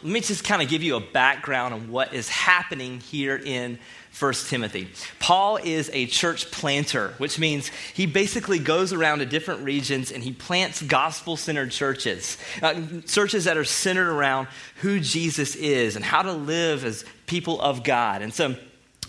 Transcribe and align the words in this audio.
Let 0.00 0.12
me 0.12 0.20
just 0.20 0.44
kind 0.44 0.62
of 0.62 0.68
give 0.68 0.84
you 0.84 0.94
a 0.94 1.00
background 1.00 1.74
on 1.74 1.90
what 1.90 2.14
is 2.14 2.28
happening 2.28 3.00
here 3.00 3.34
in 3.36 3.80
1 4.16 4.32
Timothy. 4.46 4.88
Paul 5.18 5.56
is 5.56 5.90
a 5.92 6.06
church 6.06 6.52
planter, 6.52 7.14
which 7.18 7.40
means 7.40 7.72
he 7.94 8.06
basically 8.06 8.60
goes 8.60 8.92
around 8.92 9.18
to 9.18 9.26
different 9.26 9.64
regions 9.64 10.12
and 10.12 10.22
he 10.22 10.32
plants 10.32 10.80
gospel 10.82 11.36
centered 11.36 11.72
churches, 11.72 12.38
uh, 12.62 12.80
churches 13.08 13.46
that 13.46 13.56
are 13.56 13.64
centered 13.64 14.08
around 14.08 14.46
who 14.82 15.00
Jesus 15.00 15.56
is 15.56 15.96
and 15.96 16.04
how 16.04 16.22
to 16.22 16.32
live 16.32 16.84
as 16.84 17.04
people 17.26 17.60
of 17.60 17.82
God. 17.82 18.22
And 18.22 18.32
so, 18.32 18.54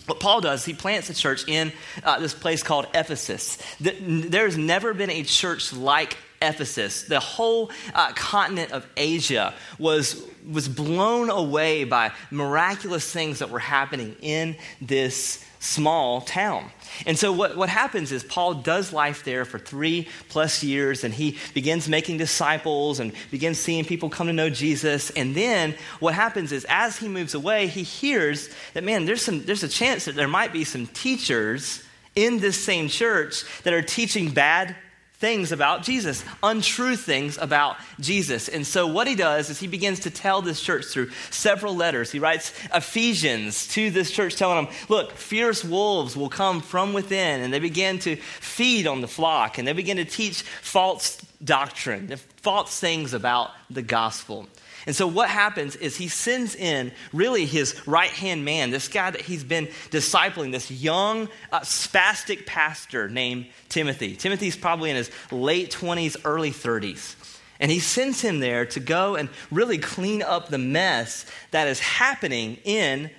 what 0.06 0.18
Paul 0.18 0.40
does, 0.40 0.64
he 0.64 0.74
plants 0.74 1.08
a 1.08 1.14
church 1.14 1.46
in 1.46 1.72
uh, 2.02 2.18
this 2.18 2.34
place 2.34 2.64
called 2.64 2.88
Ephesus. 2.94 3.58
There's 3.78 4.56
never 4.58 4.92
been 4.92 5.10
a 5.10 5.22
church 5.22 5.72
like 5.72 6.16
Ephesus. 6.42 7.02
The 7.02 7.20
whole 7.20 7.70
uh, 7.94 8.12
continent 8.12 8.72
of 8.72 8.86
Asia 8.96 9.54
was, 9.78 10.24
was 10.50 10.68
blown 10.68 11.28
away 11.28 11.84
by 11.84 12.12
miraculous 12.30 13.12
things 13.12 13.40
that 13.40 13.50
were 13.50 13.58
happening 13.58 14.16
in 14.22 14.56
this 14.80 15.44
small 15.58 16.22
town. 16.22 16.70
And 17.06 17.18
so, 17.18 17.30
what, 17.32 17.56
what 17.56 17.68
happens 17.68 18.10
is 18.10 18.24
Paul 18.24 18.54
does 18.54 18.92
life 18.92 19.22
there 19.22 19.44
for 19.44 19.58
three 19.58 20.08
plus 20.30 20.64
years, 20.64 21.04
and 21.04 21.12
he 21.12 21.36
begins 21.52 21.88
making 21.88 22.16
disciples 22.16 22.98
and 22.98 23.12
begins 23.30 23.58
seeing 23.58 23.84
people 23.84 24.08
come 24.08 24.26
to 24.26 24.32
know 24.32 24.48
Jesus. 24.48 25.10
And 25.10 25.34
then, 25.34 25.74
what 26.00 26.14
happens 26.14 26.52
is, 26.52 26.66
as 26.68 26.96
he 26.96 27.08
moves 27.08 27.34
away, 27.34 27.66
he 27.66 27.82
hears 27.82 28.48
that, 28.72 28.82
man, 28.82 29.04
there's, 29.04 29.22
some, 29.22 29.44
there's 29.44 29.62
a 29.62 29.68
chance 29.68 30.06
that 30.06 30.14
there 30.14 30.28
might 30.28 30.52
be 30.52 30.64
some 30.64 30.86
teachers 30.86 31.84
in 32.16 32.38
this 32.38 32.62
same 32.62 32.88
church 32.88 33.44
that 33.62 33.74
are 33.74 33.82
teaching 33.82 34.30
bad 34.30 34.74
things 35.20 35.52
about 35.52 35.82
Jesus, 35.82 36.24
untrue 36.42 36.96
things 36.96 37.36
about 37.36 37.76
Jesus. 38.00 38.48
And 38.48 38.66
so, 38.66 38.86
what 38.86 39.06
he 39.06 39.14
does 39.14 39.50
is 39.50 39.60
he 39.60 39.66
begins 39.66 40.00
to 40.00 40.10
tell 40.10 40.40
this 40.40 40.60
church 40.60 40.86
through 40.86 41.10
several 41.30 41.76
letters. 41.76 42.10
He 42.10 42.18
writes 42.18 42.52
Ephesians 42.74 43.68
to 43.68 43.90
this 43.90 44.10
church, 44.10 44.36
telling 44.36 44.64
them, 44.64 44.74
Look, 44.88 45.12
fierce 45.12 45.62
wolves 45.62 46.16
will 46.16 46.30
come 46.30 46.62
from 46.62 46.94
within. 46.94 47.42
And 47.42 47.52
they 47.52 47.58
begin 47.58 47.98
to 48.00 48.16
feed 48.16 48.86
on 48.86 49.02
the 49.02 49.08
flock 49.08 49.58
and 49.58 49.68
they 49.68 49.74
begin 49.74 49.98
to 49.98 50.04
teach 50.06 50.42
false 50.42 51.19
doctrine, 51.42 52.06
the 52.08 52.16
false 52.16 52.78
things 52.78 53.14
about 53.14 53.50
the 53.70 53.82
gospel. 53.82 54.46
And 54.86 54.96
so 54.96 55.06
what 55.06 55.28
happens 55.28 55.76
is 55.76 55.96
he 55.96 56.08
sends 56.08 56.54
in 56.54 56.92
really 57.12 57.44
his 57.44 57.86
right 57.86 58.10
hand 58.10 58.44
man, 58.44 58.70
this 58.70 58.88
guy 58.88 59.10
that 59.10 59.20
he's 59.20 59.44
been 59.44 59.66
discipling, 59.90 60.52
this 60.52 60.70
young, 60.70 61.28
uh, 61.52 61.60
spastic 61.60 62.46
pastor 62.46 63.08
named 63.08 63.46
Timothy. 63.68 64.16
Timothy's 64.16 64.56
probably 64.56 64.90
in 64.90 64.96
his 64.96 65.10
late 65.30 65.70
20s, 65.70 66.16
early 66.24 66.50
30s. 66.50 67.14
And 67.58 67.70
he 67.70 67.78
sends 67.78 68.22
him 68.22 68.40
there 68.40 68.64
to 68.66 68.80
go 68.80 69.16
and 69.16 69.28
really 69.50 69.76
clean 69.76 70.22
up 70.22 70.48
the 70.48 70.58
mess 70.58 71.26
that 71.50 71.68
is 71.68 71.78
happening 71.78 72.56
in 72.64 73.10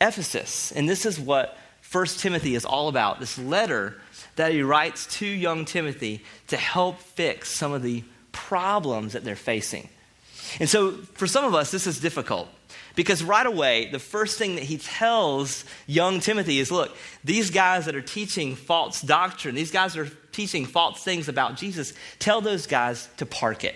Ephesus. 0.00 0.70
And 0.72 0.88
this 0.88 1.04
is 1.04 1.18
what 1.18 1.58
1 1.90 2.06
Timothy 2.06 2.54
is 2.54 2.64
all 2.64 2.88
about 2.88 3.18
this 3.18 3.36
letter 3.38 4.00
that 4.36 4.52
he 4.52 4.62
writes 4.62 5.06
to 5.18 5.26
young 5.26 5.64
Timothy 5.64 6.22
to 6.48 6.56
help 6.56 6.98
fix 6.98 7.50
some 7.50 7.72
of 7.72 7.82
the 7.82 8.04
problems 8.32 9.12
that 9.12 9.24
they're 9.24 9.36
facing. 9.36 9.88
And 10.58 10.68
so 10.68 10.92
for 10.92 11.26
some 11.26 11.44
of 11.44 11.54
us, 11.54 11.70
this 11.70 11.86
is 11.86 12.00
difficult 12.00 12.48
because 12.94 13.22
right 13.22 13.46
away, 13.46 13.90
the 13.90 13.98
first 13.98 14.38
thing 14.38 14.56
that 14.56 14.64
he 14.64 14.76
tells 14.76 15.64
young 15.86 16.20
Timothy 16.20 16.58
is 16.58 16.70
look, 16.70 16.96
these 17.24 17.50
guys 17.50 17.86
that 17.86 17.94
are 17.94 18.02
teaching 18.02 18.54
false 18.54 19.00
doctrine, 19.00 19.54
these 19.54 19.70
guys 19.70 19.96
are 19.96 20.10
teaching 20.32 20.66
false 20.66 21.02
things 21.02 21.28
about 21.28 21.56
Jesus, 21.56 21.92
tell 22.18 22.40
those 22.40 22.66
guys 22.66 23.08
to 23.18 23.26
park 23.26 23.64
it. 23.64 23.74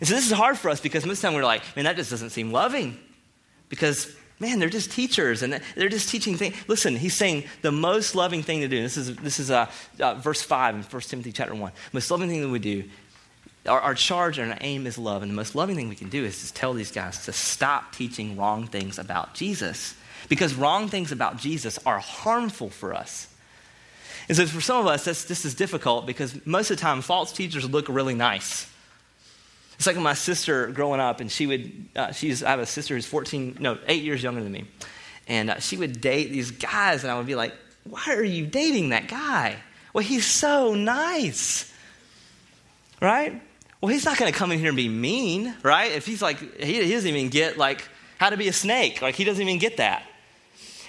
And 0.00 0.08
so 0.08 0.14
this 0.14 0.26
is 0.26 0.32
hard 0.32 0.56
for 0.58 0.70
us 0.70 0.80
because 0.80 1.04
most 1.04 1.18
of 1.18 1.22
the 1.22 1.28
time 1.28 1.34
we're 1.34 1.44
like, 1.44 1.62
man, 1.76 1.84
that 1.84 1.96
just 1.96 2.10
doesn't 2.10 2.30
seem 2.30 2.52
loving. 2.52 2.98
Because, 3.68 4.12
man, 4.40 4.58
they're 4.58 4.68
just 4.68 4.90
teachers 4.90 5.42
and 5.42 5.60
they're 5.76 5.88
just 5.88 6.08
teaching 6.08 6.36
things. 6.36 6.56
Listen, 6.66 6.96
he's 6.96 7.14
saying 7.14 7.44
the 7.62 7.70
most 7.70 8.14
loving 8.14 8.42
thing 8.42 8.60
to 8.60 8.68
do, 8.68 8.82
this 8.82 8.96
is, 8.96 9.14
this 9.16 9.38
is 9.38 9.50
uh, 9.50 9.70
uh, 10.00 10.14
verse 10.14 10.42
5 10.42 10.74
in 10.74 10.82
1 10.82 11.02
Timothy 11.02 11.32
chapter 11.32 11.54
1. 11.54 11.72
Most 11.92 12.10
loving 12.10 12.28
thing 12.28 12.40
that 12.40 12.48
we 12.48 12.58
do 12.58 12.84
our, 13.66 13.80
our, 13.80 13.94
charge 13.94 14.38
and 14.38 14.52
our 14.52 14.58
aim 14.60 14.86
is 14.86 14.96
love. 14.98 15.22
And 15.22 15.30
the 15.30 15.36
most 15.36 15.54
loving 15.54 15.76
thing 15.76 15.88
we 15.88 15.96
can 15.96 16.08
do 16.08 16.24
is 16.24 16.40
just 16.40 16.56
tell 16.56 16.72
these 16.72 16.90
guys 16.90 17.26
to 17.26 17.32
stop 17.32 17.94
teaching 17.94 18.36
wrong 18.36 18.66
things 18.66 18.98
about 18.98 19.34
Jesus. 19.34 19.94
Because 20.28 20.54
wrong 20.54 20.88
things 20.88 21.12
about 21.12 21.38
Jesus 21.38 21.78
are 21.84 21.98
harmful 21.98 22.70
for 22.70 22.94
us. 22.94 23.26
And 24.28 24.36
so 24.36 24.46
for 24.46 24.60
some 24.60 24.80
of 24.80 24.86
us, 24.86 25.04
this, 25.04 25.24
this 25.24 25.44
is 25.44 25.54
difficult 25.54 26.06
because 26.06 26.34
most 26.46 26.70
of 26.70 26.76
the 26.76 26.80
time, 26.80 27.02
false 27.02 27.32
teachers 27.32 27.68
look 27.68 27.88
really 27.88 28.14
nice. 28.14 28.70
It's 29.80 29.86
like 29.86 29.96
my 29.96 30.12
sister 30.12 30.66
growing 30.66 31.00
up, 31.00 31.20
and 31.20 31.32
she 31.32 31.46
would, 31.46 31.88
uh, 31.96 32.12
she's, 32.12 32.42
I 32.42 32.50
have 32.50 32.60
a 32.60 32.66
sister 32.66 32.94
who's 32.94 33.06
14, 33.06 33.56
no, 33.60 33.78
eight 33.86 34.02
years 34.02 34.22
younger 34.22 34.42
than 34.42 34.52
me. 34.52 34.66
And 35.26 35.48
uh, 35.48 35.58
she 35.58 35.78
would 35.78 36.02
date 36.02 36.30
these 36.30 36.50
guys, 36.50 37.02
and 37.02 37.10
I 37.10 37.16
would 37.16 37.24
be 37.24 37.34
like, 37.34 37.54
why 37.84 38.04
are 38.08 38.22
you 38.22 38.44
dating 38.44 38.90
that 38.90 39.08
guy? 39.08 39.56
Well, 39.94 40.04
he's 40.04 40.26
so 40.26 40.74
nice. 40.74 41.72
Right? 43.00 43.40
Well, 43.80 43.90
he's 43.90 44.04
not 44.04 44.18
going 44.18 44.30
to 44.30 44.38
come 44.38 44.52
in 44.52 44.58
here 44.58 44.68
and 44.68 44.76
be 44.76 44.90
mean, 44.90 45.54
right? 45.62 45.92
If 45.92 46.04
he's 46.04 46.20
like, 46.20 46.36
he, 46.62 46.84
he, 46.84 46.92
doesn't 46.92 47.08
even 47.08 47.30
get 47.30 47.56
like 47.56 47.88
how 48.18 48.28
to 48.28 48.36
be 48.36 48.48
a 48.48 48.52
snake. 48.52 49.00
Like 49.00 49.14
he 49.14 49.24
doesn't 49.24 49.40
even 49.40 49.58
get 49.58 49.78
that. 49.78 50.02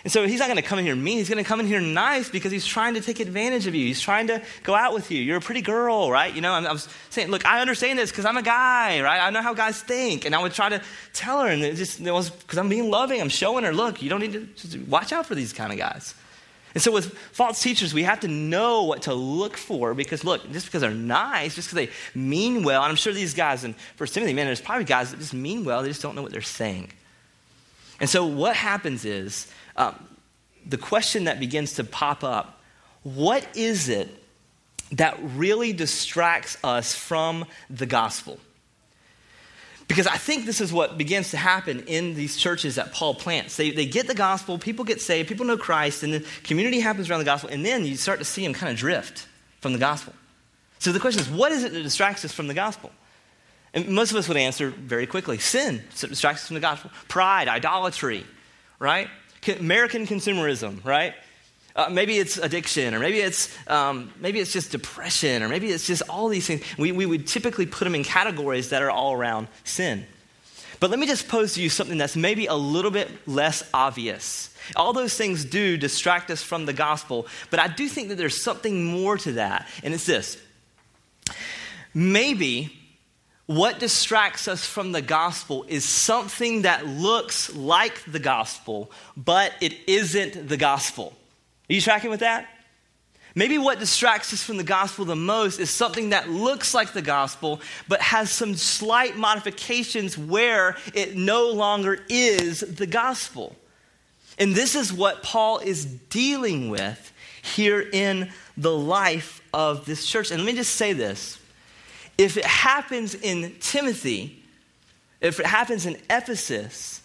And 0.03 0.11
so 0.11 0.25
he's 0.25 0.39
not 0.39 0.47
going 0.47 0.57
to 0.57 0.63
come 0.63 0.79
in 0.79 0.85
here 0.85 0.95
mean. 0.95 1.17
He's 1.19 1.29
going 1.29 1.43
to 1.43 1.47
come 1.47 1.59
in 1.59 1.67
here 1.67 1.79
nice 1.79 2.27
because 2.27 2.51
he's 2.51 2.65
trying 2.65 2.95
to 2.95 3.01
take 3.01 3.19
advantage 3.19 3.67
of 3.67 3.75
you. 3.75 3.85
He's 3.85 4.01
trying 4.01 4.27
to 4.27 4.41
go 4.63 4.73
out 4.73 4.93
with 4.93 5.11
you. 5.11 5.21
You're 5.21 5.37
a 5.37 5.41
pretty 5.41 5.61
girl, 5.61 6.09
right? 6.09 6.33
You 6.33 6.41
know, 6.41 6.53
I 6.53 6.71
was 6.71 6.89
saying, 7.11 7.29
look, 7.29 7.45
I 7.45 7.61
understand 7.61 7.99
this 7.99 8.09
because 8.09 8.25
I'm 8.25 8.37
a 8.37 8.41
guy, 8.41 9.01
right? 9.01 9.19
I 9.19 9.29
know 9.29 9.43
how 9.43 9.53
guys 9.53 9.79
think. 9.81 10.25
And 10.25 10.33
I 10.33 10.41
would 10.41 10.53
try 10.53 10.69
to 10.69 10.81
tell 11.13 11.41
her, 11.41 11.47
and 11.47 11.61
it 11.61 11.75
just 11.75 12.01
it 12.01 12.11
was 12.11 12.31
because 12.31 12.57
I'm 12.57 12.69
being 12.69 12.89
loving. 12.89 13.21
I'm 13.21 13.29
showing 13.29 13.63
her, 13.63 13.73
look, 13.73 14.01
you 14.01 14.09
don't 14.09 14.21
need 14.21 14.57
to 14.57 14.79
watch 14.85 15.13
out 15.13 15.27
for 15.27 15.35
these 15.35 15.53
kind 15.53 15.71
of 15.71 15.77
guys. 15.77 16.15
And 16.73 16.81
so, 16.81 16.91
with 16.91 17.17
false 17.33 17.61
teachers, 17.61 17.93
we 17.93 18.03
have 18.03 18.21
to 18.21 18.27
know 18.27 18.83
what 18.83 19.03
to 19.03 19.13
look 19.13 19.57
for 19.57 19.93
because, 19.93 20.23
look, 20.23 20.49
just 20.51 20.65
because 20.65 20.81
they're 20.81 20.91
nice, 20.91 21.55
just 21.55 21.67
because 21.69 21.87
they 21.87 22.19
mean 22.19 22.63
well, 22.63 22.81
and 22.81 22.89
I'm 22.89 22.95
sure 22.95 23.11
these 23.11 23.33
guys 23.33 23.65
in 23.65 23.73
First 23.97 24.13
Timothy, 24.13 24.33
man, 24.33 24.45
there's 24.45 24.61
probably 24.61 24.85
guys 24.85 25.11
that 25.11 25.19
just 25.19 25.33
mean 25.33 25.65
well, 25.65 25.81
they 25.81 25.89
just 25.89 26.01
don't 26.01 26.15
know 26.15 26.21
what 26.21 26.31
they're 26.31 26.41
saying. 26.41 26.91
And 27.99 28.09
so, 28.09 28.25
what 28.25 28.55
happens 28.55 29.03
is 29.03 29.51
um, 29.75 29.95
the 30.65 30.77
question 30.77 31.25
that 31.25 31.39
begins 31.39 31.73
to 31.73 31.83
pop 31.83 32.23
up 32.23 32.59
what 33.03 33.47
is 33.55 33.89
it 33.89 34.09
that 34.91 35.17
really 35.35 35.73
distracts 35.73 36.57
us 36.63 36.93
from 36.93 37.45
the 37.69 37.85
gospel? 37.85 38.39
Because 39.87 40.07
I 40.07 40.17
think 40.17 40.45
this 40.45 40.61
is 40.61 40.71
what 40.71 40.97
begins 40.97 41.31
to 41.31 41.37
happen 41.37 41.81
in 41.81 42.13
these 42.13 42.37
churches 42.37 42.75
that 42.75 42.93
Paul 42.93 43.13
plants. 43.13 43.57
They, 43.57 43.71
they 43.71 43.85
get 43.85 44.07
the 44.07 44.13
gospel, 44.13 44.57
people 44.57 44.85
get 44.85 45.01
saved, 45.01 45.27
people 45.27 45.45
know 45.45 45.57
Christ, 45.57 46.03
and 46.03 46.13
the 46.13 46.25
community 46.43 46.79
happens 46.79 47.09
around 47.09 47.19
the 47.19 47.25
gospel, 47.25 47.49
and 47.49 47.65
then 47.65 47.83
you 47.85 47.97
start 47.97 48.19
to 48.19 48.25
see 48.25 48.43
them 48.43 48.53
kind 48.53 48.71
of 48.71 48.77
drift 48.77 49.27
from 49.59 49.73
the 49.73 49.79
gospel. 49.79 50.13
So 50.79 50.91
the 50.91 50.99
question 50.99 51.21
is, 51.21 51.29
what 51.29 51.51
is 51.51 51.63
it 51.63 51.73
that 51.73 51.83
distracts 51.83 52.23
us 52.23 52.31
from 52.31 52.47
the 52.47 52.53
gospel? 52.53 52.91
And 53.73 53.89
most 53.89 54.11
of 54.11 54.17
us 54.17 54.27
would 54.27 54.37
answer 54.37 54.69
very 54.69 55.07
quickly 55.07 55.39
sin 55.39 55.81
distracts 55.89 56.43
us 56.43 56.47
from 56.47 56.55
the 56.55 56.61
gospel. 56.61 56.91
Pride, 57.07 57.47
idolatry, 57.47 58.25
right? 58.79 59.09
American 59.47 60.05
consumerism, 60.07 60.83
right? 60.85 61.13
Uh, 61.75 61.87
maybe 61.89 62.17
it's 62.17 62.37
addiction, 62.37 62.93
or 62.93 62.99
maybe 62.99 63.19
it's, 63.19 63.55
um, 63.67 64.11
maybe 64.19 64.39
it's 64.39 64.51
just 64.51 64.71
depression, 64.71 65.41
or 65.41 65.47
maybe 65.47 65.71
it's 65.71 65.87
just 65.87 66.01
all 66.09 66.27
these 66.27 66.45
things. 66.45 66.63
We, 66.77 66.91
we 66.91 67.05
would 67.05 67.27
typically 67.27 67.65
put 67.65 67.85
them 67.85 67.95
in 67.95 68.03
categories 68.03 68.69
that 68.69 68.81
are 68.81 68.91
all 68.91 69.13
around 69.13 69.47
sin. 69.63 70.05
But 70.81 70.89
let 70.89 70.99
me 70.99 71.07
just 71.07 71.27
pose 71.27 71.53
to 71.53 71.61
you 71.61 71.69
something 71.69 71.97
that's 71.97 72.15
maybe 72.15 72.47
a 72.47 72.55
little 72.55 72.91
bit 72.91 73.09
less 73.27 73.63
obvious. 73.73 74.53
All 74.75 74.93
those 74.93 75.15
things 75.15 75.45
do 75.45 75.77
distract 75.77 76.29
us 76.29 76.43
from 76.43 76.65
the 76.65 76.73
gospel, 76.73 77.27
but 77.49 77.59
I 77.59 77.67
do 77.67 77.87
think 77.87 78.09
that 78.09 78.15
there's 78.15 78.41
something 78.41 78.83
more 78.83 79.17
to 79.19 79.33
that, 79.33 79.67
and 79.83 79.93
it's 79.93 80.05
this. 80.05 80.37
Maybe 81.93 82.80
what 83.55 83.79
distracts 83.79 84.47
us 84.47 84.65
from 84.65 84.91
the 84.91 85.01
gospel 85.01 85.65
is 85.67 85.83
something 85.83 86.63
that 86.63 86.85
looks 86.85 87.53
like 87.55 88.03
the 88.05 88.19
gospel, 88.19 88.91
but 89.17 89.53
it 89.61 89.75
isn't 89.87 90.47
the 90.47 90.57
gospel. 90.57 91.13
Are 91.69 91.73
you 91.73 91.81
tracking 91.81 92.09
with 92.09 92.21
that? 92.21 92.47
Maybe 93.33 93.57
what 93.57 93.79
distracts 93.79 94.33
us 94.33 94.43
from 94.43 94.57
the 94.57 94.63
gospel 94.63 95.05
the 95.05 95.15
most 95.15 95.59
is 95.59 95.69
something 95.69 96.09
that 96.09 96.29
looks 96.29 96.73
like 96.73 96.91
the 96.91 97.01
gospel, 97.01 97.61
but 97.87 98.01
has 98.01 98.29
some 98.29 98.55
slight 98.55 99.15
modifications 99.15 100.17
where 100.17 100.77
it 100.93 101.15
no 101.15 101.49
longer 101.49 101.99
is 102.09 102.59
the 102.59 102.87
gospel. 102.87 103.55
And 104.37 104.53
this 104.53 104.75
is 104.75 104.91
what 104.91 105.23
Paul 105.23 105.59
is 105.59 105.85
dealing 105.85 106.69
with 106.69 107.13
here 107.41 107.81
in 107.81 108.31
the 108.57 108.75
life 108.75 109.41
of 109.53 109.85
this 109.85 110.05
church. 110.05 110.31
And 110.31 110.41
let 110.43 110.51
me 110.51 110.57
just 110.57 110.75
say 110.75 110.93
this 110.93 111.40
if 112.21 112.37
it 112.37 112.45
happens 112.45 113.15
in 113.15 113.55
Timothy, 113.59 114.43
if 115.21 115.39
it 115.39 115.45
happens 115.47 115.87
in 115.87 115.97
Ephesus, 116.07 117.01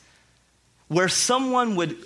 where 0.88 1.08
someone 1.08 1.74
would 1.76 1.96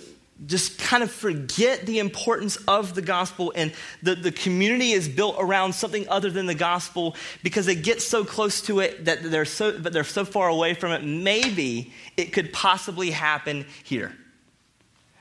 just 0.47 0.79
kind 0.79 1.03
of 1.03 1.11
forget 1.11 1.85
the 1.85 1.99
importance 1.99 2.55
of 2.69 2.95
the 2.95 3.01
gospel 3.01 3.51
and 3.53 3.73
the, 4.01 4.15
the 4.15 4.31
community 4.31 4.91
is 4.91 5.09
built 5.09 5.35
around 5.37 5.73
something 5.73 6.07
other 6.07 6.31
than 6.31 6.45
the 6.45 6.55
gospel 6.55 7.17
because 7.43 7.65
they 7.65 7.75
get 7.75 8.01
so 8.01 8.23
close 8.23 8.61
to 8.61 8.79
it 8.79 9.03
that 9.03 9.21
they're 9.21 9.43
so 9.43 9.77
but 9.77 9.91
they're 9.91 10.05
so 10.05 10.23
far 10.23 10.47
away 10.47 10.73
from 10.73 10.91
it 10.91 11.03
maybe 11.03 11.93
it 12.15 12.31
could 12.31 12.53
possibly 12.53 13.11
happen 13.11 13.65
here. 13.83 14.15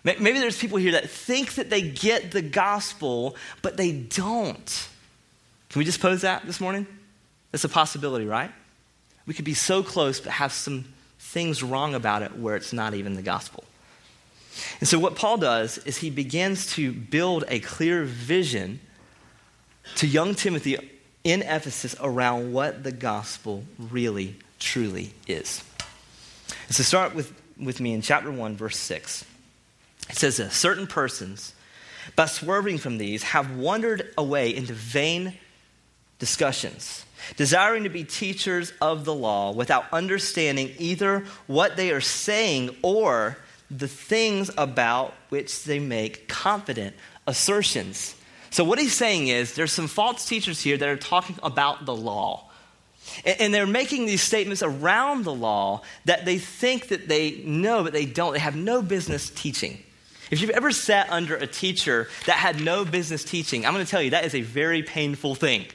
Maybe 0.05 0.39
there's 0.39 0.57
people 0.57 0.79
here 0.79 0.93
that 0.93 1.11
think 1.11 1.55
that 1.55 1.69
they 1.69 1.83
get 1.83 2.31
the 2.31 2.41
gospel 2.41 3.35
but 3.63 3.77
they 3.77 3.91
don't. 3.91 4.89
Can 5.69 5.79
we 5.81 5.85
just 5.85 6.01
pose 6.01 6.21
that 6.23 6.47
this 6.47 6.61
morning 6.61 6.87
that's 7.51 7.65
a 7.65 7.69
possibility 7.69 8.25
right 8.25 8.51
we 9.27 9.35
could 9.35 9.45
be 9.45 9.55
so 9.55 9.83
close 9.83 10.21
but 10.21 10.33
have 10.33 10.53
some 10.53 10.85
things 11.19 11.63
wrong 11.63 11.95
about 11.95 12.23
it 12.23 12.37
where 12.39 12.57
it's 12.57 12.73
not 12.73 12.95
even 12.95 13.15
the 13.15 13.23
gospel 13.23 13.65
and 14.81 14.89
so, 14.89 14.99
what 14.99 15.17
Paul 15.17 15.37
does 15.37 15.79
is 15.79 15.99
he 15.99 16.11
begins 16.11 16.73
to 16.75 16.93
build 16.93 17.45
a 17.49 17.61
clear 17.61 18.05
vision 18.05 18.81
to 19.97 20.07
young 20.07 20.35
Timothy 20.35 20.77
in 21.25 21.43
Ephesus 21.43 21.95
around 22.01 22.53
what 22.53 22.83
the 22.83 22.93
gospel 22.93 23.65
really, 23.79 24.37
truly 24.59 25.13
is. 25.27 25.63
And 26.67 26.77
so, 26.77 26.83
start 26.83 27.15
with, 27.15 27.33
with 27.59 27.81
me 27.81 27.93
in 27.93 28.03
chapter 28.03 28.31
1, 28.31 28.57
verse 28.57 28.79
6. 28.79 29.25
It 30.09 30.17
says 30.17 30.39
this 30.39 30.55
Certain 30.55 30.87
persons, 30.87 31.55
by 32.17 32.27
swerving 32.27 32.79
from 32.79 32.99
these, 32.99 33.23
have 33.23 33.57
wandered 33.57 34.13
away 34.19 34.55
into 34.55 34.73
vain 34.73 35.35
discussions, 36.19 37.05
desiring 37.37 37.85
to 37.85 37.91
be 37.91 38.05
teachers 38.05 38.73
of 38.81 39.05
the 39.05 39.15
law 39.15 39.53
without 39.53 39.87
understanding 39.93 40.73
either 40.79 41.25
what 41.47 41.77
they 41.77 41.91
are 41.91 42.01
saying 42.01 42.77
or 42.83 43.37
the 43.71 43.89
things 43.89 44.51
about 44.59 45.15
which 45.29 45.65
they 45.65 45.79
make 45.79 46.29
confident 46.29 46.95
assertions. 47.27 48.15
So, 48.51 48.65
what 48.65 48.79
he's 48.79 48.95
saying 48.95 49.29
is 49.29 49.55
there's 49.55 49.73
some 49.73 49.87
false 49.87 50.27
teachers 50.27 50.61
here 50.61 50.77
that 50.77 50.89
are 50.89 50.97
talking 50.97 51.37
about 51.43 51.87
the 51.87 51.95
law. 51.95 52.47
And 53.25 53.53
they're 53.53 53.67
making 53.67 54.07
these 54.07 54.23
statements 54.23 54.63
around 54.63 55.25
the 55.25 55.33
law 55.33 55.83
that 56.05 56.25
they 56.25 56.39
think 56.39 56.89
that 56.89 57.09
they 57.09 57.43
know, 57.45 57.83
but 57.83 57.93
they 57.93 58.05
don't. 58.05 58.35
They 58.35 58.39
have 58.39 58.57
no 58.57 58.83
business 58.83 59.31
teaching. 59.31 59.83
If 60.31 60.41
you've 60.41 60.51
ever 60.51 60.71
sat 60.71 61.11
under 61.11 61.35
a 61.35 61.47
teacher 61.47 62.09
that 62.27 62.37
had 62.37 62.61
no 62.61 62.85
business 62.85 63.25
teaching, 63.25 63.67
I'm 63.67 63.73
going 63.73 63.85
to 63.85 63.91
tell 63.91 64.03
you 64.03 64.11
that 64.11 64.25
is 64.25 64.35
a 64.35 64.43
very 64.43 64.83
painful 64.83 65.35
thing. 65.35 65.67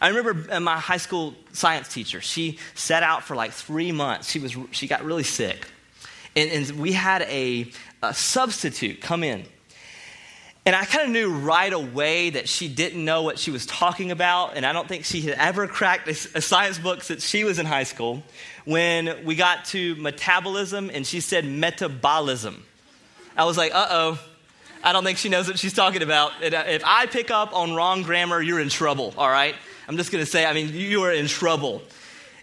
I 0.00 0.08
remember 0.08 0.46
uh, 0.50 0.60
my 0.60 0.78
high 0.78 0.96
school 0.96 1.34
science 1.52 1.92
teacher. 1.92 2.20
She 2.20 2.58
sat 2.74 3.02
out 3.02 3.24
for 3.24 3.36
like 3.36 3.52
three 3.52 3.92
months. 3.92 4.30
She, 4.30 4.38
was, 4.38 4.56
she 4.70 4.86
got 4.86 5.04
really 5.04 5.24
sick. 5.24 5.66
And, 6.34 6.50
and 6.50 6.80
we 6.80 6.92
had 6.92 7.22
a, 7.22 7.70
a 8.02 8.14
substitute 8.14 9.00
come 9.00 9.22
in. 9.22 9.44
And 10.66 10.76
I 10.76 10.84
kind 10.84 11.06
of 11.06 11.10
knew 11.10 11.30
right 11.30 11.72
away 11.72 12.30
that 12.30 12.48
she 12.48 12.68
didn't 12.68 13.04
know 13.04 13.22
what 13.22 13.38
she 13.38 13.50
was 13.50 13.66
talking 13.66 14.10
about. 14.10 14.56
And 14.56 14.64
I 14.64 14.72
don't 14.72 14.86
think 14.86 15.04
she 15.04 15.22
had 15.22 15.34
ever 15.38 15.66
cracked 15.66 16.06
a, 16.06 16.38
a 16.38 16.40
science 16.40 16.78
book 16.78 17.02
since 17.02 17.26
she 17.26 17.44
was 17.44 17.58
in 17.58 17.66
high 17.66 17.84
school. 17.84 18.22
When 18.64 19.24
we 19.24 19.36
got 19.36 19.64
to 19.66 19.96
metabolism 19.96 20.90
and 20.92 21.06
she 21.06 21.20
said 21.20 21.44
metabolism, 21.44 22.64
I 23.36 23.44
was 23.44 23.56
like, 23.56 23.74
uh 23.74 23.86
oh, 23.90 24.18
I 24.82 24.92
don't 24.92 25.04
think 25.04 25.18
she 25.18 25.28
knows 25.28 25.46
what 25.46 25.58
she's 25.58 25.74
talking 25.74 26.02
about. 26.02 26.32
Uh, 26.42 26.64
if 26.66 26.82
I 26.84 27.06
pick 27.06 27.30
up 27.30 27.54
on 27.54 27.74
wrong 27.74 28.02
grammar, 28.02 28.40
you're 28.40 28.60
in 28.60 28.68
trouble, 28.68 29.12
all 29.16 29.28
right? 29.28 29.54
I'm 29.88 29.96
just 29.96 30.10
going 30.10 30.24
to 30.24 30.30
say, 30.30 30.46
I 30.46 30.52
mean, 30.52 30.70
you 30.72 31.02
are 31.02 31.12
in 31.12 31.26
trouble. 31.26 31.82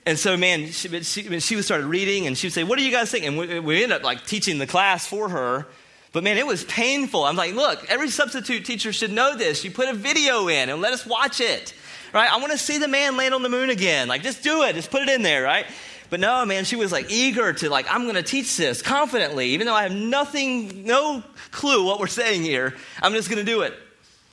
And 0.05 0.17
so, 0.17 0.37
man, 0.37 0.67
she, 0.67 1.03
she, 1.03 1.39
she 1.39 1.61
started 1.61 1.87
reading 1.87 2.27
and 2.27 2.37
she 2.37 2.47
would 2.47 2.53
say, 2.53 2.63
What 2.63 2.77
do 2.77 2.85
you 2.85 2.91
guys 2.91 3.11
think? 3.11 3.25
And 3.25 3.37
we, 3.37 3.59
we 3.59 3.83
ended 3.83 3.97
up 3.97 4.03
like 4.03 4.25
teaching 4.25 4.57
the 4.57 4.67
class 4.67 5.05
for 5.05 5.27
her. 5.29 5.67
But 6.13 6.23
man, 6.23 6.37
it 6.37 6.47
was 6.47 6.63
painful. 6.63 7.25
I'm 7.25 7.35
like, 7.35 7.55
Look, 7.55 7.89
every 7.89 8.09
substitute 8.09 8.63
teacher 8.63 8.93
should 8.93 9.11
know 9.11 9.35
this. 9.35 9.65
You 9.65 9.71
put 9.71 9.89
a 9.89 9.93
video 9.93 10.47
in 10.47 10.69
and 10.69 10.81
let 10.81 10.93
us 10.93 11.05
watch 11.05 11.41
it, 11.41 11.73
right? 12.13 12.31
I 12.31 12.37
want 12.37 12.53
to 12.53 12.57
see 12.57 12.77
the 12.77 12.87
man 12.87 13.17
land 13.17 13.33
on 13.33 13.43
the 13.43 13.49
moon 13.49 13.69
again. 13.69 14.07
Like, 14.07 14.23
just 14.23 14.43
do 14.43 14.63
it, 14.63 14.75
just 14.75 14.91
put 14.91 15.01
it 15.01 15.09
in 15.09 15.23
there, 15.23 15.43
right? 15.43 15.65
But 16.09 16.19
no, 16.19 16.45
man, 16.45 16.63
she 16.63 16.75
was 16.75 16.91
like 16.91 17.11
eager 17.11 17.53
to 17.53 17.69
like, 17.69 17.85
I'm 17.89 18.03
going 18.03 18.15
to 18.15 18.23
teach 18.23 18.55
this 18.57 18.81
confidently, 18.81 19.49
even 19.49 19.67
though 19.67 19.73
I 19.73 19.83
have 19.83 19.91
nothing, 19.91 20.85
no 20.85 21.23
clue 21.51 21.85
what 21.85 21.99
we're 21.99 22.07
saying 22.07 22.43
here. 22.43 22.75
I'm 23.01 23.13
just 23.13 23.29
going 23.29 23.43
to 23.43 23.51
do 23.51 23.61
it. 23.61 23.73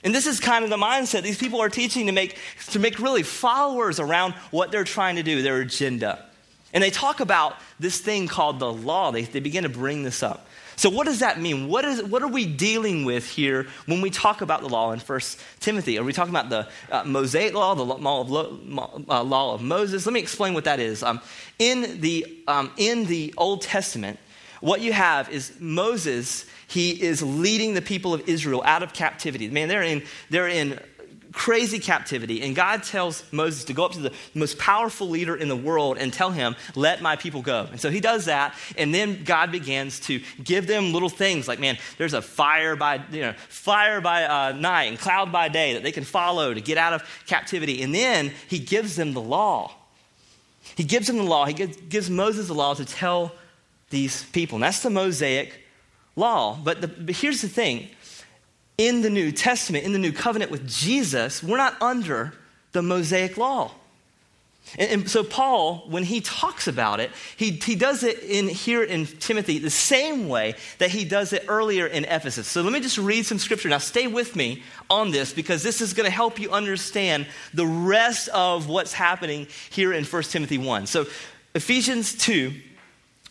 And 0.05 0.15
this 0.15 0.27
is 0.27 0.39
kind 0.39 0.65
of 0.65 0.71
the 0.71 0.77
mindset 0.77 1.23
these 1.23 1.39
people 1.39 1.61
are 1.61 1.71
teaching 1.71 2.07
to 2.07 2.13
make, 2.13 2.37
to 2.71 2.79
make 2.79 2.99
really 2.99 3.23
followers 3.23 3.99
around 3.99 4.35
what 4.51 4.71
they're 4.71 4.85
trying 4.85 5.17
to 5.17 5.23
do, 5.23 5.43
their 5.43 5.61
agenda. 5.61 6.25
And 6.75 6.83
they 6.83 6.91
talk 6.91 7.21
about 7.21 7.57
this 7.81 8.01
thing 8.01 8.29
called 8.29 8.59
the 8.59 8.71
law. 8.71 9.13
They, 9.13 9.23
they 9.23 9.41
begin 9.41 9.63
to 9.63 9.71
bring 9.71 10.03
this 10.03 10.23
up. 10.23 10.47
So, 10.77 10.91
what 10.91 11.07
does 11.07 11.21
that 11.21 11.41
mean? 11.41 11.69
What, 11.69 11.85
is, 11.85 12.03
what 12.03 12.23
are 12.23 12.29
we 12.29 12.45
dealing 12.47 13.05
with 13.05 13.31
here 13.31 13.69
when 13.87 14.01
we 14.01 14.11
talk 14.11 14.43
about 14.43 14.61
the 14.61 14.69
law 14.69 14.91
in 14.91 14.99
1 14.99 15.21
Timothy? 15.61 15.99
Are 15.99 16.03
we 16.03 16.13
talking 16.13 16.35
about 16.35 16.51
the 16.51 16.69
uh, 16.91 17.05
Mosaic 17.05 17.55
law, 17.55 17.77
the 17.77 17.85
law 17.85 18.21
of, 18.23 19.09
uh, 19.09 19.23
law 19.23 19.55
of 19.55 19.63
Moses? 19.63 20.05
Let 20.05 20.13
me 20.13 20.21
explain 20.21 20.53
what 20.53 20.65
that 20.65 20.81
is. 20.81 21.05
Um, 21.05 21.21
in, 21.61 22.01
the, 22.01 22.43
um, 22.49 22.73
in 22.77 23.07
the 23.07 23.33
Old 23.37 23.63
Testament, 23.63 24.19
what 24.61 24.81
you 24.81 24.93
have 24.93 25.31
is 25.31 25.53
Moses 25.61 26.45
he 26.67 26.91
is 27.03 27.23
leading 27.23 27.75
the 27.75 27.83
people 27.83 28.15
of 28.15 28.29
Israel 28.29 28.63
out 28.65 28.83
of 28.83 28.93
captivity. 28.93 29.49
Man, 29.49 29.69
they're 29.69 29.83
in, 29.83 30.03
they're 30.31 30.49
in 30.49 30.81
crazy 31.35 31.81
captivity. 31.81 32.43
And 32.43 32.55
God 32.55 32.85
tells 32.85 33.25
Moses 33.33 33.65
to 33.65 33.75
go 33.75 33.85
up 33.85 33.93
to 33.93 34.01
the 34.01 34.13
most 34.33 34.57
powerful 34.57 35.09
leader 35.09 35.35
in 35.37 35.49
the 35.49 35.57
world 35.57 35.99
and 35.99 36.13
tell 36.13 36.31
him, 36.31 36.57
Let 36.75 37.03
my 37.03 37.17
people 37.17 37.43
go. 37.43 37.67
And 37.71 37.81
so 37.81 37.91
he 37.91 38.01
does 38.01 38.27
that. 38.27 38.55
And 38.79 38.95
then 38.95 39.25
God 39.25 39.53
begins 39.53 40.01
to 40.01 40.23
give 40.43 40.67
them 40.67 40.93
little 40.93 41.09
things 41.09 41.47
like, 41.47 41.59
man, 41.59 41.77
there's 41.99 42.15
a 42.15 42.23
fire 42.23 42.77
by, 42.77 43.03
you 43.11 43.21
know, 43.21 43.35
fire 43.49 44.01
by 44.01 44.25
uh, 44.25 44.53
night 44.53 44.85
and 44.85 44.99
cloud 44.99 45.33
by 45.33 45.49
day 45.49 45.75
that 45.75 45.83
they 45.83 45.93
can 45.93 46.05
follow 46.05 46.55
to 46.55 46.61
get 46.61 46.79
out 46.79 46.93
of 46.93 47.03
captivity. 47.27 47.83
And 47.83 47.95
then 47.95 48.33
he 48.49 48.61
gives 48.61 48.97
them 48.97 49.13
the 49.13 49.21
law. 49.21 49.73
He 50.77 50.85
gives 50.85 51.09
them 51.09 51.17
the 51.17 51.25
law. 51.25 51.45
He 51.47 51.53
gives, 51.53 52.09
Moses 52.09 52.47
the 52.47 52.55
law 52.55 52.75
to 52.75 52.85
tell 52.85 53.33
these 53.91 54.25
people. 54.31 54.57
And 54.57 54.63
that's 54.63 54.83
the 54.83 54.91
Mosaic 54.91 55.61
law. 56.17 56.59
But, 56.63 56.81
the, 56.81 56.89
but 56.89 57.17
here's 57.17 57.43
the 57.43 57.49
thing 57.49 57.89
in 58.79 59.03
the 59.03 59.11
New 59.11 59.33
Testament, 59.33 59.85
in 59.85 59.93
the 59.93 59.99
New 59.99 60.13
Covenant 60.13 60.51
with 60.51 60.69
Jesus, 60.69 61.43
we're 61.43 61.57
not 61.57 61.81
under 61.81 62.33
the 62.73 62.83
Mosaic 62.83 63.37
law. 63.37 63.73
And, 64.79 65.09
so 65.09 65.23
Paul, 65.23 65.85
when 65.89 66.05
he 66.05 66.21
talks 66.21 66.67
about 66.67 66.99
it, 66.99 67.11
he, 67.37 67.51
he 67.51 67.77
does 67.77 68.03
it 68.03 68.23
in 68.23 68.49
here 68.49 68.83
in 68.83 69.07
Timothy 69.07 69.59
the 69.59 69.71
same 69.71 70.29
way 70.29 70.55
that 70.79 70.91
he 70.91 71.05
does 71.05 71.33
it 71.33 71.45
earlier 71.49 71.87
in 71.87 72.05
Ephesus. 72.07 72.49
So 72.49 72.63
let 72.63 72.73
me 72.73 72.81
just 72.81 72.99
read 72.99 73.27
some 73.27 73.39
scripture. 73.39 73.69
Now 73.69 73.79
stay 73.79 74.07
with 74.07 74.35
me 74.35 74.63
on 74.89 75.11
this 75.11 75.33
because 75.33 75.63
this 75.63 75.81
is 75.81 75.93
going 75.93 76.07
to 76.07 76.11
help 76.11 76.41
you 76.41 76.51
understand 76.51 77.27
the 77.53 77.67
rest 77.67 78.29
of 78.31 78.69
what's 78.69 78.95
happening 78.95 79.47
here 79.71 79.93
in 79.93 80.05
1 80.05 80.23
Timothy 80.25 80.59
1. 80.59 80.87
So 80.87 81.07
Ephesians 81.55 82.15
2, 82.15 82.53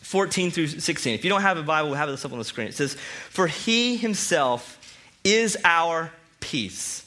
14 0.01 0.51
through 0.51 0.68
16. 0.68 1.16
If 1.16 1.24
you 1.24 1.30
don't 1.30 1.42
have 1.42 1.57
a 1.57 1.64
Bible, 1.64 1.90
we'll 1.90 1.97
have 1.97 2.09
this 2.09 2.23
up 2.23 2.31
on 2.31 2.38
the 2.38 2.45
screen. 2.45 2.68
It 2.68 2.76
says, 2.76 2.94
For 2.94 3.47
he 3.47 3.97
himself 3.97 4.80
is 5.23 5.57
our 5.63 6.11
peace, 6.39 7.06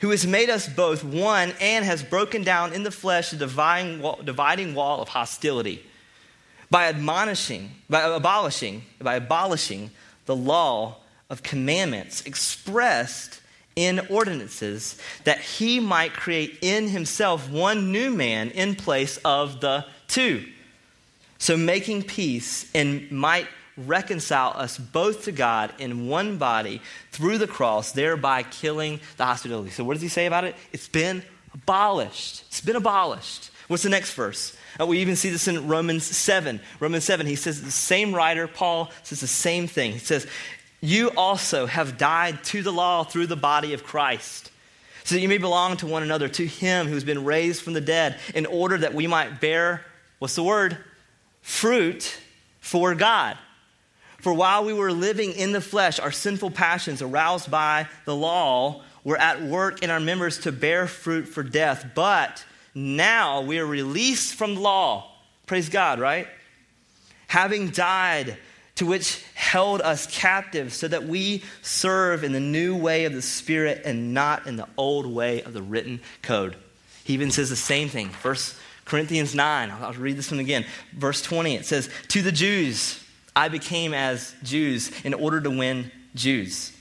who 0.00 0.10
has 0.10 0.26
made 0.26 0.48
us 0.48 0.68
both 0.68 1.04
one 1.04 1.52
and 1.60 1.84
has 1.84 2.02
broken 2.02 2.42
down 2.42 2.72
in 2.72 2.82
the 2.82 2.90
flesh 2.90 3.30
the 3.30 3.36
dividing 3.36 4.00
wall, 4.00 4.18
dividing 4.24 4.74
wall 4.74 5.02
of 5.02 5.08
hostility 5.08 5.84
by 6.70 6.86
admonishing, 6.86 7.70
by 7.88 8.02
abolishing, 8.02 8.82
by 9.00 9.16
abolishing 9.16 9.90
the 10.26 10.36
law 10.36 10.96
of 11.28 11.42
commandments 11.42 12.22
expressed 12.22 13.40
in 13.76 14.00
ordinances, 14.10 15.00
that 15.24 15.40
he 15.40 15.80
might 15.80 16.12
create 16.12 16.58
in 16.60 16.88
himself 16.88 17.50
one 17.50 17.92
new 17.92 18.10
man 18.10 18.50
in 18.50 18.74
place 18.74 19.16
of 19.24 19.60
the 19.60 19.84
two. 20.08 20.44
So 21.38 21.56
making 21.56 22.02
peace 22.02 22.70
and 22.74 23.10
might 23.10 23.46
reconcile 23.86 24.52
us 24.56 24.78
both 24.78 25.24
to 25.24 25.32
God 25.32 25.72
in 25.78 26.08
one 26.08 26.38
body 26.38 26.80
through 27.12 27.38
the 27.38 27.46
cross, 27.46 27.92
thereby 27.92 28.42
killing 28.42 29.00
the 29.16 29.24
hostility. 29.24 29.70
So, 29.70 29.84
what 29.84 29.94
does 29.94 30.02
he 30.02 30.08
say 30.08 30.26
about 30.26 30.44
it? 30.44 30.56
It's 30.72 30.88
been 30.88 31.22
abolished. 31.54 32.44
It's 32.48 32.60
been 32.60 32.76
abolished. 32.76 33.50
What's 33.68 33.82
the 33.82 33.88
next 33.88 34.14
verse? 34.14 34.56
Uh, 34.80 34.86
we 34.86 34.98
even 34.98 35.16
see 35.16 35.30
this 35.30 35.46
in 35.46 35.68
Romans 35.68 36.04
7. 36.04 36.60
Romans 36.80 37.04
7, 37.04 37.26
he 37.26 37.36
says 37.36 37.62
the 37.62 37.70
same 37.70 38.14
writer, 38.14 38.48
Paul, 38.48 38.90
says 39.02 39.20
the 39.20 39.26
same 39.26 39.66
thing. 39.66 39.92
He 39.92 39.98
says, 39.98 40.26
You 40.80 41.10
also 41.16 41.66
have 41.66 41.98
died 41.98 42.42
to 42.44 42.62
the 42.62 42.72
law 42.72 43.04
through 43.04 43.26
the 43.26 43.36
body 43.36 43.74
of 43.74 43.84
Christ, 43.84 44.50
so 45.04 45.14
that 45.14 45.20
you 45.20 45.28
may 45.28 45.38
belong 45.38 45.76
to 45.78 45.86
one 45.86 46.02
another, 46.02 46.28
to 46.28 46.46
him 46.46 46.86
who 46.86 46.94
has 46.94 47.04
been 47.04 47.24
raised 47.24 47.62
from 47.62 47.74
the 47.74 47.80
dead, 47.80 48.18
in 48.34 48.46
order 48.46 48.78
that 48.78 48.94
we 48.94 49.06
might 49.06 49.40
bear, 49.40 49.84
what's 50.18 50.34
the 50.34 50.42
word? 50.42 50.78
fruit 51.40 52.18
for 52.60 52.94
God. 52.94 53.36
For 54.20 54.32
while 54.32 54.64
we 54.64 54.72
were 54.72 54.92
living 54.92 55.32
in 55.32 55.52
the 55.52 55.60
flesh, 55.60 55.98
our 55.98 56.12
sinful 56.12 56.50
passions, 56.50 57.02
aroused 57.02 57.50
by 57.50 57.88
the 58.04 58.14
law, 58.14 58.82
were 59.02 59.16
at 59.16 59.42
work 59.42 59.82
in 59.82 59.90
our 59.90 60.00
members 60.00 60.40
to 60.40 60.52
bear 60.52 60.86
fruit 60.86 61.26
for 61.26 61.42
death. 61.42 61.86
But 61.94 62.44
now 62.74 63.40
we 63.40 63.58
are 63.58 63.66
released 63.66 64.34
from 64.34 64.56
the 64.56 64.60
law. 64.60 65.10
Praise 65.46 65.68
God, 65.68 66.00
right? 66.00 66.28
Having 67.28 67.70
died 67.70 68.36
to 68.76 68.86
which 68.86 69.22
held 69.34 69.80
us 69.80 70.06
captive 70.06 70.72
so 70.72 70.88
that 70.88 71.04
we 71.04 71.42
serve 71.62 72.24
in 72.24 72.32
the 72.32 72.40
new 72.40 72.76
way 72.76 73.04
of 73.04 73.12
the 73.12 73.22
Spirit 73.22 73.82
and 73.84 74.14
not 74.14 74.46
in 74.46 74.56
the 74.56 74.68
old 74.76 75.06
way 75.06 75.42
of 75.42 75.52
the 75.52 75.62
written 75.62 76.00
code. 76.22 76.56
He 77.04 77.14
even 77.14 77.30
says 77.30 77.50
the 77.50 77.56
same 77.56 77.88
thing. 77.88 78.10
First 78.10 78.56
Corinthians 78.84 79.34
9, 79.34 79.70
I'll 79.70 79.92
read 79.94 80.16
this 80.16 80.30
one 80.30 80.40
again. 80.40 80.64
Verse 80.92 81.22
20, 81.22 81.56
it 81.56 81.66
says, 81.66 81.88
To 82.08 82.22
the 82.22 82.32
Jews, 82.32 82.99
I 83.34 83.48
became 83.48 83.94
as 83.94 84.34
Jews 84.42 84.90
in 85.04 85.14
order 85.14 85.40
to 85.40 85.50
win 85.50 85.90
Jews. 86.14 86.72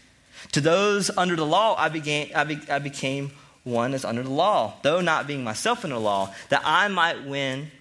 To 0.54 0.62
those 0.62 1.12
under 1.16 1.36
the 1.36 1.46
law, 1.46 1.76
I, 1.78 1.90
began, 1.90 2.30
I, 2.36 2.44
be, 2.44 2.60
I 2.70 2.80
became 2.80 3.32
one 3.64 3.94
as 3.94 4.06
under 4.06 4.24
the 4.24 4.30
law, 4.30 4.74
though 4.82 5.02
not 5.02 5.28
being 5.28 5.44
myself 5.44 5.84
under 5.84 5.96
the 5.96 6.02
law, 6.02 6.34
that 6.50 6.62
I 6.66 6.88
might 6.88 7.26
win 7.26 7.72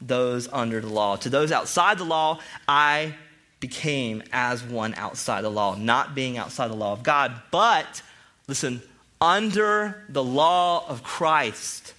those 0.00 0.48
under 0.52 0.80
the 0.80 0.88
law. 0.88 1.16
To 1.16 1.30
those 1.30 1.52
outside 1.52 1.98
the 1.98 2.04
law, 2.04 2.40
I 2.66 3.14
became 3.60 4.22
as 4.32 4.62
one 4.62 4.94
outside 4.94 5.42
the 5.42 5.50
law, 5.50 5.74
not 5.74 6.14
being 6.14 6.38
outside 6.38 6.68
the 6.68 6.76
law 6.76 6.92
of 6.92 7.02
God, 7.02 7.40
but, 7.50 8.02
listen, 8.46 8.82
under 9.20 10.04
the 10.08 10.22
law 10.22 10.86
of 10.88 11.02
Christ, 11.02 11.94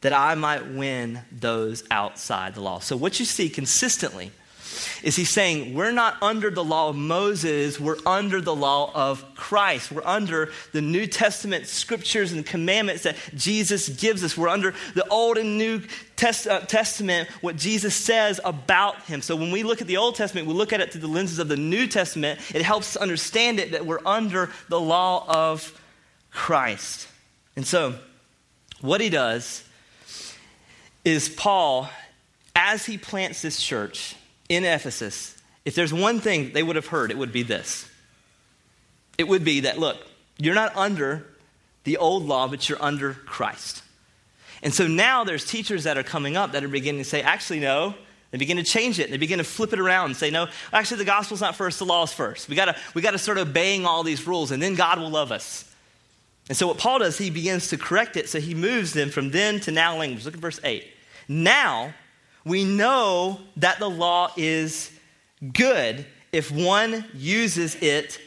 that 0.00 0.12
I 0.12 0.34
might 0.34 0.66
win 0.66 1.20
those 1.30 1.84
outside 1.90 2.54
the 2.54 2.60
law. 2.60 2.78
So, 2.78 2.96
what 2.96 3.20
you 3.20 3.26
see 3.26 3.48
consistently 3.48 4.32
is 5.02 5.16
he's 5.16 5.30
saying 5.30 5.74
we're 5.74 5.92
not 5.92 6.22
under 6.22 6.50
the 6.50 6.64
law 6.64 6.88
of 6.88 6.96
Moses, 6.96 7.78
we're 7.80 7.98
under 8.06 8.40
the 8.40 8.54
law 8.54 8.90
of 8.94 9.24
Christ. 9.34 9.90
We're 9.90 10.04
under 10.04 10.52
the 10.72 10.80
New 10.80 11.06
Testament 11.06 11.66
scriptures 11.66 12.32
and 12.32 12.46
commandments 12.46 13.02
that 13.02 13.16
Jesus 13.34 13.88
gives 13.88 14.22
us. 14.22 14.36
We're 14.36 14.48
under 14.48 14.72
the 14.94 15.06
Old 15.08 15.36
and 15.36 15.58
New 15.58 15.82
Test, 16.16 16.46
uh, 16.46 16.60
Testament, 16.60 17.28
what 17.40 17.56
Jesus 17.56 17.94
says 17.94 18.40
about 18.44 19.02
him. 19.02 19.20
So 19.20 19.34
when 19.34 19.50
we 19.50 19.64
look 19.64 19.80
at 19.80 19.88
the 19.88 19.96
Old 19.96 20.14
Testament, 20.14 20.46
we 20.46 20.54
look 20.54 20.72
at 20.72 20.80
it 20.80 20.92
through 20.92 21.00
the 21.00 21.08
lenses 21.08 21.40
of 21.40 21.48
the 21.48 21.56
New 21.56 21.86
Testament. 21.86 22.38
It 22.54 22.62
helps 22.62 22.96
us 22.96 23.02
understand 23.02 23.58
it 23.58 23.72
that 23.72 23.84
we're 23.84 23.98
under 24.06 24.50
the 24.68 24.80
law 24.80 25.24
of 25.28 25.80
Christ. 26.30 27.08
And 27.56 27.66
so, 27.66 27.94
what 28.80 29.00
he 29.00 29.10
does 29.10 29.64
is 31.04 31.28
Paul, 31.28 31.90
as 32.54 32.86
he 32.86 32.96
plants 32.96 33.42
this 33.42 33.60
church, 33.60 34.14
in 34.54 34.64
Ephesus, 34.64 35.36
if 35.64 35.74
there's 35.74 35.92
one 35.92 36.20
thing 36.20 36.52
they 36.52 36.62
would 36.62 36.76
have 36.76 36.86
heard, 36.86 37.10
it 37.10 37.18
would 37.18 37.32
be 37.32 37.42
this. 37.42 37.88
It 39.18 39.28
would 39.28 39.44
be 39.44 39.60
that, 39.60 39.78
look, 39.78 39.98
you're 40.38 40.54
not 40.54 40.76
under 40.76 41.26
the 41.84 41.96
old 41.98 42.24
law, 42.24 42.48
but 42.48 42.68
you're 42.68 42.82
under 42.82 43.14
Christ. 43.14 43.82
And 44.62 44.72
so 44.72 44.86
now 44.86 45.24
there's 45.24 45.44
teachers 45.44 45.84
that 45.84 45.98
are 45.98 46.02
coming 46.02 46.36
up 46.36 46.52
that 46.52 46.62
are 46.64 46.68
beginning 46.68 47.02
to 47.02 47.08
say, 47.08 47.22
actually, 47.22 47.60
no. 47.60 47.94
They 48.30 48.38
begin 48.38 48.56
to 48.56 48.62
change 48.62 48.98
it. 48.98 49.10
They 49.10 49.18
begin 49.18 49.38
to 49.38 49.44
flip 49.44 49.74
it 49.74 49.78
around 49.78 50.06
and 50.06 50.16
say, 50.16 50.30
no, 50.30 50.48
actually, 50.72 50.98
the 50.98 51.04
gospel's 51.04 51.42
not 51.42 51.54
first, 51.54 51.78
the 51.78 51.84
law's 51.84 52.14
first. 52.14 52.48
We 52.48 52.56
gotta, 52.56 52.76
we 52.94 53.02
gotta 53.02 53.18
start 53.18 53.36
obeying 53.36 53.84
all 53.84 54.02
these 54.02 54.26
rules, 54.26 54.52
and 54.52 54.62
then 54.62 54.74
God 54.74 54.98
will 54.98 55.10
love 55.10 55.32
us. 55.32 55.70
And 56.48 56.56
so 56.56 56.66
what 56.66 56.78
Paul 56.78 57.00
does, 57.00 57.18
he 57.18 57.30
begins 57.30 57.68
to 57.68 57.76
correct 57.76 58.16
it. 58.16 58.28
So 58.28 58.40
he 58.40 58.54
moves 58.54 58.94
them 58.94 59.10
from 59.10 59.30
then 59.30 59.60
to 59.60 59.70
now 59.70 59.96
language. 59.96 60.24
Look 60.24 60.34
at 60.34 60.40
verse 60.40 60.60
8. 60.64 60.86
Now, 61.28 61.94
we 62.44 62.64
know 62.64 63.40
that 63.56 63.78
the 63.78 63.90
law 63.90 64.32
is 64.36 64.90
good 65.52 66.06
if 66.32 66.50
one 66.50 67.04
uses 67.14 67.76
it 67.76 68.18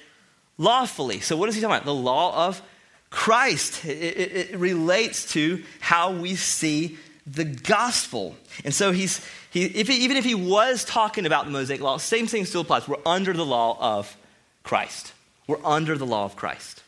lawfully. 0.57 1.19
So, 1.19 1.35
what 1.35 1.49
is 1.49 1.55
he 1.55 1.61
talking 1.61 1.75
about? 1.75 1.85
The 1.85 1.93
law 1.93 2.47
of 2.47 2.61
Christ. 3.09 3.85
It, 3.85 3.97
it, 3.97 4.51
it 4.51 4.57
relates 4.57 5.31
to 5.33 5.63
how 5.79 6.11
we 6.11 6.35
see 6.35 6.97
the 7.25 7.45
gospel. 7.45 8.35
And 8.63 8.73
so, 8.73 8.91
he's, 8.91 9.25
he, 9.49 9.65
if 9.65 9.87
he, 9.87 10.05
even 10.05 10.17
if 10.17 10.23
he 10.23 10.35
was 10.35 10.85
talking 10.85 11.25
about 11.25 11.45
the 11.45 11.51
Mosaic 11.51 11.81
law, 11.81 11.97
same 11.97 12.27
thing 12.27 12.45
still 12.45 12.61
applies. 12.61 12.87
We're 12.87 12.97
under 13.05 13.33
the 13.33 13.45
law 13.45 13.77
of 13.79 14.15
Christ. 14.63 15.13
We're 15.47 15.63
under 15.65 15.97
the 15.97 16.05
law 16.05 16.25
of 16.25 16.35
Christ. 16.35 16.83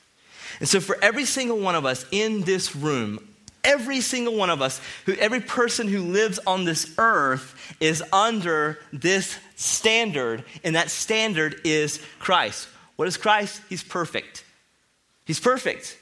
And 0.59 0.69
so, 0.69 0.79
for 0.79 0.97
every 1.01 1.25
single 1.25 1.59
one 1.59 1.75
of 1.75 1.85
us 1.85 2.05
in 2.11 2.41
this 2.41 2.75
room, 2.75 3.26
every 3.67 4.01
single 4.01 4.35
one 4.35 4.49
of 4.49 4.61
us, 4.61 4.81
who 5.05 5.13
every 5.13 5.41
person 5.41 5.87
who 5.87 6.01
lives 6.01 6.39
on 6.47 6.63
this 6.63 6.91
earth 6.97 7.75
is 7.79 8.01
under 8.11 8.79
this 8.91 9.37
standard, 9.55 10.43
and 10.63 10.75
that 10.75 10.89
standard 10.89 11.61
is 11.63 12.01
Christ. 12.17 12.67
What 12.95 13.07
is 13.07 13.17
Christ? 13.17 13.61
He's 13.69 13.83
perfect. 13.83 14.43
He's 15.25 15.39
perfect. 15.39 15.97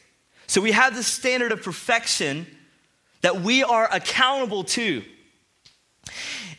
So 0.47 0.61
we 0.61 0.71
have 0.71 0.95
this 0.95 1.07
standard 1.07 1.51
of 1.51 1.63
perfection 1.63 2.45
that 3.21 3.41
we 3.41 3.63
are 3.63 3.89
accountable 3.91 4.63
to. 4.63 5.03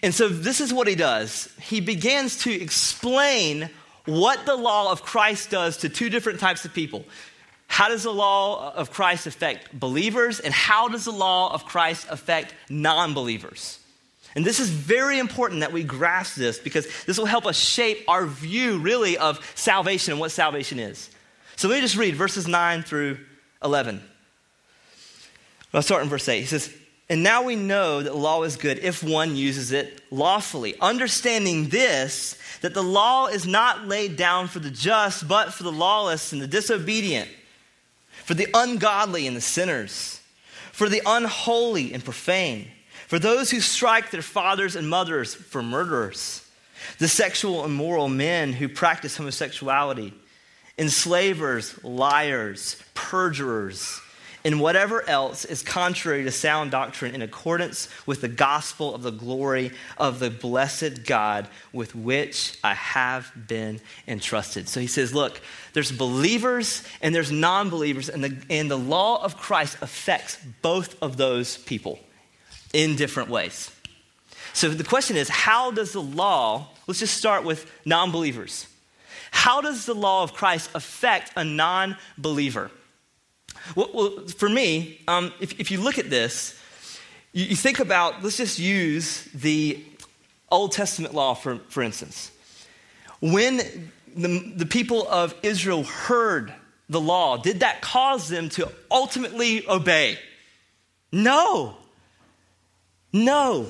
And 0.02 0.12
so 0.12 0.28
this 0.28 0.60
is 0.60 0.74
what 0.74 0.88
he 0.88 0.96
does. 0.96 1.48
He 1.60 1.80
begins 1.80 2.42
to 2.42 2.52
explain 2.52 3.70
what 4.04 4.44
the 4.46 4.56
law 4.56 4.90
of 4.90 5.02
Christ 5.02 5.50
does 5.50 5.78
to 5.78 5.88
two 5.88 6.10
different 6.10 6.40
types 6.40 6.64
of 6.64 6.74
people 6.74 7.04
how 7.66 7.88
does 7.88 8.04
the 8.04 8.12
law 8.12 8.72
of 8.74 8.90
Christ 8.90 9.26
affect 9.26 9.78
believers, 9.78 10.40
and 10.40 10.54
how 10.54 10.88
does 10.88 11.04
the 11.04 11.12
law 11.12 11.52
of 11.52 11.64
Christ 11.64 12.06
affect 12.08 12.54
non 12.70 13.14
believers? 13.14 13.78
And 14.34 14.44
this 14.44 14.60
is 14.60 14.68
very 14.68 15.18
important 15.18 15.60
that 15.60 15.72
we 15.72 15.82
grasp 15.82 16.36
this 16.36 16.58
because 16.58 16.86
this 17.06 17.18
will 17.18 17.26
help 17.26 17.46
us 17.46 17.56
shape 17.58 18.04
our 18.06 18.26
view, 18.26 18.78
really, 18.78 19.16
of 19.16 19.40
salvation 19.54 20.12
and 20.12 20.20
what 20.20 20.30
salvation 20.30 20.78
is. 20.78 21.10
So 21.56 21.68
let 21.68 21.76
me 21.76 21.80
just 21.80 21.96
read 21.96 22.14
verses 22.14 22.46
9 22.46 22.82
through 22.82 23.18
11. 23.64 24.02
I'll 25.72 25.82
start 25.82 26.02
in 26.02 26.10
verse 26.10 26.28
8. 26.28 26.40
He 26.40 26.46
says, 26.46 26.72
And 27.08 27.22
now 27.22 27.42
we 27.44 27.56
know 27.56 28.02
that 28.02 28.14
law 28.14 28.42
is 28.42 28.56
good 28.56 28.78
if 28.78 29.02
one 29.02 29.36
uses 29.36 29.72
it 29.72 30.02
lawfully, 30.10 30.78
understanding 30.80 31.68
this, 31.70 32.38
that 32.60 32.74
the 32.74 32.82
law 32.82 33.28
is 33.28 33.46
not 33.46 33.86
laid 33.86 34.16
down 34.16 34.48
for 34.48 34.58
the 34.58 34.70
just, 34.70 35.26
but 35.26 35.54
for 35.54 35.62
the 35.62 35.72
lawless 35.72 36.34
and 36.34 36.42
the 36.42 36.46
disobedient 36.46 37.28
for 38.26 38.34
the 38.34 38.48
ungodly 38.54 39.28
and 39.28 39.36
the 39.36 39.40
sinners, 39.40 40.20
for 40.72 40.88
the 40.88 41.00
unholy 41.06 41.94
and 41.94 42.04
profane, 42.04 42.66
for 43.06 43.20
those 43.20 43.52
who 43.52 43.60
strike 43.60 44.10
their 44.10 44.20
fathers 44.20 44.74
and 44.74 44.90
mothers, 44.90 45.32
for 45.32 45.62
murderers, 45.62 46.44
the 46.98 47.06
sexual 47.06 47.64
immoral 47.64 48.08
men 48.08 48.52
who 48.52 48.68
practice 48.68 49.16
homosexuality, 49.16 50.12
enslavers, 50.76 51.78
liars, 51.84 52.82
perjurers 52.94 54.00
in 54.46 54.60
whatever 54.60 55.02
else 55.08 55.44
is 55.44 55.60
contrary 55.60 56.22
to 56.22 56.30
sound 56.30 56.70
doctrine 56.70 57.16
in 57.16 57.20
accordance 57.20 57.88
with 58.06 58.20
the 58.20 58.28
gospel 58.28 58.94
of 58.94 59.02
the 59.02 59.10
glory 59.10 59.72
of 59.98 60.20
the 60.20 60.30
blessed 60.30 61.04
God 61.04 61.48
with 61.72 61.96
which 61.96 62.56
I 62.62 62.74
have 62.74 63.32
been 63.48 63.80
entrusted. 64.06 64.68
So 64.68 64.78
he 64.78 64.86
says, 64.86 65.12
Look, 65.12 65.40
there's 65.72 65.90
believers 65.90 66.84
and 67.02 67.12
there's 67.12 67.32
non 67.32 67.70
believers, 67.70 68.08
and 68.08 68.22
the, 68.22 68.36
and 68.48 68.70
the 68.70 68.78
law 68.78 69.20
of 69.20 69.36
Christ 69.36 69.78
affects 69.80 70.38
both 70.62 70.96
of 71.02 71.16
those 71.16 71.56
people 71.56 71.98
in 72.72 72.94
different 72.94 73.28
ways. 73.28 73.72
So 74.52 74.68
the 74.68 74.84
question 74.84 75.16
is, 75.16 75.28
how 75.28 75.72
does 75.72 75.90
the 75.90 76.00
law, 76.02 76.68
let's 76.86 77.00
just 77.00 77.16
start 77.16 77.42
with 77.42 77.68
non 77.84 78.12
believers. 78.12 78.68
How 79.32 79.60
does 79.60 79.86
the 79.86 79.94
law 79.94 80.22
of 80.22 80.34
Christ 80.34 80.70
affect 80.72 81.32
a 81.34 81.42
non 81.42 81.96
believer? 82.16 82.70
Well, 83.74 83.90
well 83.92 84.10
for 84.28 84.48
me, 84.48 85.00
um, 85.08 85.32
if, 85.40 85.58
if 85.58 85.70
you 85.70 85.80
look 85.80 85.98
at 85.98 86.10
this, 86.10 86.60
you, 87.32 87.46
you 87.46 87.56
think 87.56 87.80
about, 87.80 88.22
let's 88.22 88.36
just 88.36 88.58
use 88.58 89.24
the 89.34 89.82
Old 90.50 90.72
Testament 90.72 91.14
law, 91.14 91.34
for, 91.34 91.58
for 91.68 91.82
instance. 91.82 92.30
When 93.20 93.56
the, 94.16 94.52
the 94.56 94.66
people 94.66 95.06
of 95.08 95.34
Israel 95.42 95.84
heard 95.84 96.52
the 96.88 97.00
law, 97.00 97.36
did 97.36 97.60
that 97.60 97.80
cause 97.82 98.28
them 98.28 98.48
to 98.50 98.70
ultimately 98.90 99.68
obey? 99.68 100.18
No. 101.12 101.76
No. 103.12 103.66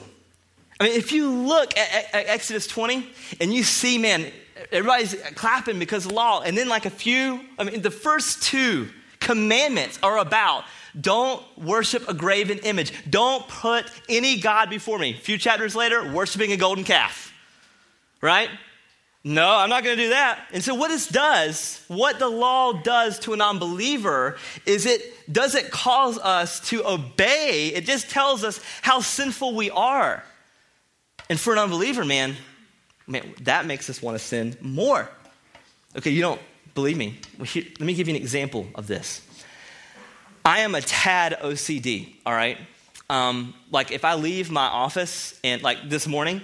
I 0.79 0.85
mean, 0.85 0.93
if 0.93 1.13
you 1.13 1.31
look 1.31 1.77
at, 1.79 2.15
at, 2.15 2.27
Exodus 2.27 2.67
20 2.67 3.09
and 3.41 3.55
you 3.55 3.63
see, 3.63 3.97
man, 3.97 4.27
everybody's 4.71 5.15
clapping 5.35 5.79
because 5.79 6.05
of 6.05 6.13
law, 6.13 6.43
and 6.43 6.57
then 6.57 6.69
like 6.69 6.85
a 6.85 6.91
few, 6.91 7.41
I 7.59 7.65
mean, 7.65 7.81
the 7.81 7.91
first 7.91 8.43
two 8.43 8.91
commandments 9.27 9.99
are 10.05 10.19
about 10.19 10.65
don't 10.99 11.43
worship 11.59 12.09
a 12.09 12.15
graven 12.15 12.59
image. 12.59 12.93
Don't 13.11 13.47
put 13.49 13.85
any 14.09 14.39
God 14.39 14.71
before 14.71 14.99
me. 14.99 15.11
A 15.11 15.19
few 15.19 15.37
chapters 15.37 15.75
later, 15.75 16.13
worshiping 16.13 16.53
a 16.53 16.57
golden 16.57 16.85
calf. 16.85 17.35
Right? 18.23 18.49
No, 19.25 19.51
I'm 19.51 19.69
not 19.69 19.83
going 19.83 19.97
to 19.97 20.03
do 20.05 20.11
that. 20.11 20.39
And 20.53 20.63
so, 20.63 20.77
what 20.77 20.89
this 20.89 21.09
does, 21.09 21.85
what 21.89 22.21
the 22.21 22.29
law 22.29 22.73
does 22.73 23.19
to 23.21 23.33
a 23.33 23.37
non 23.37 23.59
believer, 23.59 24.37
is 24.65 24.87
it 24.87 25.03
doesn't 25.31 25.73
cause 25.73 26.17
us 26.19 26.61
to 26.71 26.87
obey, 26.87 27.73
it 27.75 27.85
just 27.85 28.09
tells 28.09 28.45
us 28.45 28.61
how 28.83 29.01
sinful 29.01 29.57
we 29.57 29.69
are. 29.71 30.23
And 31.29 31.41
for 31.41 31.53
an 31.53 31.59
unbeliever, 31.59 32.05
man, 32.05 32.37
man 33.09 33.35
that 33.43 33.67
makes 33.67 33.91
us 33.91 34.01
want 34.01 34.17
to 34.17 34.25
sin 34.25 34.57
more. 34.61 35.11
Okay, 35.97 36.11
you 36.11 36.23
don't 36.23 36.41
believe 36.77 36.97
me. 36.97 37.19
Let 37.39 37.81
me 37.81 37.95
give 37.95 38.07
you 38.07 38.15
an 38.15 38.21
example 38.21 38.69
of 38.77 38.87
this. 38.87 39.23
I 40.45 40.61
am 40.61 40.77
a 40.77 40.81
tad 40.81 41.39
OCD, 41.43 42.15
all 42.25 42.33
right? 42.33 42.59
Um, 43.11 43.55
like 43.73 43.91
if 43.91 44.05
I 44.05 44.15
leave 44.15 44.51
my 44.51 44.67
office 44.67 45.41
and 45.43 45.63
like 45.63 45.89
this 45.89 46.07
morning, 46.07 46.41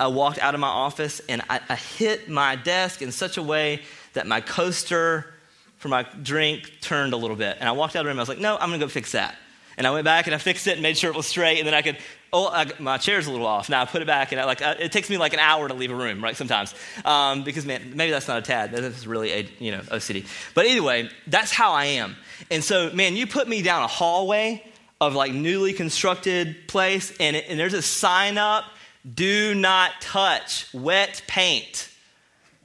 I 0.00 0.08
walked 0.08 0.40
out 0.40 0.54
of 0.54 0.60
my 0.60 0.68
office 0.68 1.20
and 1.28 1.42
I, 1.48 1.60
I 1.68 1.76
hit 1.76 2.28
my 2.28 2.56
desk 2.56 3.02
in 3.02 3.12
such 3.12 3.36
a 3.36 3.42
way 3.42 3.82
that 4.14 4.26
my 4.26 4.40
coaster 4.40 5.32
for 5.76 5.88
my 5.88 6.04
drink 6.22 6.72
turned 6.80 7.12
a 7.12 7.16
little 7.16 7.36
bit. 7.36 7.58
And 7.60 7.68
I 7.68 7.72
walked 7.72 7.94
out 7.94 8.00
of 8.00 8.04
the 8.06 8.08
room. 8.08 8.18
I 8.18 8.22
was 8.22 8.28
like, 8.28 8.38
no, 8.38 8.56
I'm 8.56 8.72
to 8.72 8.78
go 8.78 8.88
fix 8.88 9.12
that. 9.12 9.36
And 9.76 9.86
I 9.86 9.90
went 9.90 10.04
back 10.04 10.26
and 10.26 10.34
I 10.34 10.38
fixed 10.38 10.66
it 10.66 10.72
and 10.74 10.82
made 10.82 10.96
sure 10.96 11.10
it 11.10 11.16
was 11.16 11.26
straight. 11.26 11.58
And 11.58 11.66
then 11.66 11.74
I 11.74 11.82
could, 11.82 11.98
oh, 12.32 12.48
I, 12.48 12.66
my 12.78 12.98
chair's 12.98 13.26
a 13.26 13.30
little 13.30 13.46
off. 13.46 13.68
Now 13.68 13.82
I 13.82 13.84
put 13.86 14.02
it 14.02 14.06
back 14.06 14.32
and 14.32 14.40
I, 14.40 14.44
like, 14.44 14.62
I, 14.62 14.72
it 14.72 14.92
takes 14.92 15.10
me 15.10 15.18
like 15.18 15.32
an 15.32 15.40
hour 15.40 15.66
to 15.68 15.74
leave 15.74 15.90
a 15.90 15.94
room, 15.94 16.22
right? 16.22 16.36
Sometimes, 16.36 16.74
um, 17.04 17.44
because 17.44 17.66
man, 17.66 17.92
maybe 17.94 18.10
that's 18.10 18.28
not 18.28 18.38
a 18.38 18.42
tad. 18.42 18.72
That's 18.72 19.06
really 19.06 19.32
a 19.32 19.48
you 19.58 19.72
know 19.72 19.80
OCD. 19.80 20.26
But 20.54 20.66
anyway, 20.66 21.08
that's 21.26 21.50
how 21.50 21.72
I 21.72 21.84
am. 21.86 22.16
And 22.50 22.62
so, 22.62 22.90
man, 22.92 23.16
you 23.16 23.26
put 23.26 23.48
me 23.48 23.62
down 23.62 23.82
a 23.82 23.88
hallway 23.88 24.64
of 25.00 25.14
like 25.14 25.32
newly 25.32 25.72
constructed 25.72 26.68
place, 26.68 27.12
and, 27.18 27.36
it, 27.36 27.46
and 27.48 27.58
there's 27.58 27.74
a 27.74 27.82
sign 27.82 28.38
up: 28.38 28.64
"Do 29.12 29.54
not 29.54 29.92
touch 30.00 30.72
wet 30.72 31.22
paint." 31.26 31.90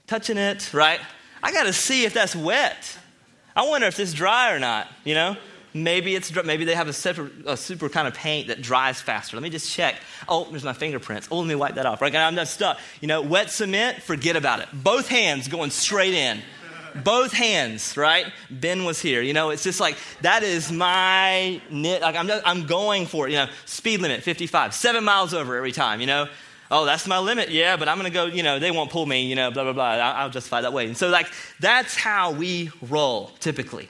Touching 0.08 0.38
it, 0.38 0.74
right? 0.74 1.00
I 1.44 1.52
got 1.52 1.64
to 1.64 1.74
see 1.74 2.04
if 2.04 2.14
that's 2.14 2.36
wet. 2.36 2.98
I 3.56 3.68
wonder 3.68 3.86
if 3.88 4.00
it's 4.00 4.14
dry 4.14 4.52
or 4.52 4.60
not. 4.60 4.88
You 5.04 5.16
know. 5.16 5.38
Maybe 5.74 6.16
it's 6.16 6.34
maybe 6.44 6.66
they 6.66 6.76
have 6.76 6.88
a 6.88 6.94
super, 6.94 7.30
a 7.46 7.56
super 7.56 7.90
kind 7.90 8.08
of 8.08 8.14
paint 8.14 8.48
that 8.48 8.62
dries 8.62 9.00
faster. 9.02 9.38
Let 9.38 9.44
me 9.44 9.50
just 9.50 9.72
check. 9.72 9.96
Oh, 10.28 10.48
there's 10.50 10.64
my 10.64 10.74
fingerprints. 10.74 11.28
Oh, 11.32 11.40
let 11.40 11.48
me 11.48 11.56
wipe 11.56 11.76
that 11.76 11.86
off. 11.86 12.02
Right, 12.02 12.16
I'm 12.16 12.36
not 12.36 12.48
stuck. 12.48 12.80
You 13.02 13.08
know, 13.08 13.22
wet 13.22 13.52
cement, 13.52 14.02
forget 14.02 14.36
about 14.36 14.62
it. 14.62 14.70
Both 14.74 15.08
hands 15.08 15.48
going 15.48 15.70
straight 15.70 16.14
in. 16.14 16.42
Both 17.04 17.34
hands, 17.34 17.96
right? 17.96 18.26
Ben 18.50 18.84
was 18.84 19.00
here. 19.00 19.22
You 19.22 19.34
know, 19.34 19.52
it's 19.52 19.64
just 19.64 19.80
like 19.80 19.96
that 20.22 20.42
is 20.42 20.72
my 20.72 21.62
knit. 21.70 22.02
Like 22.02 22.16
I'm, 22.16 22.28
just, 22.28 22.48
I'm 22.48 22.66
going 22.66 23.06
for 23.06 23.28
it. 23.28 23.32
You 23.32 23.38
know, 23.38 23.48
speed 23.66 24.02
limit 24.02 24.24
55, 24.24 24.74
seven 24.74 25.04
miles 25.04 25.36
over 25.36 25.56
every 25.56 25.72
time. 25.72 26.02
You 26.02 26.08
know, 26.08 26.28
oh, 26.72 26.86
that's 26.86 27.08
my 27.08 27.20
limit. 27.20 27.50
Yeah, 27.50 27.78
but 27.78 27.88
I'm 27.88 27.98
going 27.98 28.12
to 28.12 28.14
go, 28.14 28.26
you 28.26 28.44
know, 28.44 28.60
they 28.60 28.72
won't 28.72 28.90
pull 28.90 29.06
me, 29.06 29.28
you 29.28 29.36
know, 29.36 29.52
blah, 29.52 29.64
blah, 29.64 29.74
blah. 29.74 29.84
I'll 29.84 30.30
justify 30.30 30.62
that 30.62 30.74
way. 30.74 30.88
And 30.88 30.98
so, 30.98 31.10
like, 31.10 31.28
that's 31.60 31.96
how 31.96 32.32
we 32.32 32.72
roll 32.82 33.32
typically. 33.40 33.90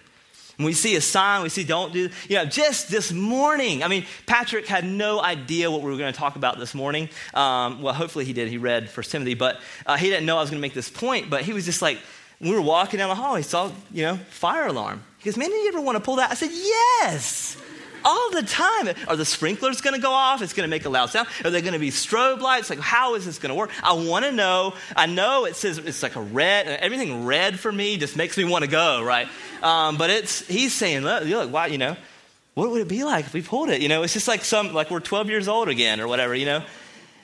When 0.60 0.66
we 0.66 0.74
see 0.74 0.98
a 0.98 1.02
sign, 1.02 1.42
we 1.42 1.48
see 1.48 1.64
don't 1.64 1.94
do, 1.94 2.10
you 2.28 2.36
know, 2.36 2.44
just 2.44 2.92
this 2.92 3.14
morning. 3.14 3.82
I 3.82 3.88
mean, 3.88 4.06
Patrick 4.26 4.68
had 4.68 4.84
no 4.84 5.22
idea 5.22 5.72
what 5.72 5.82
we 5.82 5.90
were 5.90 5.98
going 5.98 6.12
to 6.12 6.20
talk 6.20 6.36
about 6.36 6.60
this 6.60 6.76
morning. 6.76 7.08
Um, 7.34 7.82
well, 7.82 7.94
hopefully 7.94 8.26
he 8.26 8.34
did. 8.34 8.50
He 8.50 8.58
read 8.58 8.90
First 8.90 9.10
Timothy, 9.10 9.36
but 9.36 9.62
uh, 9.86 9.96
he 9.96 10.10
didn't 10.10 10.26
know 10.26 10.36
I 10.36 10.42
was 10.42 10.50
going 10.50 10.60
to 10.60 10.62
make 10.62 10.74
this 10.74 10.90
point. 10.90 11.30
But 11.30 11.44
he 11.44 11.54
was 11.54 11.64
just 11.64 11.82
like, 11.82 11.98
we 12.42 12.52
were 12.52 12.60
walking 12.62 12.98
down 12.98 13.08
the 13.08 13.16
hall, 13.16 13.36
he 13.36 13.44
saw, 13.44 13.72
you 13.90 14.04
know, 14.04 14.18
fire 14.32 14.68
alarm. 14.68 15.02
He 15.20 15.30
goes, 15.30 15.38
man, 15.38 15.50
did 15.50 15.64
you 15.64 15.70
ever 15.70 15.80
want 15.80 15.96
to 15.96 16.04
pull 16.04 16.18
that? 16.18 16.30
I 16.30 16.34
said, 16.34 16.52
yes 16.52 17.56
all 18.04 18.32
the 18.32 18.44
time. 18.44 18.90
Are 19.08 19.16
the 19.16 19.26
sprinklers 19.26 19.82
going 19.82 19.96
to 19.96 20.02
go 20.02 20.12
off? 20.12 20.42
It's 20.42 20.54
going 20.54 20.68
to 20.68 20.70
make 20.70 20.86
a 20.86 20.90
loud 20.90 21.10
sound. 21.10 21.28
Are 21.44 21.50
they 21.50 21.62
going 21.62 21.74
to 21.74 21.80
be 21.80 21.90
strobe 21.90 22.40
lights? 22.40 22.70
Like, 22.70 22.80
how 22.80 23.16
is 23.16 23.26
this 23.26 23.40
going 23.40 23.50
to 23.50 23.56
work? 23.56 23.72
I 23.84 23.94
want 23.94 24.26
to 24.26 24.32
know. 24.32 24.74
I 24.96 25.06
know 25.06 25.46
it 25.46 25.56
says 25.56 25.78
it's 25.78 26.04
like 26.04 26.16
a 26.16 26.22
red. 26.22 26.68
Everything 26.68 27.26
red 27.26 27.60
for 27.60 27.72
me 27.72 27.98
just 27.98 28.16
makes 28.16 28.38
me 28.38 28.44
want 28.44 28.64
to 28.64 28.70
go, 28.70 29.04
right? 29.04 29.28
Um, 29.62 29.98
but 29.98 30.10
it's 30.10 30.48
he's 30.48 30.74
saying, 30.74 31.04
look, 31.04 31.26
look, 31.26 31.52
why, 31.52 31.68
you 31.68 31.78
know, 31.78 31.96
what 32.54 32.72
would 32.72 32.82
it 32.82 32.88
be 32.88 33.04
like 33.04 33.26
if 33.26 33.34
we 33.34 33.42
pulled 33.42 33.70
it? 33.70 33.82
You 33.82 33.90
know, 33.90 34.04
it's 34.04 34.14
just 34.14 34.28
like 34.28 34.44
some 34.44 34.74
like 34.74 34.92
we're 34.92 35.00
12 35.00 35.30
years 35.30 35.48
old 35.48 35.70
again 35.70 36.00
or 36.00 36.08
whatever, 36.08 36.36
you 36.36 36.46
know. 36.46 36.64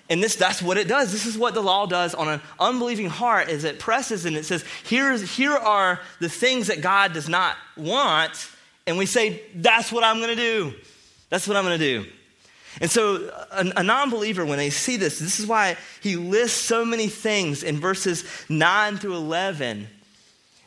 And 0.10 0.22
this, 0.22 0.36
that's 0.36 0.62
what 0.62 0.77
it 0.77 0.88
does. 0.88 1.12
This 1.12 1.25
is 1.25 1.38
what 1.38 1.55
the 1.55 1.62
law 1.62 1.88
does 1.88 2.13
on 2.13 2.27
an 2.27 2.41
unbelieving 2.60 3.10
heart 3.10 3.50
is 3.50 3.63
it 3.63 3.79
presses 3.79 4.25
and 4.25 4.38
it 4.38 4.46
says, 4.46 4.63
Here's, 4.84 5.36
here 5.36 5.53
are 5.53 6.00
the 6.20 6.29
things 6.29 6.67
that 6.67 6.82
God 6.82 7.13
does 7.13 7.27
not 7.27 7.58
want 7.75 8.50
and 8.88 8.98
we 8.98 9.06
say, 9.06 9.42
That's 9.56 9.92
what 9.92 10.04
I'm 10.04 10.18
going 10.18 10.36
to 10.36 10.36
do. 10.36 10.74
That's 11.30 11.48
what 11.48 11.58
I'm 11.58 11.65
going 11.65 11.80
to 11.80 12.04
do. 12.04 12.10
And 12.82 12.92
so, 12.92 13.32
a, 13.51 13.72
a 13.77 13.84
non 13.84 14.10
believer, 14.10 14.46
when 14.46 14.58
they 14.58 14.70
see 14.70 14.98
this, 14.98 15.20
this 15.20 15.39
is 15.39 15.48
why 15.48 15.77
he 16.01 16.15
lists 16.15 16.60
so 16.60 16.84
many 16.84 17.08
things 17.08 17.63
in 17.63 17.80
verses 17.80 18.25
9 18.50 18.98
through 18.98 19.15
11. 19.15 19.88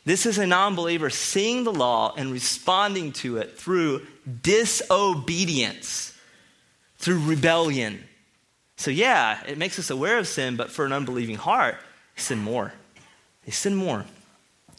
This 0.05 0.25
is 0.25 0.37
a 0.37 0.47
non 0.47 0.75
believer 0.75 1.09
seeing 1.09 1.63
the 1.63 1.73
law 1.73 2.13
and 2.17 2.31
responding 2.31 3.11
to 3.13 3.37
it 3.37 3.57
through 3.57 4.07
disobedience, 4.41 6.17
through 6.97 7.19
rebellion. 7.25 8.03
So, 8.75 8.91
yeah, 8.91 9.43
it 9.45 9.57
makes 9.57 9.77
us 9.77 9.89
aware 9.89 10.17
of 10.17 10.27
sin, 10.27 10.55
but 10.55 10.71
for 10.71 10.85
an 10.85 10.93
unbelieving 10.93 11.35
heart, 11.35 11.75
they 12.15 12.21
sin 12.21 12.39
more. 12.39 12.73
They 13.45 13.51
sin 13.51 13.75
more. 13.75 14.05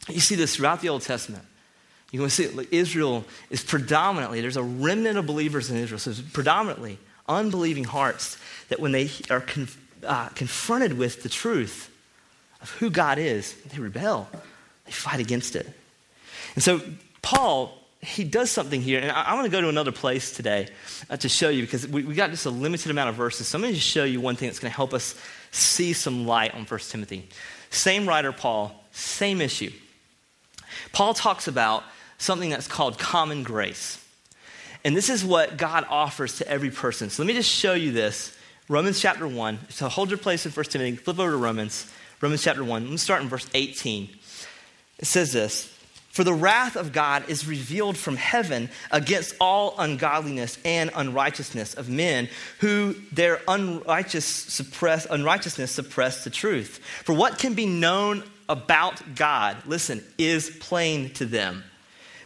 You 0.09 0.19
see 0.19 0.35
this 0.35 0.55
throughout 0.55 0.81
the 0.81 0.89
Old 0.89 1.03
Testament. 1.03 1.45
You 2.11 2.19
can 2.19 2.29
see 2.29 2.49
Israel 2.71 3.23
is 3.49 3.63
predominantly, 3.63 4.41
there's 4.41 4.57
a 4.57 4.63
remnant 4.63 5.17
of 5.17 5.25
believers 5.25 5.71
in 5.71 5.77
Israel, 5.77 5.97
so 5.97 6.11
it's 6.11 6.21
predominantly 6.21 6.99
unbelieving 7.27 7.85
hearts 7.85 8.37
that 8.67 8.79
when 8.79 8.91
they 8.91 9.09
are 9.29 9.39
conf- 9.39 9.79
uh, 10.05 10.27
confronted 10.29 10.97
with 10.97 11.23
the 11.23 11.29
truth 11.29 11.89
of 12.61 12.69
who 12.71 12.89
God 12.89 13.17
is, 13.17 13.53
they 13.69 13.79
rebel, 13.79 14.27
they 14.85 14.91
fight 14.91 15.19
against 15.19 15.55
it. 15.55 15.67
And 16.55 16.63
so, 16.63 16.81
Paul, 17.21 17.77
he 18.01 18.23
does 18.23 18.51
something 18.51 18.81
here, 18.81 18.99
and 18.99 19.11
I, 19.11 19.23
I 19.23 19.33
want 19.35 19.45
to 19.45 19.51
go 19.51 19.61
to 19.61 19.69
another 19.69 19.91
place 19.91 20.31
today 20.31 20.67
uh, 21.09 21.17
to 21.17 21.29
show 21.29 21.49
you 21.49 21.61
because 21.63 21.87
we, 21.87 22.03
we 22.03 22.13
got 22.13 22.31
just 22.31 22.45
a 22.45 22.49
limited 22.49 22.91
amount 22.91 23.09
of 23.09 23.15
verses. 23.15 23.47
So, 23.47 23.57
I'm 23.57 23.61
going 23.61 23.73
to 23.73 23.79
just 23.79 23.89
show 23.89 24.03
you 24.03 24.19
one 24.19 24.35
thing 24.35 24.49
that's 24.49 24.59
going 24.59 24.71
to 24.71 24.75
help 24.75 24.93
us 24.93 25.15
see 25.51 25.93
some 25.93 26.27
light 26.27 26.53
on 26.53 26.65
1 26.65 26.79
Timothy. 26.81 27.29
Same 27.69 28.07
writer, 28.07 28.33
Paul, 28.33 28.75
same 28.91 29.39
issue. 29.39 29.71
Paul 30.91 31.13
talks 31.13 31.47
about 31.47 31.83
something 32.21 32.49
that's 32.49 32.67
called 32.67 32.99
common 32.99 33.43
grace. 33.43 33.97
And 34.83 34.95
this 34.95 35.09
is 35.09 35.23
what 35.23 35.57
God 35.57 35.85
offers 35.89 36.37
to 36.37 36.47
every 36.47 36.71
person. 36.71 37.09
So 37.09 37.23
let 37.23 37.27
me 37.27 37.33
just 37.33 37.49
show 37.49 37.73
you 37.73 37.91
this. 37.91 38.35
Romans 38.67 38.99
chapter 38.99 39.27
1. 39.27 39.59
So 39.69 39.89
hold 39.89 40.09
your 40.09 40.17
place 40.17 40.45
in 40.45 40.51
1 40.51 40.65
Timothy. 40.65 40.95
Flip 40.95 41.19
over 41.19 41.31
to 41.31 41.37
Romans. 41.37 41.91
Romans 42.21 42.43
chapter 42.43 42.63
1. 42.63 42.89
Let's 42.89 43.03
start 43.03 43.21
in 43.21 43.27
verse 43.27 43.47
18. 43.53 44.09
It 44.99 45.05
says 45.05 45.33
this 45.33 45.75
For 46.11 46.23
the 46.23 46.33
wrath 46.33 46.75
of 46.75 46.93
God 46.93 47.27
is 47.27 47.47
revealed 47.47 47.97
from 47.97 48.17
heaven 48.17 48.69
against 48.91 49.35
all 49.39 49.75
ungodliness 49.77 50.57
and 50.63 50.89
unrighteousness 50.95 51.73
of 51.73 51.89
men 51.89 52.29
who 52.59 52.95
their 53.11 53.41
unrighteous 53.47 54.25
suppress, 54.25 55.05
unrighteousness 55.09 55.71
suppress 55.71 56.23
the 56.23 56.29
truth. 56.29 56.79
For 57.03 57.13
what 57.13 57.39
can 57.39 57.55
be 57.55 57.65
known 57.65 58.23
about 58.47 59.15
God, 59.15 59.57
listen, 59.65 60.03
is 60.17 60.49
plain 60.59 61.11
to 61.15 61.25
them 61.25 61.63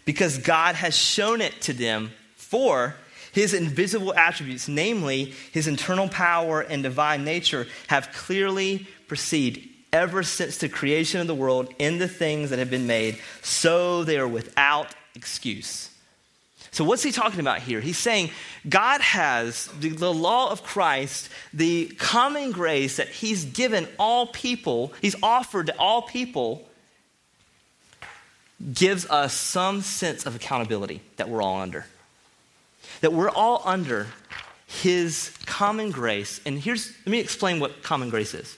because 0.06 0.38
God 0.38 0.76
has 0.76 0.96
shown 0.96 1.42
it 1.42 1.62
to 1.62 1.74
them 1.74 2.12
for 2.36 2.96
his 3.32 3.54
invisible 3.54 4.14
attributes, 4.14 4.68
namely 4.70 5.34
his 5.52 5.68
internal 5.68 6.08
power 6.08 6.62
and 6.62 6.82
divine 6.84 7.26
nature, 7.26 7.68
have 7.88 8.12
clearly 8.14 8.88
perceived 9.08 9.60
ever 9.92 10.24
since 10.24 10.58
the 10.58 10.70
creation 10.70 11.20
of 11.22 11.28
the 11.28 11.36
world 11.36 11.74
in 11.80 11.98
the 11.98 12.08
things 12.08 12.50
that 12.50 12.60
have 12.60 12.70
been 12.70 12.88
made, 12.88 13.18
so 13.42 14.04
they 14.04 14.18
are 14.18 14.28
without 14.28 14.94
excuse. 15.16 15.90
So, 16.72 16.84
what's 16.84 17.04
he 17.04 17.14
talking 17.14 17.40
about 17.40 17.60
here? 17.60 17.80
He's 17.80 17.98
saying 17.98 18.32
God 18.68 19.00
has 19.00 19.68
the, 19.80 19.90
the, 19.90 20.14
law 20.14 20.52
of 20.52 20.64
Christ, 20.64 21.30
the 21.54 21.88
common 21.98 22.52
grace 22.52 22.98
that 22.98 23.08
he's 23.08 23.46
given 23.46 23.88
all 23.98 24.28
people, 24.28 24.92
he's 25.02 25.16
offered 25.24 25.68
to 25.68 25.78
all 25.78 26.02
people 26.02 26.68
gives 28.74 29.06
us 29.08 29.34
some 29.34 29.82
sense 29.82 30.26
of 30.26 30.36
accountability 30.36 31.02
that 31.18 31.30
we're 31.30 31.42
all 31.42 31.60
under. 31.60 31.86
That 33.02 33.14
we're 33.14 33.30
all 33.30 33.62
under 33.66 34.08
His 34.68 35.36
common 35.46 35.92
grace. 35.92 36.40
And 36.46 36.60
here's, 36.60 36.92
let 37.06 37.12
me 37.12 37.20
explain 37.20 37.60
what 37.60 37.84
common 37.84 38.10
grace 38.10 38.34
is. 38.34 38.58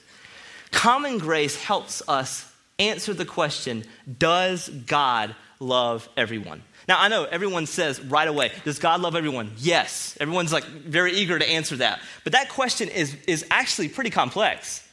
Common 0.71 1.17
grace 1.17 1.55
helps 1.55 2.01
us 2.07 2.51
answer 2.79 3.13
the 3.13 3.25
question 3.25 3.83
Does 4.19 4.69
God 4.69 5.36
love 5.60 6.07
everyone? 6.15 6.63
Now, 6.88 7.01
I 7.01 7.10
know 7.10 7.25
everyone 7.25 7.65
says 7.65 7.99
right 7.99 8.27
away, 8.27 8.51
Does 8.63 8.79
God 8.79 9.01
love 9.01 9.15
everyone? 9.15 9.51
Yes. 9.57 10.17
Everyone's 10.19 10.53
like 10.53 10.65
very 10.65 11.13
eager 11.13 11.38
to 11.38 11.49
answer 11.49 11.77
that. 11.77 12.01
But 12.23 12.33
that 12.33 12.49
question 12.49 12.89
is, 12.89 13.15
is 13.27 13.45
actually 13.49 13.89
pretty 13.89 14.10
complex. 14.10 14.83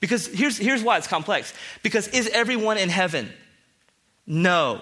Because 0.00 0.26
here's, 0.26 0.56
here's 0.56 0.82
why 0.82 0.96
it's 0.96 1.06
complex. 1.06 1.52
Because 1.82 2.08
is 2.08 2.28
everyone 2.28 2.78
in 2.78 2.88
heaven? 2.88 3.30
No. 4.30 4.80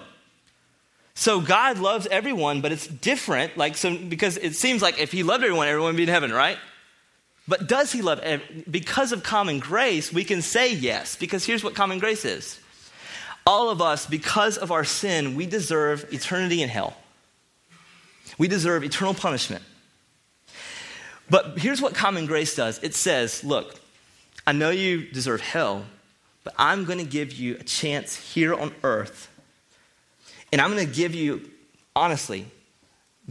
So 1.15 1.41
God 1.41 1.79
loves 1.79 2.05
everyone, 2.05 2.61
but 2.61 2.71
it's 2.71 2.85
different. 2.85 3.57
Like 3.57 3.77
so, 3.77 3.97
because 3.97 4.37
it 4.37 4.53
seems 4.53 4.83
like 4.83 4.99
if 4.99 5.11
He 5.11 5.23
loved 5.23 5.43
everyone, 5.43 5.67
everyone 5.67 5.89
would 5.89 5.97
be 5.97 6.03
in 6.03 6.09
heaven, 6.09 6.31
right? 6.31 6.59
But 7.47 7.67
does 7.67 7.91
He 7.91 8.03
love? 8.03 8.21
Because 8.69 9.11
of 9.11 9.23
common 9.23 9.57
grace, 9.59 10.13
we 10.13 10.23
can 10.23 10.43
say 10.43 10.71
yes. 10.71 11.15
Because 11.15 11.43
here's 11.45 11.63
what 11.63 11.73
common 11.73 11.97
grace 11.97 12.25
is: 12.25 12.59
all 13.43 13.71
of 13.71 13.81
us, 13.81 14.05
because 14.05 14.55
of 14.59 14.71
our 14.71 14.83
sin, 14.83 15.35
we 15.35 15.47
deserve 15.47 16.05
eternity 16.13 16.61
in 16.61 16.69
hell. 16.69 16.95
We 18.37 18.47
deserve 18.47 18.83
eternal 18.83 19.15
punishment. 19.15 19.63
But 21.27 21.57
here's 21.57 21.81
what 21.81 21.95
common 21.95 22.27
grace 22.27 22.55
does: 22.55 22.79
it 22.83 22.93
says, 22.93 23.43
"Look, 23.43 23.79
I 24.45 24.51
know 24.51 24.69
you 24.69 25.07
deserve 25.07 25.41
hell, 25.41 25.85
but 26.43 26.53
I'm 26.59 26.85
going 26.85 26.99
to 26.99 27.11
give 27.11 27.33
you 27.33 27.55
a 27.55 27.63
chance 27.63 28.15
here 28.15 28.53
on 28.53 28.75
earth 28.83 29.25
and 30.51 30.61
I'm 30.61 30.71
going 30.71 30.85
to 30.85 30.93
give 30.93 31.15
you, 31.15 31.49
honestly, 31.95 32.45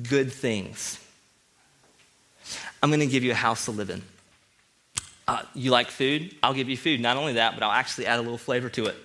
good 0.03 0.33
things. 0.33 1.05
I'm 2.83 2.91
going 2.91 3.01
to 3.01 3.07
give 3.07 3.25
you 3.25 3.33
a 3.33 3.37
house 3.37 3.65
to 3.65 3.73
live 3.73 3.91
in. 3.91 4.03
Uh, 5.27 5.43
you 5.55 5.71
like 5.71 5.89
food? 5.89 6.35
I'll 6.43 6.55
give 6.55 6.69
you 6.69 6.77
food. 6.77 7.01
Not 7.01 7.17
only 7.17 7.35
that, 7.35 7.55
but 7.55 7.63
I'll 7.63 7.73
actually 7.73 8.07
add 8.07 8.19
a 8.19 8.23
little 8.23 8.39
flavor 8.39 8.69
to 8.71 8.87
it. 8.87 8.97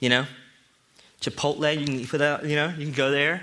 You 0.00 0.08
know? 0.10 0.26
Chipotle, 1.20 1.78
you 1.78 1.86
can 1.86 2.06
put 2.06 2.20
out, 2.20 2.44
you 2.44 2.56
know, 2.56 2.68
you 2.76 2.84
can 2.84 2.94
go 2.94 3.10
there. 3.10 3.42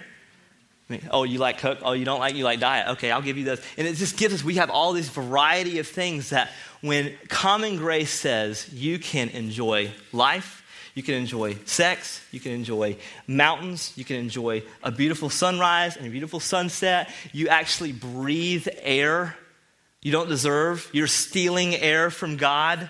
I 0.87 0.93
mean, 0.93 1.09
oh, 1.09 1.23
you 1.23 1.39
like 1.39 1.57
Coke? 1.57 1.79
Oh, 1.81 1.93
you 1.93 2.05
don't 2.05 2.19
like, 2.19 2.35
you 2.35 2.43
like 2.43 2.59
diet? 2.59 2.89
Okay, 2.89 3.09
I'll 3.09 3.21
give 3.21 3.37
you 3.37 3.45
those. 3.45 3.61
And 3.77 3.87
it 3.87 3.95
just 3.95 4.17
gives 4.17 4.33
us, 4.33 4.43
we 4.43 4.55
have 4.55 4.69
all 4.69 4.93
this 4.93 5.07
variety 5.09 5.79
of 5.79 5.87
things 5.87 6.31
that 6.31 6.51
when 6.81 7.13
common 7.29 7.77
grace 7.77 8.11
says 8.11 8.67
you 8.73 8.99
can 8.99 9.29
enjoy 9.29 9.91
life, 10.11 10.60
you 10.93 11.03
can 11.03 11.15
enjoy 11.15 11.55
sex, 11.65 12.23
you 12.31 12.39
can 12.39 12.51
enjoy 12.51 12.97
mountains, 13.27 13.93
you 13.95 14.05
can 14.05 14.17
enjoy 14.17 14.63
a 14.83 14.91
beautiful 14.91 15.29
sunrise 15.29 15.95
and 15.97 16.05
a 16.05 16.09
beautiful 16.09 16.39
sunset. 16.39 17.09
You 17.31 17.47
actually 17.47 17.91
breathe 17.91 18.67
air 18.81 19.35
you 20.01 20.11
don't 20.11 20.27
deserve. 20.27 20.89
You're 20.91 21.07
stealing 21.07 21.75
air 21.75 22.09
from 22.09 22.37
God. 22.37 22.89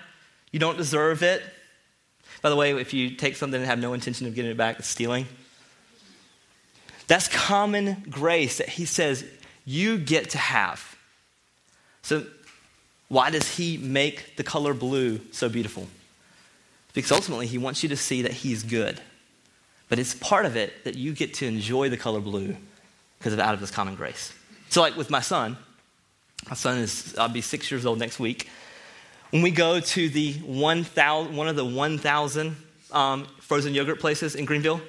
You 0.50 0.58
don't 0.58 0.78
deserve 0.78 1.22
it. 1.22 1.42
By 2.40 2.50
the 2.50 2.56
way, 2.56 2.72
if 2.72 2.94
you 2.94 3.10
take 3.10 3.36
something 3.36 3.60
and 3.60 3.68
have 3.68 3.78
no 3.78 3.92
intention 3.92 4.26
of 4.26 4.34
getting 4.34 4.50
it 4.50 4.56
back, 4.56 4.78
it's 4.78 4.88
stealing. 4.88 5.26
That's 7.06 7.28
common 7.28 8.04
grace 8.08 8.58
that 8.58 8.68
he 8.68 8.86
says 8.86 9.24
you 9.64 9.98
get 9.98 10.30
to 10.30 10.38
have. 10.38 10.96
So, 12.02 12.24
why 13.08 13.28
does 13.28 13.56
he 13.56 13.76
make 13.76 14.36
the 14.36 14.42
color 14.42 14.72
blue 14.72 15.20
so 15.32 15.50
beautiful? 15.50 15.86
Because 16.92 17.12
ultimately, 17.12 17.46
he 17.46 17.58
wants 17.58 17.82
you 17.82 17.88
to 17.90 17.96
see 17.96 18.22
that 18.22 18.32
he's 18.32 18.62
good. 18.62 19.00
But 19.88 19.98
it's 19.98 20.14
part 20.14 20.46
of 20.46 20.56
it 20.56 20.84
that 20.84 20.94
you 20.94 21.12
get 21.12 21.34
to 21.34 21.46
enjoy 21.46 21.88
the 21.88 21.96
color 21.96 22.20
blue 22.20 22.56
because 23.18 23.32
of 23.32 23.38
out 23.40 23.54
of 23.54 23.60
this 23.60 23.70
common 23.70 23.94
grace. 23.94 24.32
So, 24.68 24.80
like 24.80 24.96
with 24.96 25.10
my 25.10 25.20
son, 25.20 25.56
my 26.48 26.54
son 26.54 26.78
is, 26.78 27.14
I'll 27.18 27.28
be 27.28 27.40
six 27.40 27.70
years 27.70 27.86
old 27.86 27.98
next 27.98 28.18
week. 28.18 28.48
When 29.30 29.42
we 29.42 29.50
go 29.50 29.80
to 29.80 30.08
the 30.08 30.32
1,000, 30.34 31.36
one 31.36 31.48
of 31.48 31.56
the 31.56 31.64
1,000 31.64 32.56
um, 32.90 33.26
frozen 33.40 33.74
yogurt 33.74 34.00
places 34.00 34.34
in 34.34 34.44
Greenville, 34.44 34.80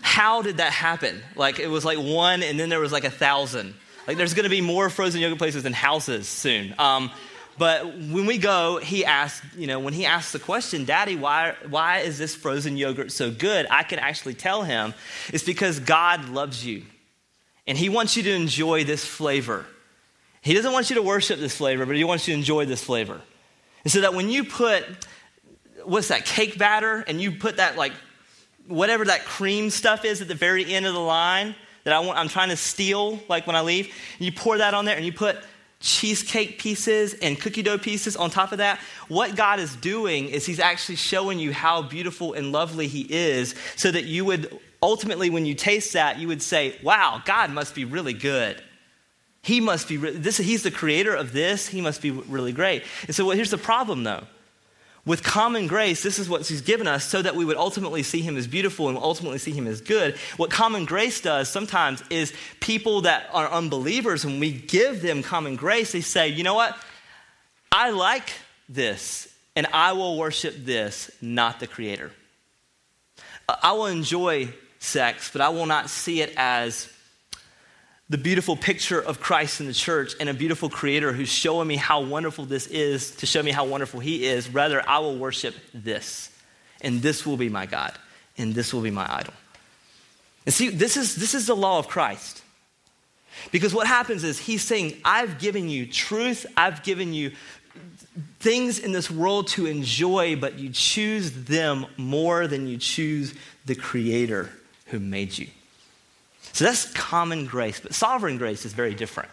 how 0.00 0.42
did 0.42 0.58
that 0.58 0.72
happen? 0.72 1.20
Like, 1.34 1.58
it 1.58 1.68
was 1.68 1.84
like 1.84 1.98
one, 1.98 2.42
and 2.42 2.58
then 2.60 2.68
there 2.68 2.80
was 2.80 2.92
like 2.92 3.04
a 3.04 3.10
thousand. 3.10 3.74
Like, 4.06 4.16
there's 4.16 4.34
to 4.34 4.48
be 4.48 4.60
more 4.60 4.90
frozen 4.90 5.20
yogurt 5.20 5.38
places 5.38 5.62
than 5.62 5.72
houses 5.72 6.28
soon. 6.28 6.74
Um, 6.78 7.10
but 7.56 7.86
when 7.86 8.26
we 8.26 8.38
go, 8.38 8.78
he 8.78 9.04
asked, 9.04 9.42
you 9.56 9.66
know, 9.66 9.78
when 9.78 9.94
he 9.94 10.06
asks 10.06 10.32
the 10.32 10.38
question, 10.38 10.84
Daddy, 10.84 11.16
why, 11.16 11.54
why 11.68 12.00
is 12.00 12.18
this 12.18 12.34
frozen 12.34 12.76
yogurt 12.76 13.12
so 13.12 13.30
good? 13.30 13.66
I 13.70 13.84
can 13.84 13.98
actually 13.98 14.34
tell 14.34 14.62
him 14.62 14.94
it's 15.32 15.44
because 15.44 15.78
God 15.78 16.28
loves 16.28 16.64
you. 16.66 16.82
And 17.66 17.78
he 17.78 17.88
wants 17.88 18.16
you 18.16 18.22
to 18.24 18.32
enjoy 18.32 18.84
this 18.84 19.04
flavor. 19.04 19.66
He 20.42 20.52
doesn't 20.52 20.72
want 20.72 20.90
you 20.90 20.96
to 20.96 21.02
worship 21.02 21.38
this 21.40 21.56
flavor, 21.56 21.86
but 21.86 21.96
he 21.96 22.04
wants 22.04 22.28
you 22.28 22.34
to 22.34 22.38
enjoy 22.38 22.66
this 22.66 22.82
flavor. 22.82 23.20
And 23.84 23.92
so 23.92 24.02
that 24.02 24.14
when 24.14 24.28
you 24.28 24.44
put, 24.44 24.84
what's 25.84 26.08
that, 26.08 26.26
cake 26.26 26.58
batter, 26.58 27.04
and 27.06 27.20
you 27.20 27.32
put 27.32 27.56
that, 27.58 27.76
like, 27.76 27.92
whatever 28.66 29.04
that 29.04 29.24
cream 29.24 29.70
stuff 29.70 30.04
is 30.04 30.20
at 30.20 30.28
the 30.28 30.34
very 30.34 30.70
end 30.72 30.86
of 30.86 30.94
the 30.94 31.00
line 31.00 31.54
that 31.84 31.94
I 31.94 32.00
want, 32.00 32.18
I'm 32.18 32.28
trying 32.28 32.48
to 32.48 32.56
steal, 32.56 33.20
like 33.28 33.46
when 33.46 33.56
I 33.56 33.60
leave, 33.60 33.94
and 34.18 34.26
you 34.26 34.32
pour 34.32 34.58
that 34.58 34.74
on 34.74 34.84
there 34.84 34.96
and 34.96 35.04
you 35.04 35.12
put 35.12 35.38
cheesecake 35.84 36.58
pieces 36.58 37.14
and 37.14 37.38
cookie 37.38 37.62
dough 37.62 37.76
pieces 37.76 38.16
on 38.16 38.30
top 38.30 38.52
of 38.52 38.58
that. 38.58 38.80
What 39.08 39.36
God 39.36 39.60
is 39.60 39.76
doing 39.76 40.30
is 40.30 40.46
He's 40.46 40.58
actually 40.58 40.96
showing 40.96 41.38
you 41.38 41.52
how 41.52 41.82
beautiful 41.82 42.32
and 42.32 42.52
lovely 42.52 42.88
He 42.88 43.02
is 43.02 43.54
so 43.76 43.90
that 43.90 44.04
you 44.04 44.24
would 44.24 44.58
ultimately, 44.82 45.28
when 45.28 45.44
you 45.44 45.54
taste 45.54 45.92
that, 45.92 46.18
you 46.18 46.26
would 46.28 46.42
say, 46.42 46.76
wow, 46.82 47.22
God 47.24 47.50
must 47.50 47.74
be 47.74 47.84
really 47.84 48.14
good. 48.14 48.62
He 49.42 49.60
must 49.60 49.88
be, 49.88 49.98
this, 49.98 50.38
he's 50.38 50.62
the 50.62 50.70
creator 50.70 51.14
of 51.14 51.32
this. 51.34 51.68
He 51.68 51.82
must 51.82 52.00
be 52.00 52.10
really 52.10 52.52
great. 52.52 52.82
And 53.06 53.14
so 53.14 53.26
well, 53.26 53.36
here's 53.36 53.50
the 53.50 53.58
problem, 53.58 54.04
though. 54.04 54.24
With 55.06 55.22
common 55.22 55.66
grace, 55.66 56.02
this 56.02 56.18
is 56.18 56.30
what 56.30 56.46
he's 56.46 56.62
given 56.62 56.88
us 56.88 57.04
so 57.04 57.20
that 57.20 57.36
we 57.36 57.44
would 57.44 57.58
ultimately 57.58 58.02
see 58.02 58.22
him 58.22 58.38
as 58.38 58.46
beautiful 58.46 58.88
and 58.88 58.96
ultimately 58.96 59.38
see 59.38 59.50
him 59.50 59.66
as 59.66 59.82
good. 59.82 60.16
What 60.38 60.50
common 60.50 60.86
grace 60.86 61.20
does 61.20 61.50
sometimes 61.50 62.02
is 62.08 62.32
people 62.60 63.02
that 63.02 63.28
are 63.32 63.50
unbelievers, 63.50 64.24
when 64.24 64.40
we 64.40 64.52
give 64.52 65.02
them 65.02 65.22
common 65.22 65.56
grace, 65.56 65.92
they 65.92 66.00
say, 66.00 66.28
you 66.28 66.42
know 66.42 66.54
what? 66.54 66.76
I 67.70 67.90
like 67.90 68.32
this 68.68 69.28
and 69.54 69.66
I 69.72 69.92
will 69.92 70.16
worship 70.16 70.64
this, 70.64 71.10
not 71.20 71.60
the 71.60 71.66
creator. 71.66 72.10
I 73.46 73.72
will 73.72 73.86
enjoy 73.86 74.54
sex, 74.78 75.30
but 75.30 75.42
I 75.42 75.50
will 75.50 75.66
not 75.66 75.90
see 75.90 76.22
it 76.22 76.32
as 76.36 76.90
the 78.10 78.18
beautiful 78.18 78.56
picture 78.56 79.00
of 79.00 79.20
Christ 79.20 79.60
in 79.60 79.66
the 79.66 79.72
church 79.72 80.14
and 80.20 80.28
a 80.28 80.34
beautiful 80.34 80.68
creator 80.68 81.12
who's 81.12 81.28
showing 81.28 81.66
me 81.66 81.76
how 81.76 82.02
wonderful 82.02 82.44
this 82.44 82.66
is 82.66 83.12
to 83.16 83.26
show 83.26 83.42
me 83.42 83.50
how 83.50 83.64
wonderful 83.64 84.00
he 84.00 84.26
is. 84.26 84.48
Rather, 84.48 84.86
I 84.86 84.98
will 84.98 85.16
worship 85.16 85.54
this, 85.72 86.30
and 86.82 87.00
this 87.00 87.24
will 87.24 87.38
be 87.38 87.48
my 87.48 87.64
God, 87.66 87.92
and 88.36 88.54
this 88.54 88.74
will 88.74 88.82
be 88.82 88.90
my 88.90 89.10
idol. 89.10 89.32
And 90.44 90.54
see, 90.54 90.68
this 90.68 90.98
is, 90.98 91.16
this 91.16 91.34
is 91.34 91.46
the 91.46 91.56
law 91.56 91.78
of 91.78 91.88
Christ. 91.88 92.42
Because 93.50 93.74
what 93.74 93.86
happens 93.86 94.22
is 94.22 94.38
he's 94.38 94.62
saying, 94.62 95.00
I've 95.04 95.38
given 95.38 95.68
you 95.68 95.86
truth, 95.86 96.46
I've 96.56 96.82
given 96.82 97.14
you 97.14 97.32
things 98.38 98.78
in 98.78 98.92
this 98.92 99.10
world 99.10 99.48
to 99.48 99.66
enjoy, 99.66 100.36
but 100.36 100.58
you 100.58 100.70
choose 100.70 101.32
them 101.32 101.86
more 101.96 102.46
than 102.46 102.66
you 102.66 102.76
choose 102.76 103.34
the 103.64 103.74
creator 103.74 104.50
who 104.86 105.00
made 105.00 105.36
you. 105.36 105.48
So 106.54 106.64
that's 106.64 106.90
common 106.92 107.46
grace, 107.46 107.80
but 107.80 107.94
sovereign 107.94 108.38
grace 108.38 108.64
is 108.64 108.72
very 108.72 108.94
different. 108.94 109.28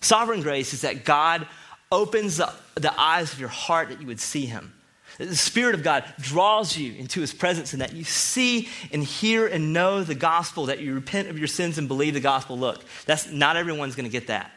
Sovereign 0.00 0.40
grace 0.40 0.72
is 0.72 0.80
that 0.80 1.04
God 1.04 1.46
opens 1.92 2.38
the, 2.38 2.50
the 2.74 2.98
eyes 2.98 3.34
of 3.34 3.38
your 3.38 3.50
heart 3.50 3.90
that 3.90 4.00
you 4.00 4.06
would 4.06 4.18
see 4.18 4.46
Him. 4.46 4.72
That 5.18 5.28
the 5.28 5.36
Spirit 5.36 5.74
of 5.74 5.82
God 5.82 6.04
draws 6.18 6.74
you 6.74 6.94
into 6.94 7.20
His 7.20 7.34
presence 7.34 7.74
and 7.74 7.82
that 7.82 7.92
you 7.92 8.02
see 8.02 8.70
and 8.92 9.04
hear 9.04 9.46
and 9.46 9.74
know 9.74 10.04
the 10.04 10.14
gospel, 10.14 10.66
that 10.66 10.80
you 10.80 10.94
repent 10.94 11.28
of 11.28 11.38
your 11.38 11.48
sins 11.48 11.76
and 11.76 11.86
believe 11.86 12.14
the 12.14 12.20
gospel. 12.20 12.58
Look, 12.58 12.82
that's 13.04 13.30
not 13.30 13.56
everyone's 13.56 13.94
going 13.94 14.08
to 14.08 14.12
get 14.12 14.28
that. 14.28 14.50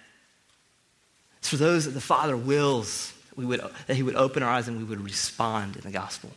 It's 1.39 1.49
for 1.49 1.57
those 1.57 1.83
that 1.85 1.91
the 1.91 2.01
Father 2.01 2.37
wills 2.37 3.13
we 3.35 3.45
would, 3.45 3.59
that 3.87 3.95
He 3.95 4.03
would 4.03 4.15
open 4.15 4.43
our 4.43 4.49
eyes 4.49 4.69
and 4.69 4.77
we 4.77 4.85
would 4.85 5.01
respond 5.01 5.75
in 5.75 5.81
the 5.81 5.91
gospel. 5.91 6.31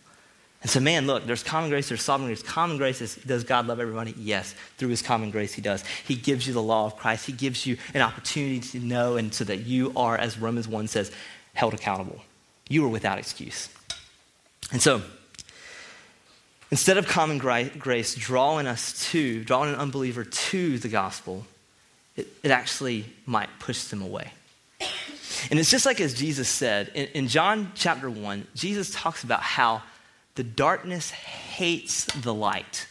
And 0.63 0.71
so, 0.71 0.79
man, 0.79 1.07
look, 1.07 1.25
there's 1.25 1.43
common 1.43 1.71
grace, 1.71 1.89
there's 1.89 2.03
sovereign 2.03 2.29
grace. 2.29 2.43
Common 2.43 2.77
grace 2.77 3.01
is 3.01 3.15
does 3.17 3.45
God 3.45 3.67
love 3.67 3.81
everybody? 3.81 4.15
Yes. 4.19 4.55
Through 4.77 4.89
his 4.89 5.01
common 5.01 5.31
grace, 5.31 5.55
he 5.55 5.63
does. 5.63 5.83
He 6.07 6.15
gives 6.15 6.47
you 6.47 6.53
the 6.53 6.63
law 6.63 6.85
of 6.87 6.97
Christ, 6.97 7.27
he 7.27 7.33
gives 7.33 7.67
you 7.67 7.79
an 7.95 8.03
opportunity 8.03 8.61
to 8.61 8.79
know, 8.79 9.17
and 9.17 9.33
so 9.33 9.45
that 9.45 9.61
you 9.61 9.93
are, 9.97 10.17
as 10.17 10.39
Romans 10.39 10.69
1 10.69 10.89
says, 10.89 11.11
held 11.55 11.73
accountable. 11.73 12.21
You 12.69 12.85
are 12.85 12.89
without 12.89 13.19
excuse. 13.19 13.71
And 14.71 14.83
so, 14.83 15.03
instead 16.71 16.99
of 16.99 17.09
common 17.09 17.39
grace 17.39 18.15
drawing 18.15 18.67
us 18.67 19.11
to, 19.11 19.43
drawing 19.45 19.73
an 19.73 19.77
unbeliever 19.77 20.25
to 20.25 20.79
the 20.79 20.89
gospel, 20.89 21.47
it, 22.17 22.29
it 22.43 22.51
actually 22.51 23.07
might 23.25 23.49
push 23.59 23.85
them 23.85 24.03
away. 24.03 24.33
And 25.51 25.59
it's 25.59 25.71
just 25.71 25.87
like 25.87 26.01
as 26.01 26.13
Jesus 26.13 26.49
said 26.49 26.91
in, 26.95 27.07
in 27.07 27.29
John 27.29 27.73
chapter 27.75 28.11
1, 28.11 28.47
Jesus 28.55 28.91
talks 28.93 29.25
about 29.25 29.41
how 29.41 29.83
the 30.35 30.45
darkness 30.45 31.11
hates 31.11 32.05
the 32.07 32.33
light. 32.35 32.87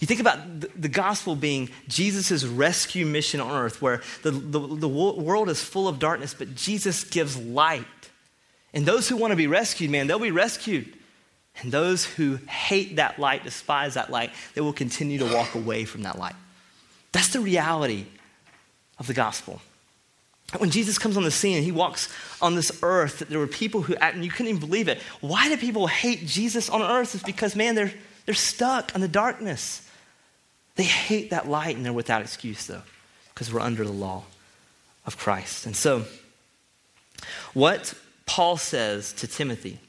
You 0.00 0.06
think 0.06 0.20
about 0.20 0.38
the, 0.80 0.88
gospel 0.88 1.36
being 1.36 1.70
Jesus' 1.86 2.44
rescue 2.44 3.06
mission 3.06 3.40
on 3.40 3.52
earth, 3.52 3.80
where 3.80 4.02
the, 4.22 4.32
the, 4.32 4.58
the 4.58 4.88
world 4.88 5.48
is 5.48 5.62
full 5.62 5.86
of 5.86 6.00
darkness, 6.00 6.34
but 6.34 6.56
Jesus 6.56 7.04
gives 7.04 7.36
light. 7.36 7.84
And 8.74 8.84
those 8.84 9.08
who 9.08 9.16
want 9.16 9.30
to 9.30 9.36
be 9.36 9.46
rescued, 9.46 9.90
man, 9.90 10.08
they'll 10.08 10.18
be 10.18 10.32
rescued. 10.32 10.92
And 11.62 11.70
those 11.70 12.04
who 12.04 12.36
hate 12.48 12.96
that 12.96 13.18
light, 13.18 13.44
despise 13.44 13.94
that 13.94 14.10
light, 14.10 14.32
they 14.54 14.60
will 14.60 14.72
continue 14.72 15.18
to 15.18 15.32
walk 15.32 15.54
away 15.54 15.84
from 15.84 16.02
that 16.02 16.18
light. 16.18 16.34
That's 17.12 17.28
the 17.28 17.40
reality 17.40 18.06
of 18.98 19.06
the 19.06 19.14
gospel. 19.14 19.62
When 20.58 20.70
Jesus 20.70 20.96
comes 20.96 21.16
on 21.16 21.24
the 21.24 21.30
scene 21.30 21.56
and 21.56 21.64
he 21.64 21.72
walks 21.72 22.08
on 22.40 22.54
this 22.54 22.78
earth, 22.82 23.18
that 23.18 23.28
there 23.28 23.38
were 23.38 23.48
people 23.48 23.82
who, 23.82 23.96
and 23.96 24.24
you 24.24 24.30
couldn't 24.30 24.48
even 24.48 24.60
believe 24.60 24.88
it. 24.88 25.02
Why 25.20 25.48
do 25.48 25.56
people 25.56 25.88
hate 25.88 26.24
Jesus 26.24 26.70
on 26.70 26.82
earth? 26.82 27.14
It's 27.14 27.24
because, 27.24 27.56
man, 27.56 27.74
they're, 27.74 27.92
they're 28.26 28.34
stuck 28.34 28.94
in 28.94 29.00
the 29.00 29.08
darkness. 29.08 29.82
They 30.76 30.84
hate 30.84 31.30
that 31.30 31.48
light 31.48 31.76
and 31.76 31.84
they're 31.84 31.92
without 31.92 32.22
excuse, 32.22 32.66
though, 32.66 32.82
because 33.34 33.52
we're 33.52 33.60
under 33.60 33.84
the 33.84 33.92
law 33.92 34.22
of 35.04 35.18
Christ. 35.18 35.66
And 35.66 35.74
so, 35.74 36.04
what 37.52 37.94
Paul 38.24 38.56
says 38.56 39.12
to 39.14 39.26
Timothy 39.26 39.80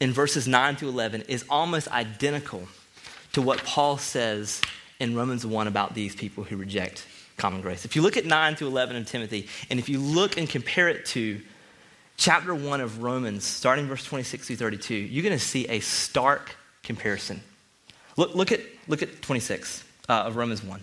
in 0.00 0.12
verses 0.12 0.46
9 0.46 0.76
through 0.76 0.88
11 0.90 1.22
is 1.28 1.44
almost 1.48 1.88
identical 1.88 2.68
to 3.32 3.42
what 3.42 3.64
Paul 3.64 3.96
says 3.96 4.60
in 4.98 5.14
Romans 5.14 5.46
1 5.46 5.66
about 5.66 5.94
these 5.94 6.14
people 6.14 6.44
who 6.44 6.56
reject 6.56 7.06
common 7.36 7.60
grace. 7.60 7.84
If 7.84 7.96
you 7.96 8.02
look 8.02 8.16
at 8.16 8.24
9 8.24 8.56
to 8.56 8.66
11 8.66 8.96
in 8.96 9.04
Timothy, 9.04 9.48
and 9.70 9.78
if 9.78 9.88
you 9.88 9.98
look 9.98 10.36
and 10.36 10.48
compare 10.48 10.88
it 10.88 11.06
to 11.06 11.40
chapter 12.16 12.54
1 12.54 12.80
of 12.80 13.02
Romans, 13.02 13.44
starting 13.44 13.86
verse 13.86 14.04
26 14.04 14.46
through 14.46 14.56
32, 14.56 14.94
you're 14.94 15.22
going 15.22 15.38
to 15.38 15.44
see 15.44 15.66
a 15.68 15.80
stark 15.80 16.56
comparison. 16.82 17.42
Look, 18.16 18.34
look, 18.34 18.52
at, 18.52 18.60
look 18.88 19.02
at 19.02 19.22
26 19.22 19.84
uh, 20.08 20.12
of 20.12 20.36
Romans 20.36 20.62
1. 20.62 20.80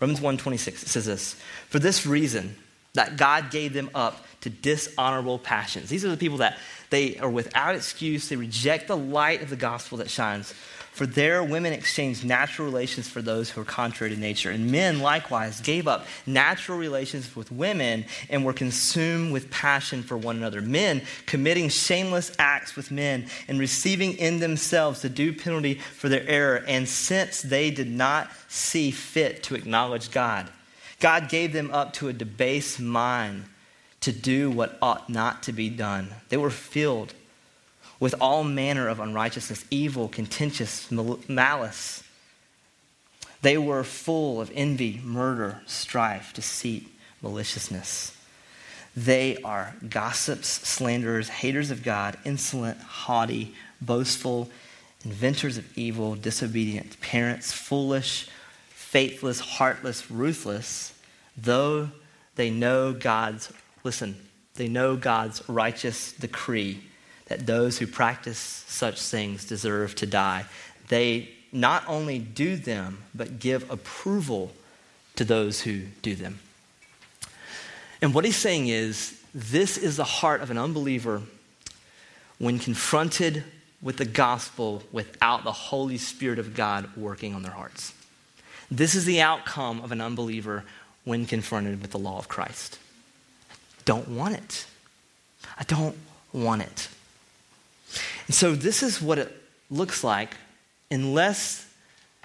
Romans 0.00 0.20
1 0.20 0.36
26, 0.36 0.82
it 0.82 0.88
says 0.88 1.06
this 1.06 1.36
For 1.70 1.78
this 1.78 2.04
reason, 2.04 2.54
that 2.96 3.16
God 3.16 3.50
gave 3.50 3.72
them 3.72 3.90
up 3.94 4.24
to 4.40 4.50
dishonorable 4.50 5.38
passions. 5.38 5.88
These 5.88 6.04
are 6.04 6.08
the 6.08 6.16
people 6.16 6.38
that 6.38 6.58
they 6.90 7.18
are 7.18 7.30
without 7.30 7.74
excuse. 7.74 8.28
They 8.28 8.36
reject 8.36 8.88
the 8.88 8.96
light 8.96 9.42
of 9.42 9.50
the 9.50 9.56
gospel 9.56 9.98
that 9.98 10.10
shines. 10.10 10.54
For 10.96 11.04
there, 11.04 11.44
women 11.44 11.74
exchanged 11.74 12.24
natural 12.24 12.66
relations 12.66 13.06
for 13.06 13.20
those 13.20 13.50
who 13.50 13.60
are 13.60 13.66
contrary 13.66 14.14
to 14.14 14.18
nature. 14.18 14.50
And 14.50 14.72
men 14.72 15.00
likewise 15.00 15.60
gave 15.60 15.86
up 15.86 16.06
natural 16.24 16.78
relations 16.78 17.36
with 17.36 17.52
women 17.52 18.06
and 18.30 18.46
were 18.46 18.54
consumed 18.54 19.30
with 19.30 19.50
passion 19.50 20.02
for 20.02 20.16
one 20.16 20.38
another. 20.38 20.62
Men 20.62 21.02
committing 21.26 21.68
shameless 21.68 22.32
acts 22.38 22.76
with 22.76 22.90
men 22.90 23.26
and 23.46 23.58
receiving 23.58 24.14
in 24.14 24.40
themselves 24.40 25.02
the 25.02 25.10
due 25.10 25.34
penalty 25.34 25.74
for 25.74 26.08
their 26.08 26.26
error. 26.26 26.64
And 26.66 26.88
since 26.88 27.42
they 27.42 27.70
did 27.70 27.90
not 27.90 28.30
see 28.48 28.90
fit 28.90 29.42
to 29.42 29.54
acknowledge 29.54 30.10
God, 30.10 30.48
God 30.98 31.28
gave 31.28 31.52
them 31.52 31.70
up 31.72 31.92
to 31.94 32.08
a 32.08 32.14
debased 32.14 32.80
mind 32.80 33.44
to 34.00 34.12
do 34.12 34.50
what 34.50 34.78
ought 34.80 35.10
not 35.10 35.42
to 35.42 35.52
be 35.52 35.68
done. 35.68 36.08
They 36.30 36.38
were 36.38 36.48
filled 36.48 37.12
with 37.98 38.14
all 38.20 38.44
manner 38.44 38.88
of 38.88 39.00
unrighteousness, 39.00 39.64
evil, 39.70 40.08
contentious, 40.08 40.90
malice. 40.90 42.02
They 43.42 43.58
were 43.58 43.84
full 43.84 44.40
of 44.40 44.50
envy, 44.54 45.00
murder, 45.04 45.62
strife, 45.66 46.32
deceit, 46.34 46.88
maliciousness. 47.22 48.16
They 48.96 49.36
are 49.44 49.74
gossips, 49.88 50.48
slanderers, 50.48 51.28
haters 51.28 51.70
of 51.70 51.82
God, 51.82 52.16
insolent, 52.24 52.80
haughty, 52.80 53.54
boastful, 53.80 54.50
inventors 55.04 55.58
of 55.58 55.78
evil, 55.78 56.14
disobedient, 56.14 57.00
parents, 57.00 57.52
foolish, 57.52 58.28
faithless, 58.70 59.38
heartless, 59.40 60.10
ruthless, 60.10 60.94
though 61.36 61.90
they 62.36 62.50
know 62.50 62.92
God's, 62.92 63.52
listen, 63.84 64.16
they 64.54 64.68
know 64.68 64.96
God's 64.96 65.46
righteous 65.48 66.12
decree 66.12 66.82
that 67.26 67.46
those 67.46 67.78
who 67.78 67.86
practice 67.86 68.38
such 68.38 69.00
things 69.00 69.44
deserve 69.44 69.94
to 69.96 70.06
die. 70.06 70.46
They 70.88 71.30
not 71.52 71.84
only 71.86 72.18
do 72.18 72.56
them, 72.56 72.98
but 73.14 73.38
give 73.38 73.70
approval 73.70 74.52
to 75.16 75.24
those 75.24 75.62
who 75.62 75.82
do 76.02 76.14
them. 76.14 76.38
And 78.02 78.14
what 78.14 78.24
he's 78.24 78.36
saying 78.36 78.68
is 78.68 79.20
this 79.34 79.76
is 79.76 79.96
the 79.96 80.04
heart 80.04 80.40
of 80.40 80.50
an 80.50 80.58
unbeliever 80.58 81.22
when 82.38 82.58
confronted 82.58 83.42
with 83.80 83.96
the 83.96 84.04
gospel 84.04 84.82
without 84.92 85.44
the 85.44 85.52
Holy 85.52 85.98
Spirit 85.98 86.38
of 86.38 86.54
God 86.54 86.94
working 86.96 87.34
on 87.34 87.42
their 87.42 87.52
hearts. 87.52 87.92
This 88.70 88.94
is 88.94 89.04
the 89.04 89.20
outcome 89.20 89.80
of 89.80 89.92
an 89.92 90.00
unbeliever 90.00 90.64
when 91.04 91.24
confronted 91.24 91.80
with 91.80 91.92
the 91.92 91.98
law 91.98 92.18
of 92.18 92.28
Christ. 92.28 92.78
Don't 93.84 94.08
want 94.08 94.34
it. 94.34 94.66
I 95.58 95.64
don't 95.64 95.96
want 96.32 96.62
it. 96.62 96.88
And 98.26 98.34
so, 98.34 98.54
this 98.54 98.82
is 98.82 99.00
what 99.00 99.18
it 99.18 99.34
looks 99.70 100.04
like 100.04 100.36
unless 100.90 101.66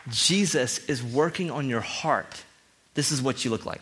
Jesus 0.10 0.80
is 0.86 1.04
working 1.04 1.52
on 1.52 1.70
your 1.70 1.82
heart. 1.82 2.44
This 2.94 3.12
is 3.12 3.22
what 3.22 3.46
you 3.46 3.52
look 3.52 3.66
like. 3.66 3.82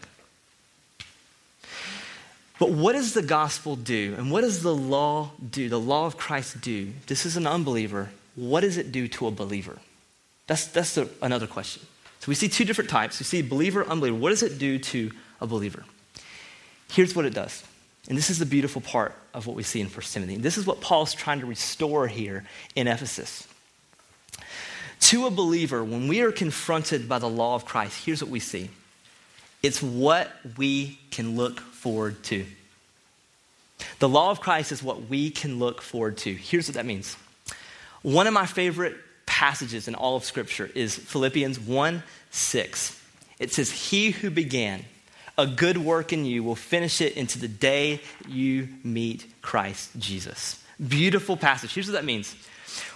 But 2.60 2.72
what 2.72 2.94
does 2.94 3.14
the 3.14 3.22
gospel 3.22 3.78
do? 3.78 4.16
And 4.18 4.32
what 4.32 4.42
does 4.42 4.62
the 4.62 4.76
law 4.76 5.32
do? 5.50 5.70
The 5.70 5.80
law 5.80 6.06
of 6.06 6.18
Christ 6.18 6.60
do? 6.60 6.92
This 7.08 7.26
is 7.26 7.38
an 7.38 7.48
unbeliever. 7.48 8.10
What 8.36 8.62
does 8.62 8.78
it 8.78 8.92
do 8.92 9.08
to 9.08 9.28
a 9.28 9.32
believer? 9.32 9.80
That's, 10.46 10.66
that's 10.68 10.96
the, 10.96 11.10
another 11.22 11.48
question. 11.48 11.84
So 12.20 12.28
we 12.28 12.36
see 12.36 12.50
two 12.50 12.66
different 12.66 12.90
types. 12.90 13.20
We 13.20 13.24
see 13.24 13.42
believer, 13.42 13.86
unbeliever. 13.86 14.18
What 14.18 14.32
does 14.32 14.44
it 14.44 14.60
do 14.60 14.78
to 14.78 15.12
a 15.40 15.48
believer? 15.48 15.86
Here's 16.92 17.16
what 17.16 17.26
it 17.26 17.34
does 17.34 17.64
and 18.08 18.18
this 18.18 18.30
is 18.30 18.40
the 18.40 18.46
beautiful 18.46 18.82
part 18.82 19.14
of 19.34 19.46
what 19.46 19.56
we 19.56 19.64
see 19.64 19.82
in 19.82 19.88
1 19.88 20.02
Timothy. 20.02 20.38
This 20.38 20.58
is 20.58 20.66
what 20.66 20.82
Paul's 20.82 21.14
trying 21.14 21.42
to 21.42 21.46
restore 21.46 22.08
here 22.08 22.46
in 22.76 22.88
Ephesus. 22.88 23.48
To 25.02 25.28
a 25.28 25.32
believer, 25.32 25.84
when 25.84 26.08
we 26.08 26.22
are 26.22 26.32
confronted 26.32 27.08
by 27.08 27.20
the 27.20 27.30
law 27.30 27.56
of 27.56 27.66
Christ, 27.66 28.06
here's 28.06 28.22
what 28.22 28.32
we 28.32 28.40
see 28.40 28.70
it's 29.62 29.84
what 29.84 30.32
we 30.58 31.00
can 31.12 31.36
look 31.36 31.60
forward 31.60 32.24
to. 32.26 32.46
The 34.00 34.10
law 34.10 34.32
of 34.32 34.40
Christ 34.40 34.72
is 34.72 34.82
what 34.82 35.10
we 35.10 35.30
can 35.30 35.60
look 35.60 35.82
forward 35.82 36.18
to. 36.20 36.34
Here's 36.34 36.68
what 36.68 36.76
that 36.76 36.86
means. 36.86 37.16
One 38.02 38.28
of 38.28 38.34
my 38.34 38.46
favorite 38.46 38.96
passages 39.26 39.88
in 39.88 39.96
all 39.96 40.16
of 40.16 40.24
Scripture 40.24 40.70
is 40.74 40.96
Philippians 40.96 41.60
1 41.60 42.04
6. 42.32 43.04
It 43.40 43.52
says, 43.52 43.72
He 43.72 44.12
who 44.12 44.30
began 44.30 44.86
a 45.40 45.48
good 45.48 45.78
work 45.78 46.12
in 46.12 46.26
you 46.26 46.44
will 46.44 46.56
finish 46.56 47.00
it 47.00 47.16
into 47.16 47.40
the 47.40 47.48
day 47.48 48.02
you 48.28 48.68
meet 48.84 49.26
Christ 49.42 49.92
Jesus. 49.98 50.62
Beautiful 50.86 51.38
passage. 51.38 51.74
Here's 51.74 51.88
what 51.88 51.94
that 51.94 52.04
means. 52.04 52.36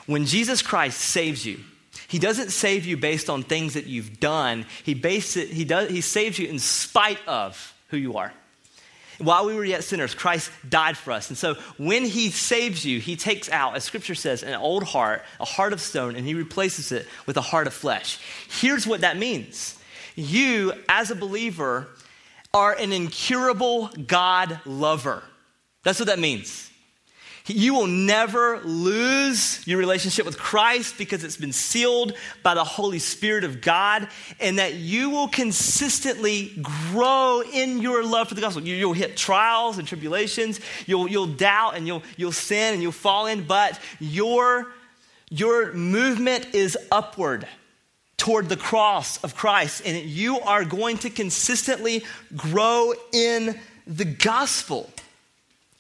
When 0.07 0.25
Jesus 0.25 0.61
Christ 0.61 0.99
saves 0.99 1.45
you, 1.45 1.61
he 2.09 2.19
doesn't 2.19 2.51
save 2.51 2.85
you 2.85 2.97
based 2.97 3.29
on 3.29 3.43
things 3.43 3.75
that 3.75 3.87
you've 3.87 4.19
done. 4.19 4.65
He, 4.83 4.93
based 4.93 5.37
it, 5.37 5.47
he, 5.47 5.63
does, 5.63 5.89
he 5.89 6.01
saves 6.01 6.37
you 6.37 6.47
in 6.49 6.59
spite 6.59 7.19
of 7.27 7.73
who 7.87 7.97
you 7.97 8.17
are. 8.17 8.33
While 9.19 9.45
we 9.45 9.55
were 9.55 9.63
yet 9.63 9.85
sinners, 9.85 10.13
Christ 10.13 10.51
died 10.67 10.97
for 10.97 11.11
us. 11.11 11.29
And 11.29 11.37
so 11.37 11.53
when 11.77 12.03
he 12.03 12.29
saves 12.29 12.83
you, 12.83 12.99
he 12.99 13.15
takes 13.15 13.49
out, 13.49 13.77
as 13.77 13.85
scripture 13.85 14.15
says, 14.15 14.43
an 14.43 14.55
old 14.55 14.83
heart, 14.83 15.23
a 15.39 15.45
heart 15.45 15.71
of 15.71 15.79
stone, 15.79 16.17
and 16.17 16.27
he 16.27 16.33
replaces 16.33 16.91
it 16.91 17.07
with 17.25 17.37
a 17.37 17.41
heart 17.41 17.67
of 17.67 17.73
flesh. 17.73 18.19
Here's 18.49 18.85
what 18.85 19.01
that 19.01 19.15
means 19.15 19.79
you, 20.15 20.73
as 20.89 21.09
a 21.09 21.15
believer, 21.15 21.87
are 22.53 22.73
an 22.73 22.93
incurable 22.93 23.87
God 23.87 24.59
lover. 24.65 25.23
That's 25.83 25.99
what 25.99 26.07
that 26.07 26.19
means. 26.19 26.69
You 27.45 27.73
will 27.73 27.87
never 27.87 28.61
lose 28.61 29.67
your 29.67 29.77
relationship 29.77 30.25
with 30.25 30.37
Christ 30.37 30.97
because 30.97 31.25
it's 31.25 31.35
been 31.35 31.51
sealed 31.51 32.13
by 32.41 32.53
the 32.53 32.63
Holy 32.63 32.99
Spirit 32.99 33.43
of 33.43 33.59
God, 33.59 34.07
and 34.39 34.59
that 34.59 34.75
you 34.75 35.09
will 35.09 35.27
consistently 35.27 36.53
grow 36.91 37.41
in 37.41 37.79
your 37.79 38.05
love 38.05 38.29
for 38.29 38.35
the 38.35 38.41
gospel. 38.41 38.63
You, 38.63 38.87
will 38.87 38.93
hit 38.93 39.17
trials 39.17 39.77
and 39.77 39.85
tribulations, 39.85 40.61
you'll, 40.85 41.09
you'll 41.09 41.27
doubt 41.27 41.75
and 41.75 41.85
you'll, 41.85 42.03
you'll 42.15 42.31
sin 42.31 42.75
and 42.75 42.81
you'll 42.81 42.93
fall 42.93 43.25
in, 43.25 43.43
but 43.43 43.77
your, 43.99 44.67
your 45.29 45.73
movement 45.73 46.55
is 46.55 46.77
upward 46.93 47.45
toward 48.17 48.49
the 48.49 48.57
cross 48.57 49.23
of 49.23 49.35
Christ, 49.35 49.81
and 49.85 49.97
you 49.97 50.39
are 50.39 50.63
going 50.63 50.97
to 50.99 51.09
consistently 51.09 52.03
grow 52.35 52.93
in 53.11 53.59
the 53.85 54.05
gospel. 54.05 54.89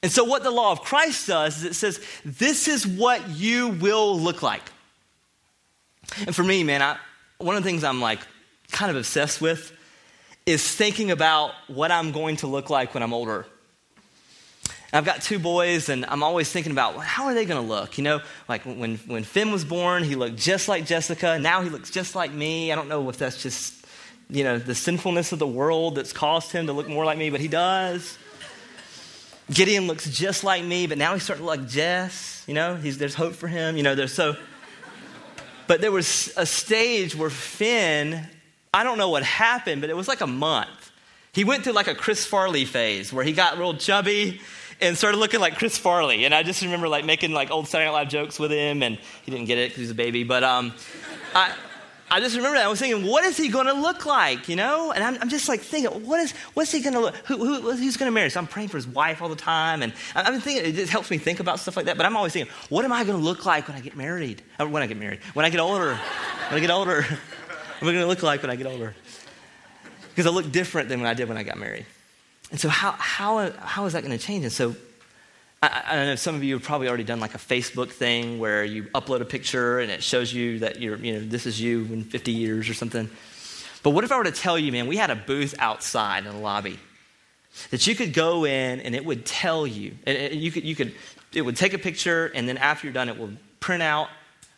And 0.01 0.11
so, 0.11 0.25
what 0.25 0.43
the 0.43 0.51
law 0.51 0.71
of 0.71 0.81
Christ 0.81 1.27
does 1.27 1.57
is 1.59 1.63
it 1.63 1.73
says, 1.75 2.05
This 2.25 2.67
is 2.67 2.85
what 2.85 3.29
you 3.29 3.69
will 3.69 4.19
look 4.19 4.43
like. 4.43 4.63
And 6.25 6.35
for 6.35 6.43
me, 6.43 6.63
man, 6.63 6.81
I, 6.81 6.97
one 7.37 7.55
of 7.55 7.63
the 7.63 7.69
things 7.69 7.83
I'm 7.83 8.01
like 8.01 8.19
kind 8.71 8.91
of 8.91 8.97
obsessed 8.97 9.39
with 9.39 9.71
is 10.45 10.69
thinking 10.75 11.11
about 11.11 11.51
what 11.67 11.91
I'm 11.91 12.11
going 12.11 12.35
to 12.37 12.47
look 12.47 12.69
like 12.69 12.93
when 12.93 13.03
I'm 13.03 13.13
older. 13.13 13.45
I've 14.93 15.05
got 15.05 15.23
two 15.23 15.39
boys, 15.39 15.89
and 15.89 16.05
I'm 16.05 16.21
always 16.21 16.51
thinking 16.51 16.71
about 16.71 16.93
well, 16.93 17.01
how 17.01 17.25
are 17.25 17.33
they 17.33 17.45
going 17.45 17.59
to 17.59 17.67
look? 17.67 17.97
You 17.97 18.03
know, 18.03 18.21
like 18.47 18.61
when, 18.63 18.97
when 18.97 19.23
Finn 19.23 19.51
was 19.51 19.65
born, 19.65 20.03
he 20.03 20.15
looked 20.15 20.35
just 20.35 20.67
like 20.67 20.85
Jessica. 20.85 21.39
Now 21.39 21.61
he 21.63 21.69
looks 21.69 21.89
just 21.89 22.13
like 22.13 22.31
me. 22.31 22.71
I 22.71 22.75
don't 22.75 22.87
know 22.87 23.09
if 23.09 23.17
that's 23.17 23.41
just, 23.41 23.87
you 24.29 24.43
know, 24.43 24.59
the 24.59 24.75
sinfulness 24.75 25.31
of 25.31 25.39
the 25.39 25.47
world 25.47 25.95
that's 25.95 26.13
caused 26.13 26.51
him 26.51 26.67
to 26.67 26.73
look 26.73 26.87
more 26.87 27.05
like 27.05 27.17
me, 27.17 27.31
but 27.31 27.41
he 27.41 27.47
does. 27.47 28.19
Gideon 29.51 29.87
looks 29.87 30.07
just 30.07 30.43
like 30.43 30.63
me, 30.63 30.85
but 30.85 30.99
now 30.99 31.13
he's 31.13 31.23
starting 31.23 31.43
to 31.43 31.49
look 31.49 31.59
like 31.59 31.69
Jess. 31.69 32.43
You 32.47 32.53
know, 32.53 32.77
there's 32.77 33.15
hope 33.15 33.33
for 33.33 33.47
him. 33.47 33.75
You 33.75 33.83
know, 33.83 33.95
there's 33.95 34.13
so. 34.13 34.35
But 35.65 35.81
there 35.81 35.91
was 35.91 36.31
a 36.37 36.45
stage 36.45 37.15
where 37.15 37.31
Finn, 37.31 38.27
I 38.71 38.83
don't 38.83 38.99
know 38.99 39.09
what 39.09 39.23
happened, 39.23 39.81
but 39.81 39.89
it 39.89 39.95
was 39.95 40.07
like 40.07 40.21
a 40.21 40.27
month. 40.27 40.91
He 41.31 41.43
went 41.43 41.63
through 41.63 41.73
like 41.73 41.87
a 41.87 41.95
Chris 41.95 42.25
Farley 42.25 42.63
phase 42.63 43.11
where 43.11 43.23
he 43.23 43.33
got 43.33 43.57
real 43.57 43.73
chubby 43.73 44.39
and 44.83 44.97
started 44.97 45.17
looking 45.17 45.39
like 45.39 45.57
Chris 45.57 45.77
Farley. 45.77 46.25
And 46.25 46.33
I 46.33 46.43
just 46.43 46.61
remember 46.61 46.87
like 46.87 47.05
making 47.05 47.31
like 47.31 47.51
old 47.51 47.67
Saturday 47.67 47.89
Night 47.89 47.93
Live 47.93 48.09
jokes 48.09 48.39
with 48.39 48.51
him, 48.51 48.83
and 48.83 48.97
he 49.23 49.31
didn't 49.31 49.45
get 49.47 49.57
it 49.57 49.69
because 49.69 49.77
he 49.77 49.81
was 49.83 49.91
a 49.91 49.95
baby. 49.95 50.23
But 50.23 50.43
um, 50.43 50.73
I. 51.33 51.53
I 52.11 52.19
just 52.19 52.35
remember 52.35 52.57
that. 52.57 52.65
I 52.65 52.67
was 52.67 52.79
thinking, 52.79 53.07
what 53.07 53.23
is 53.23 53.37
he 53.37 53.47
going 53.47 53.65
to 53.65 53.73
look 53.73 54.05
like, 54.05 54.47
you 54.47 54.55
know? 54.55 54.91
And 54.91 55.03
I'm, 55.03 55.17
I'm 55.19 55.29
just 55.29 55.49
like 55.49 55.61
thinking, 55.61 56.05
what 56.05 56.19
is, 56.19 56.33
what's 56.53 56.71
he 56.71 56.79
going 56.79 56.93
to 56.93 56.99
look, 56.99 57.15
who, 57.25 57.37
who, 57.37 57.71
who's 57.71 57.97
going 57.97 58.07
to 58.07 58.13
marry? 58.13 58.29
So 58.29 58.39
I'm 58.39 58.45
praying 58.45 58.67
for 58.67 58.77
his 58.77 58.85
wife 58.85 59.19
all 59.19 59.29
the 59.29 59.35
time. 59.35 59.81
And 59.81 59.91
I'm 60.13 60.39
thinking, 60.39 60.63
it 60.63 60.75
just 60.75 60.91
helps 60.91 61.09
me 61.09 61.17
think 61.17 61.39
about 61.39 61.59
stuff 61.59 61.75
like 61.75 61.87
that. 61.87 61.97
But 61.97 62.05
I'm 62.05 62.15
always 62.15 62.33
thinking, 62.33 62.53
what 62.69 62.85
am 62.85 62.93
I 62.93 63.03
going 63.03 63.17
to 63.17 63.23
look 63.23 63.47
like 63.47 63.67
when 63.67 63.75
I 63.75 63.79
get 63.79 63.97
married? 63.97 64.43
Or 64.59 64.67
when 64.67 64.83
I 64.83 64.85
get 64.85 64.97
married, 64.97 65.21
when 65.33 65.43
I 65.43 65.49
get 65.49 65.59
older, 65.59 65.95
when 65.95 66.57
I 66.57 66.59
get 66.59 66.69
older, 66.69 67.01
what 67.01 67.81
am 67.81 67.87
I 67.87 67.91
going 67.93 68.03
to 68.03 68.05
look 68.05 68.21
like 68.21 68.43
when 68.43 68.51
I 68.51 68.57
get 68.57 68.67
older? 68.67 68.93
Because 70.09 70.27
I 70.27 70.29
look 70.29 70.51
different 70.51 70.89
than 70.89 71.01
when 71.01 71.09
I 71.09 71.15
did 71.15 71.27
when 71.27 71.37
I 71.37 71.41
got 71.41 71.57
married. 71.57 71.87
And 72.53 72.61
so, 72.61 72.69
how, 72.69 72.91
how, 72.91 73.51
how 73.57 73.85
is 73.87 73.93
that 73.93 74.03
going 74.03 74.15
to 74.15 74.23
change? 74.23 74.43
And 74.43 74.53
so, 74.53 74.75
I, 75.63 75.83
I, 75.87 75.95
know 76.05 76.15
some 76.15 76.35
of 76.35 76.43
you 76.43 76.53
have 76.53 76.63
probably 76.63 76.87
already 76.87 77.03
done 77.03 77.19
like 77.19 77.33
a 77.33 77.39
Facebook 77.39 77.89
thing 77.89 78.37
where 78.37 78.63
you 78.63 78.83
upload 78.93 79.21
a 79.21 79.25
picture 79.25 79.79
and 79.79 79.89
it 79.89 80.03
shows 80.03 80.31
you 80.31 80.59
that 80.59 80.79
you're, 80.79 80.97
you 80.97 81.13
know, 81.13 81.19
this 81.19 81.47
is 81.47 81.59
you 81.59 81.79
in 81.85 82.03
50 82.03 82.31
years 82.31 82.69
or 82.69 82.75
something. 82.75 83.09
But 83.81 83.89
what 83.89 84.03
if 84.03 84.11
I 84.11 84.17
were 84.17 84.25
to 84.25 84.31
tell 84.31 84.59
you, 84.59 84.71
man, 84.71 84.85
we 84.85 84.97
had 84.97 85.09
a 85.09 85.15
booth 85.15 85.55
outside 85.57 86.27
in 86.27 86.31
the 86.31 86.37
lobby 86.37 86.79
that 87.71 87.87
you 87.87 87.95
could 87.95 88.13
go 88.13 88.45
in 88.45 88.81
and 88.81 88.93
it 88.93 89.03
would 89.03 89.25
tell 89.25 89.65
you, 89.65 89.95
and 90.05 90.35
you 90.35 90.51
could, 90.51 90.63
you 90.63 90.75
could, 90.75 90.93
it 91.33 91.41
would 91.41 91.57
take 91.57 91.73
a 91.73 91.79
picture, 91.79 92.27
and 92.35 92.47
then 92.47 92.57
after 92.57 92.85
you're 92.85 92.93
done, 92.93 93.09
it 93.09 93.17
will 93.17 93.31
print 93.59 93.81
out 93.81 94.09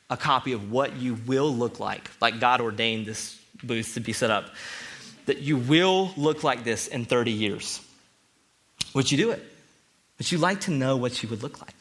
a 0.10 0.18
copy 0.18 0.52
of 0.52 0.70
what 0.70 0.98
you 0.98 1.14
will 1.26 1.54
look 1.54 1.80
like, 1.80 2.12
like 2.20 2.42
God 2.42 2.60
ordained 2.60 3.06
this 3.06 3.40
booth 3.64 3.94
to 3.94 4.02
be 4.02 4.12
set 4.12 4.32
up, 4.32 4.50
that 5.26 5.40
you 5.40 5.58
will 5.58 6.12
look 6.18 6.44
like 6.44 6.64
this 6.64 6.88
in 6.88 7.06
30 7.06 7.32
years. 7.32 7.82
Would 8.94 9.12
you 9.12 9.18
do 9.18 9.32
it? 9.32 9.44
Would 10.18 10.32
you 10.32 10.38
like 10.38 10.62
to 10.62 10.72
know 10.72 10.96
what 10.96 11.22
you 11.22 11.30
would 11.30 11.44
look 11.44 11.62
like? 11.62 11.76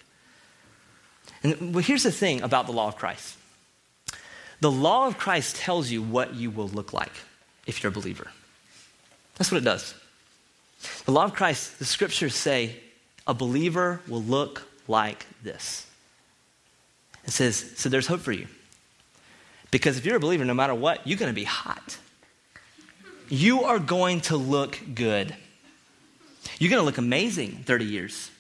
And 1.43 1.75
well, 1.75 1.85
here's 1.85 2.03
the 2.03 2.13
thing 2.13 2.43
about 2.43 2.67
the 2.67 2.73
law 2.73 2.89
of 2.89 2.97
Christ 2.97 3.37
the 4.61 4.71
law 4.71 5.07
of 5.07 5.19
Christ 5.19 5.57
tells 5.57 5.91
you 5.91 6.03
what 6.03 6.35
you 6.35 6.51
will 6.51 6.69
look 6.69 6.93
like 6.93 7.13
if 7.67 7.83
you're 7.83 7.91
a 7.91 7.95
believer. 7.95 8.29
That's 9.37 9.53
what 9.53 9.59
it 9.59 9.65
does. 9.65 9.95
The 11.05 11.13
law 11.13 11.25
of 11.25 11.35
Christ, 11.35 11.79
the 11.79 11.85
scriptures 11.85 12.35
say, 12.35 12.77
a 13.27 13.35
believer 13.35 14.01
will 14.09 14.23
look 14.23 14.67
like 14.89 15.27
this. 15.43 15.87
It 17.25 17.31
says, 17.31 17.73
so 17.77 17.89
there's 17.89 18.07
hope 18.07 18.21
for 18.21 18.33
you. 18.33 18.47
Because 19.71 19.99
if 19.99 20.07
you're 20.07 20.17
a 20.17 20.21
believer, 20.21 20.45
no 20.45 20.55
matter 20.55 20.75
what, 20.75 21.07
you're 21.07 21.19
going 21.19 21.31
to 21.31 21.35
be 21.35 21.45
hot. 21.45 21.99
You 23.35 23.65
are 23.65 23.81
going 23.81 24.21
to 24.23 24.37
look 24.37 24.79
good. 24.95 25.35
You're 26.61 26.71
going 26.71 26.81
to 26.81 26.87
look 26.87 26.99
amazing 26.99 27.65
30 27.67 27.85
years. 27.85 28.31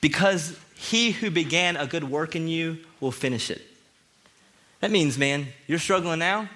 Because 0.00 0.56
he 0.76 1.10
who 1.10 1.32
began 1.32 1.76
a 1.76 1.84
good 1.84 2.04
work 2.04 2.36
in 2.36 2.46
you 2.46 2.78
will 3.00 3.10
finish 3.10 3.50
it. 3.50 3.60
That 4.80 4.92
means, 4.92 5.18
man, 5.18 5.48
you're 5.66 5.80
struggling 5.80 6.20
now. 6.20 6.48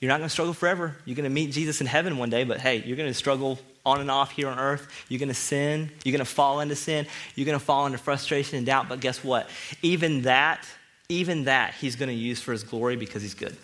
You're 0.00 0.08
not 0.08 0.16
going 0.16 0.28
to 0.28 0.32
struggle 0.32 0.54
forever. 0.54 0.96
You're 1.04 1.14
going 1.14 1.24
to 1.24 1.30
meet 1.30 1.52
Jesus 1.52 1.82
in 1.82 1.86
heaven 1.86 2.16
one 2.16 2.30
day, 2.30 2.44
but 2.44 2.58
hey, 2.58 2.82
you're 2.86 2.96
going 2.96 3.10
to 3.10 3.14
struggle 3.14 3.58
on 3.84 4.00
and 4.00 4.10
off 4.10 4.30
here 4.30 4.48
on 4.48 4.58
earth. 4.58 4.88
You're 5.10 5.18
going 5.18 5.28
to 5.28 5.34
sin. 5.34 5.90
You're 6.04 6.12
going 6.12 6.24
to 6.24 6.32
fall 6.32 6.60
into 6.60 6.74
sin. 6.74 7.06
You're 7.34 7.44
going 7.44 7.58
to 7.58 7.64
fall 7.64 7.84
into 7.84 7.98
frustration 7.98 8.56
and 8.56 8.64
doubt. 8.64 8.88
But 8.88 9.00
guess 9.00 9.22
what? 9.22 9.50
Even 9.82 10.22
that, 10.22 10.66
even 11.10 11.44
that, 11.44 11.74
he's 11.74 11.96
going 11.96 12.08
to 12.08 12.14
use 12.14 12.40
for 12.40 12.52
his 12.52 12.64
glory 12.64 12.96
because 12.96 13.20
he's 13.20 13.34
good. 13.34 13.52
And 13.52 13.58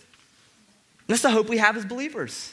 that's 1.07 1.23
the 1.23 1.31
hope 1.31 1.49
we 1.49 1.57
have 1.57 1.79
as 1.79 1.87
believers. 1.87 2.53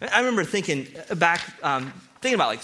I 0.00 0.18
remember 0.18 0.44
thinking 0.44 0.88
back, 1.16 1.40
um, 1.62 1.92
thinking 2.20 2.34
about 2.34 2.48
like 2.48 2.60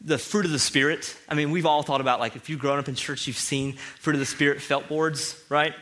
the 0.00 0.18
fruit 0.18 0.44
of 0.44 0.50
the 0.50 0.58
Spirit. 0.58 1.16
I 1.28 1.34
mean, 1.34 1.50
we've 1.50 1.66
all 1.66 1.82
thought 1.82 2.00
about 2.00 2.20
like 2.20 2.36
if 2.36 2.48
you've 2.48 2.60
grown 2.60 2.78
up 2.78 2.88
in 2.88 2.94
church, 2.94 3.26
you've 3.26 3.38
seen 3.38 3.74
fruit 3.74 4.14
of 4.14 4.20
the 4.20 4.26
Spirit 4.26 4.60
felt 4.60 4.88
boards, 4.88 5.40
right? 5.48 5.74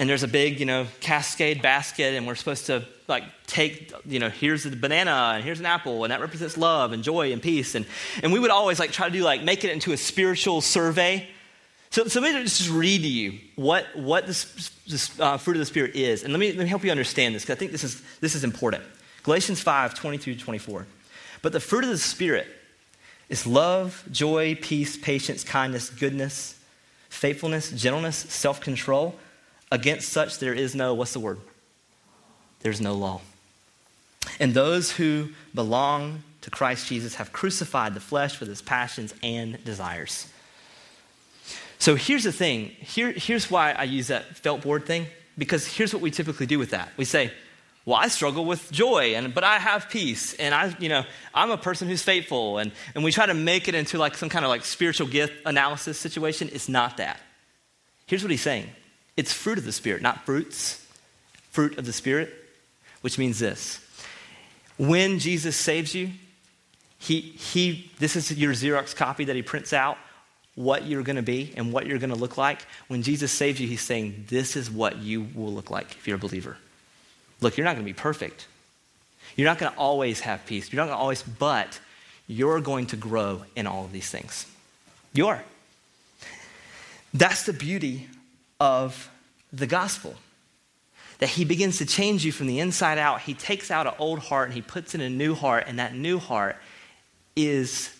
and 0.00 0.08
there's 0.08 0.22
a 0.22 0.28
big, 0.28 0.58
you 0.60 0.64
know, 0.64 0.86
cascade 1.00 1.60
basket, 1.60 2.14
and 2.14 2.26
we're 2.26 2.34
supposed 2.34 2.64
to 2.66 2.82
like 3.06 3.22
take, 3.46 3.92
you 4.06 4.18
know, 4.18 4.30
here's 4.30 4.64
a 4.64 4.70
banana 4.70 5.32
and 5.34 5.44
here's 5.44 5.60
an 5.60 5.66
apple, 5.66 6.04
and 6.04 6.10
that 6.10 6.22
represents 6.22 6.56
love 6.56 6.92
and 6.92 7.04
joy 7.04 7.34
and 7.34 7.42
peace. 7.42 7.74
And, 7.74 7.84
and 8.22 8.32
we 8.32 8.38
would 8.38 8.50
always 8.50 8.78
like 8.78 8.92
try 8.92 9.06
to 9.06 9.12
do 9.12 9.22
like 9.22 9.42
make 9.42 9.62
it 9.62 9.70
into 9.70 9.92
a 9.92 9.98
spiritual 9.98 10.62
survey. 10.62 11.28
So, 11.90 12.06
so 12.06 12.22
let 12.22 12.34
me 12.34 12.42
just 12.44 12.70
read 12.70 13.02
to 13.02 13.08
you 13.08 13.40
what, 13.56 13.84
what 13.94 14.26
this, 14.26 14.70
this 14.88 15.20
uh, 15.20 15.36
fruit 15.36 15.56
of 15.56 15.60
the 15.60 15.66
Spirit 15.66 15.94
is. 15.94 16.24
And 16.24 16.32
let 16.32 16.40
me, 16.40 16.48
let 16.52 16.60
me 16.60 16.68
help 16.68 16.82
you 16.82 16.90
understand 16.90 17.34
this, 17.34 17.42
because 17.42 17.56
I 17.56 17.58
think 17.58 17.70
this 17.70 17.84
is, 17.84 18.02
this 18.20 18.34
is 18.34 18.42
important. 18.42 18.84
Galatians 19.22 19.60
5 19.60 19.94
22 19.94 20.36
24. 20.36 20.86
But 21.42 21.52
the 21.52 21.60
fruit 21.60 21.84
of 21.84 21.90
the 21.90 21.98
Spirit 21.98 22.46
is 23.28 23.46
love, 23.46 24.04
joy, 24.10 24.56
peace, 24.60 24.96
patience, 24.96 25.44
kindness, 25.44 25.90
goodness, 25.90 26.58
faithfulness, 27.08 27.70
gentleness, 27.70 28.16
self 28.16 28.60
control. 28.60 29.16
Against 29.72 30.08
such 30.08 30.38
there 30.38 30.52
is 30.52 30.74
no, 30.74 30.94
what's 30.94 31.12
the 31.12 31.20
word? 31.20 31.38
There's 32.60 32.80
no 32.80 32.94
law. 32.94 33.20
And 34.38 34.52
those 34.52 34.92
who 34.92 35.30
belong 35.54 36.22
to 36.42 36.50
Christ 36.50 36.88
Jesus 36.88 37.14
have 37.16 37.32
crucified 37.32 37.94
the 37.94 38.00
flesh 38.00 38.40
with 38.40 38.48
its 38.48 38.62
passions 38.62 39.14
and 39.22 39.62
desires. 39.64 40.26
So 41.78 41.94
here's 41.94 42.24
the 42.24 42.32
thing. 42.32 42.66
Here, 42.80 43.12
here's 43.12 43.50
why 43.50 43.72
I 43.72 43.84
use 43.84 44.08
that 44.08 44.36
felt 44.36 44.62
board 44.62 44.86
thing, 44.86 45.06
because 45.38 45.66
here's 45.66 45.94
what 45.94 46.02
we 46.02 46.10
typically 46.10 46.46
do 46.46 46.58
with 46.58 46.70
that. 46.70 46.90
We 46.96 47.04
say, 47.04 47.32
well, 47.86 47.96
I 47.96 48.08
struggle 48.08 48.44
with 48.44 48.70
joy, 48.70 49.14
and 49.14 49.32
but 49.34 49.42
I 49.42 49.58
have 49.58 49.88
peace, 49.88 50.34
and 50.34 50.54
I, 50.54 50.74
you 50.78 50.88
know, 50.88 51.04
I'm 51.34 51.50
a 51.50 51.56
person 51.56 51.88
who's 51.88 52.02
faithful, 52.02 52.58
and, 52.58 52.72
and 52.94 53.02
we 53.02 53.10
try 53.10 53.26
to 53.26 53.34
make 53.34 53.68
it 53.68 53.74
into 53.74 53.98
like 53.98 54.16
some 54.16 54.28
kind 54.28 54.44
of 54.44 54.50
like 54.50 54.64
spiritual 54.64 55.08
gift 55.08 55.32
analysis 55.46 55.98
situation. 55.98 56.50
It's 56.52 56.68
not 56.68 56.98
that. 56.98 57.20
Here's 58.06 58.22
what 58.22 58.30
he's 58.30 58.42
saying. 58.42 58.66
It's 59.16 59.32
fruit 59.32 59.58
of 59.58 59.64
the 59.64 59.72
Spirit, 59.72 60.02
not 60.02 60.24
fruits. 60.26 60.86
Fruit 61.50 61.78
of 61.78 61.86
the 61.86 61.92
Spirit, 61.92 62.32
which 63.00 63.18
means 63.18 63.38
this. 63.38 63.84
When 64.78 65.18
Jesus 65.18 65.56
saves 65.56 65.94
you, 65.94 66.10
he, 66.98 67.20
he, 67.20 67.90
this 67.98 68.14
is 68.14 68.30
your 68.32 68.52
Xerox 68.52 68.94
copy 68.94 69.24
that 69.24 69.36
he 69.36 69.42
prints 69.42 69.72
out, 69.72 69.96
what 70.54 70.86
you're 70.86 71.02
going 71.02 71.16
to 71.16 71.22
be 71.22 71.52
and 71.56 71.72
what 71.72 71.86
you're 71.86 71.98
going 71.98 72.10
to 72.10 72.16
look 72.16 72.36
like. 72.36 72.66
When 72.88 73.02
Jesus 73.02 73.32
saves 73.32 73.60
you, 73.60 73.66
he's 73.66 73.80
saying, 73.80 74.26
This 74.28 74.56
is 74.56 74.70
what 74.70 74.98
you 74.98 75.26
will 75.34 75.52
look 75.52 75.70
like 75.70 75.92
if 75.92 76.06
you're 76.06 76.16
a 76.16 76.20
believer. 76.20 76.56
Look, 77.40 77.56
you're 77.56 77.64
not 77.64 77.74
going 77.74 77.84
to 77.84 77.92
be 77.92 77.98
perfect. 77.98 78.46
You're 79.36 79.48
not 79.48 79.58
going 79.58 79.72
to 79.72 79.78
always 79.78 80.20
have 80.20 80.44
peace. 80.46 80.72
You're 80.72 80.78
not 80.82 80.86
going 80.86 80.96
to 80.96 81.00
always, 81.00 81.22
but 81.22 81.78
you're 82.26 82.60
going 82.60 82.86
to 82.86 82.96
grow 82.96 83.44
in 83.56 83.66
all 83.66 83.84
of 83.84 83.92
these 83.92 84.10
things. 84.10 84.46
You 85.12 85.28
are. 85.28 85.42
That's 87.14 87.44
the 87.44 87.52
beauty 87.52 88.08
of 88.58 89.10
the 89.52 89.66
gospel. 89.66 90.16
That 91.18 91.30
he 91.30 91.44
begins 91.44 91.78
to 91.78 91.86
change 91.86 92.24
you 92.24 92.32
from 92.32 92.46
the 92.46 92.60
inside 92.60 92.98
out. 92.98 93.22
He 93.22 93.34
takes 93.34 93.70
out 93.70 93.86
an 93.86 93.94
old 93.98 94.20
heart 94.20 94.48
and 94.48 94.54
he 94.54 94.62
puts 94.62 94.94
in 94.94 95.00
a 95.00 95.10
new 95.10 95.34
heart, 95.34 95.64
and 95.66 95.78
that 95.78 95.94
new 95.94 96.18
heart 96.18 96.56
is 97.36 97.94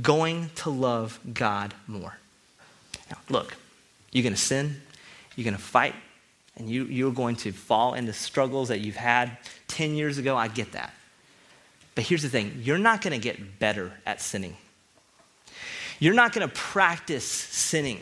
going 0.00 0.50
to 0.56 0.70
love 0.70 1.20
God 1.32 1.74
more. 1.86 2.18
Now, 3.10 3.18
look, 3.28 3.56
you're 4.10 4.22
going 4.22 4.34
to 4.34 4.40
sin, 4.40 4.80
you're 5.36 5.44
going 5.44 5.56
to 5.56 5.62
fight, 5.62 5.94
and 6.56 6.68
you, 6.68 6.84
you're 6.84 7.12
going 7.12 7.36
to 7.36 7.52
fall 7.52 7.94
into 7.94 8.12
struggles 8.12 8.68
that 8.68 8.80
you've 8.80 8.96
had 8.96 9.38
10 9.68 9.94
years 9.94 10.18
ago. 10.18 10.36
I 10.36 10.48
get 10.48 10.72
that. 10.72 10.92
But 11.94 12.04
here's 12.04 12.22
the 12.22 12.28
thing 12.28 12.60
you're 12.62 12.78
not 12.78 13.02
going 13.02 13.12
to 13.12 13.22
get 13.22 13.58
better 13.58 13.92
at 14.06 14.20
sinning. 14.20 14.56
You're 15.98 16.14
not 16.14 16.32
going 16.32 16.48
to 16.48 16.54
practice 16.54 17.24
sinning 17.24 18.00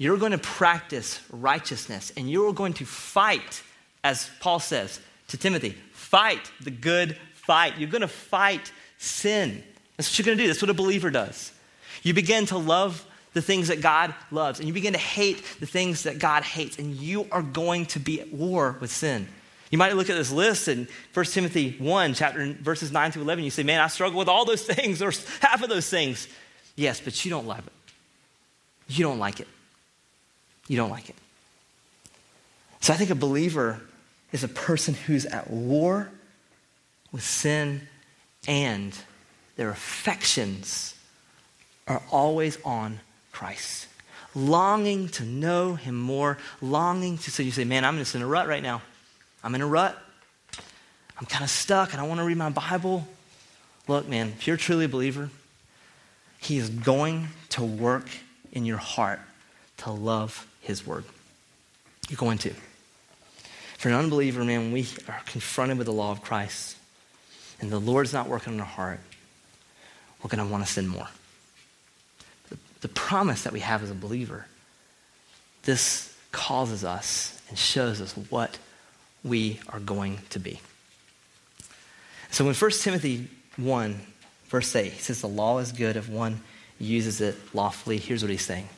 you're 0.00 0.16
going 0.16 0.32
to 0.32 0.38
practice 0.38 1.20
righteousness 1.30 2.10
and 2.16 2.30
you're 2.30 2.54
going 2.54 2.72
to 2.72 2.86
fight, 2.86 3.62
as 4.02 4.30
Paul 4.40 4.58
says 4.58 4.98
to 5.28 5.36
Timothy, 5.36 5.76
fight 5.92 6.50
the 6.62 6.70
good 6.70 7.18
fight. 7.34 7.76
You're 7.76 7.90
going 7.90 8.00
to 8.00 8.08
fight 8.08 8.72
sin. 8.96 9.62
That's 9.98 10.08
what 10.08 10.18
you're 10.18 10.24
going 10.24 10.38
to 10.38 10.44
do. 10.44 10.48
That's 10.48 10.62
what 10.62 10.70
a 10.70 10.74
believer 10.74 11.10
does. 11.10 11.52
You 12.02 12.14
begin 12.14 12.46
to 12.46 12.56
love 12.56 13.04
the 13.32 13.42
things 13.42 13.68
that 13.68 13.80
God 13.80 14.14
loves, 14.30 14.58
and 14.58 14.66
you 14.66 14.74
begin 14.74 14.92
to 14.92 14.98
hate 14.98 15.42
the 15.60 15.66
things 15.66 16.02
that 16.04 16.18
God 16.18 16.42
hates, 16.42 16.78
and 16.78 16.94
you 16.96 17.26
are 17.30 17.42
going 17.42 17.86
to 17.86 18.00
be 18.00 18.20
at 18.20 18.32
war 18.32 18.76
with 18.80 18.90
sin. 18.90 19.28
You 19.70 19.78
might 19.78 19.94
look 19.94 20.10
at 20.10 20.16
this 20.16 20.32
list 20.32 20.66
in 20.66 20.88
1 21.14 21.24
Timothy 21.26 21.76
1, 21.78 22.14
chapter 22.14 22.52
verses 22.54 22.90
9 22.90 23.12
to 23.12 23.20
11. 23.20 23.44
You 23.44 23.50
say, 23.50 23.62
Man, 23.62 23.80
I 23.80 23.86
struggle 23.86 24.18
with 24.18 24.28
all 24.28 24.44
those 24.44 24.62
things, 24.66 25.00
or 25.00 25.12
half 25.40 25.62
of 25.62 25.68
those 25.68 25.88
things. 25.88 26.28
Yes, 26.74 27.00
but 27.00 27.24
you 27.24 27.30
don't 27.30 27.46
love 27.46 27.66
it. 27.66 27.72
You 28.88 29.04
don't 29.04 29.18
like 29.18 29.38
it 29.38 29.46
you 30.70 30.76
don't 30.76 30.90
like 30.90 31.08
it. 31.08 31.16
So 32.80 32.94
I 32.94 32.96
think 32.96 33.10
a 33.10 33.16
believer 33.16 33.80
is 34.30 34.44
a 34.44 34.48
person 34.48 34.94
who's 34.94 35.26
at 35.26 35.50
war 35.50 36.08
with 37.10 37.24
sin 37.24 37.88
and 38.46 38.96
their 39.56 39.70
affections 39.70 40.94
are 41.88 42.00
always 42.12 42.56
on 42.64 43.00
Christ. 43.40 43.86
Longing 44.34 45.08
to 45.08 45.24
know 45.24 45.74
him 45.74 45.98
more, 45.98 46.36
longing 46.60 47.16
to, 47.16 47.30
so 47.30 47.42
you 47.42 47.50
say, 47.50 47.64
man, 47.64 47.86
I'm 47.86 47.96
just 47.96 48.14
in 48.14 48.20
a 48.20 48.26
rut 48.26 48.46
right 48.46 48.62
now. 48.62 48.82
I'm 49.42 49.54
in 49.54 49.62
a 49.62 49.66
rut. 49.66 49.98
I'm 51.18 51.24
kind 51.24 51.42
of 51.42 51.48
stuck. 51.48 51.92
And 51.92 52.00
I 52.00 52.02
don't 52.02 52.10
want 52.10 52.20
to 52.20 52.26
read 52.26 52.36
my 52.36 52.50
Bible. 52.50 53.08
Look, 53.88 54.06
man, 54.06 54.28
if 54.28 54.46
you're 54.46 54.58
truly 54.58 54.84
a 54.84 54.88
believer, 54.90 55.30
he 56.36 56.58
is 56.58 56.68
going 56.68 57.28
to 57.50 57.64
work 57.64 58.10
in 58.52 58.66
your 58.66 58.76
heart 58.76 59.20
to 59.78 59.90
love 59.90 60.46
his 60.60 60.86
word. 60.86 61.04
You're 62.10 62.18
going 62.18 62.38
to. 62.38 62.52
For 63.78 63.88
an 63.88 63.94
unbeliever, 63.94 64.44
man, 64.44 64.64
when 64.64 64.72
we 64.72 64.86
are 65.08 65.22
confronted 65.24 65.78
with 65.78 65.86
the 65.86 65.94
law 65.94 66.10
of 66.12 66.20
Christ 66.20 66.76
and 67.58 67.72
the 67.72 67.80
Lord's 67.80 68.12
not 68.12 68.28
working 68.28 68.52
in 68.52 68.60
our 68.60 68.66
heart, 68.66 69.00
we're 70.22 70.28
going 70.28 70.46
to 70.46 70.52
want 70.52 70.66
to 70.66 70.70
sin 70.70 70.86
more. 70.86 71.08
The, 72.80 72.88
promise 72.88 73.42
that 73.42 73.52
we 73.52 73.60
have 73.60 73.82
as 73.82 73.90
a 73.90 73.94
believer, 73.94 74.46
this 75.64 76.14
causes 76.32 76.84
us 76.84 77.40
and 77.48 77.58
shows 77.58 78.00
us 78.00 78.12
what 78.30 78.58
we 79.24 79.60
are 79.68 79.80
going 79.80 80.18
to 80.30 80.38
be. 80.38 80.60
So 82.30 82.48
in 82.48 82.54
1 82.54 82.70
Timothy 82.70 83.28
1, 83.56 84.00
verse 84.48 84.74
8, 84.74 84.92
he 84.92 84.98
says, 84.98 85.20
The 85.20 85.28
law 85.28 85.58
is 85.58 85.72
good 85.72 85.96
if 85.96 86.08
one 86.08 86.40
uses 86.78 87.20
it 87.20 87.36
lawfully. 87.52 87.98
Here's 87.98 88.22
what 88.22 88.30
he's 88.30 88.44
saying 88.44 88.68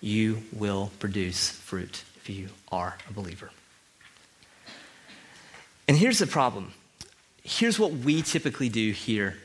you 0.00 0.42
will 0.52 0.92
produce 0.98 1.50
fruit 1.50 2.04
if 2.16 2.30
you 2.30 2.48
are 2.70 2.96
a 3.08 3.12
believer. 3.12 3.50
And 5.88 5.96
here's 5.96 6.18
the 6.18 6.26
problem 6.26 6.72
here's 7.42 7.78
what 7.78 7.92
we 7.92 8.22
typically 8.22 8.68
do 8.68 8.90
here, 8.92 9.36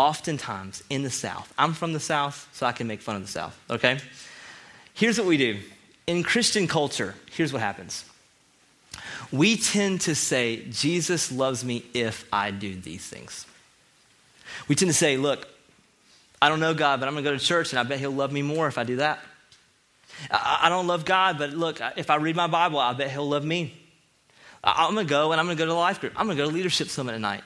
oftentimes 0.00 0.82
in 0.88 1.02
the 1.02 1.10
South. 1.10 1.52
I'm 1.58 1.74
from 1.74 1.92
the 1.92 2.00
South, 2.00 2.48
so 2.54 2.64
I 2.64 2.72
can 2.72 2.86
make 2.86 3.02
fun 3.02 3.16
of 3.16 3.22
the 3.22 3.28
South, 3.28 3.54
okay? 3.68 3.98
Here's 4.94 5.18
what 5.18 5.26
we 5.26 5.36
do. 5.36 5.58
In 6.06 6.22
Christian 6.22 6.66
culture, 6.66 7.14
here's 7.32 7.52
what 7.52 7.60
happens. 7.60 8.06
We 9.30 9.58
tend 9.58 10.00
to 10.02 10.14
say, 10.14 10.64
Jesus 10.70 11.30
loves 11.30 11.66
me 11.66 11.84
if 11.92 12.26
I 12.32 12.50
do 12.50 12.74
these 12.76 13.06
things. 13.06 13.46
We 14.68 14.74
tend 14.74 14.90
to 14.90 14.96
say, 14.96 15.18
look, 15.18 15.46
I 16.40 16.48
don't 16.48 16.60
know 16.60 16.72
God, 16.72 16.98
but 16.98 17.06
I'm 17.06 17.12
going 17.12 17.22
to 17.22 17.30
go 17.32 17.36
to 17.36 17.44
church 17.44 17.72
and 17.72 17.78
I 17.78 17.82
bet 17.82 17.98
he'll 17.98 18.10
love 18.10 18.32
me 18.32 18.40
more 18.40 18.68
if 18.68 18.78
I 18.78 18.84
do 18.84 18.96
that. 18.96 19.20
I, 20.30 20.70
don't 20.70 20.86
love 20.86 21.04
God, 21.04 21.36
but 21.36 21.50
look, 21.50 21.78
if 21.96 22.08
I 22.08 22.16
read 22.16 22.36
my 22.36 22.46
Bible, 22.46 22.78
I 22.78 22.94
bet 22.94 23.10
he'll 23.10 23.28
love 23.28 23.44
me. 23.44 23.74
I'm 24.64 24.94
going 24.94 25.06
to 25.06 25.10
go 25.10 25.32
and 25.32 25.40
I'm 25.40 25.46
going 25.46 25.58
to 25.58 25.60
go 25.60 25.66
to 25.66 25.72
the 25.72 25.78
life 25.78 26.00
group. 26.00 26.14
I'm 26.16 26.26
going 26.26 26.38
to 26.38 26.42
go 26.42 26.48
to 26.48 26.54
leadership 26.54 26.88
summit 26.88 27.12
tonight. 27.12 27.42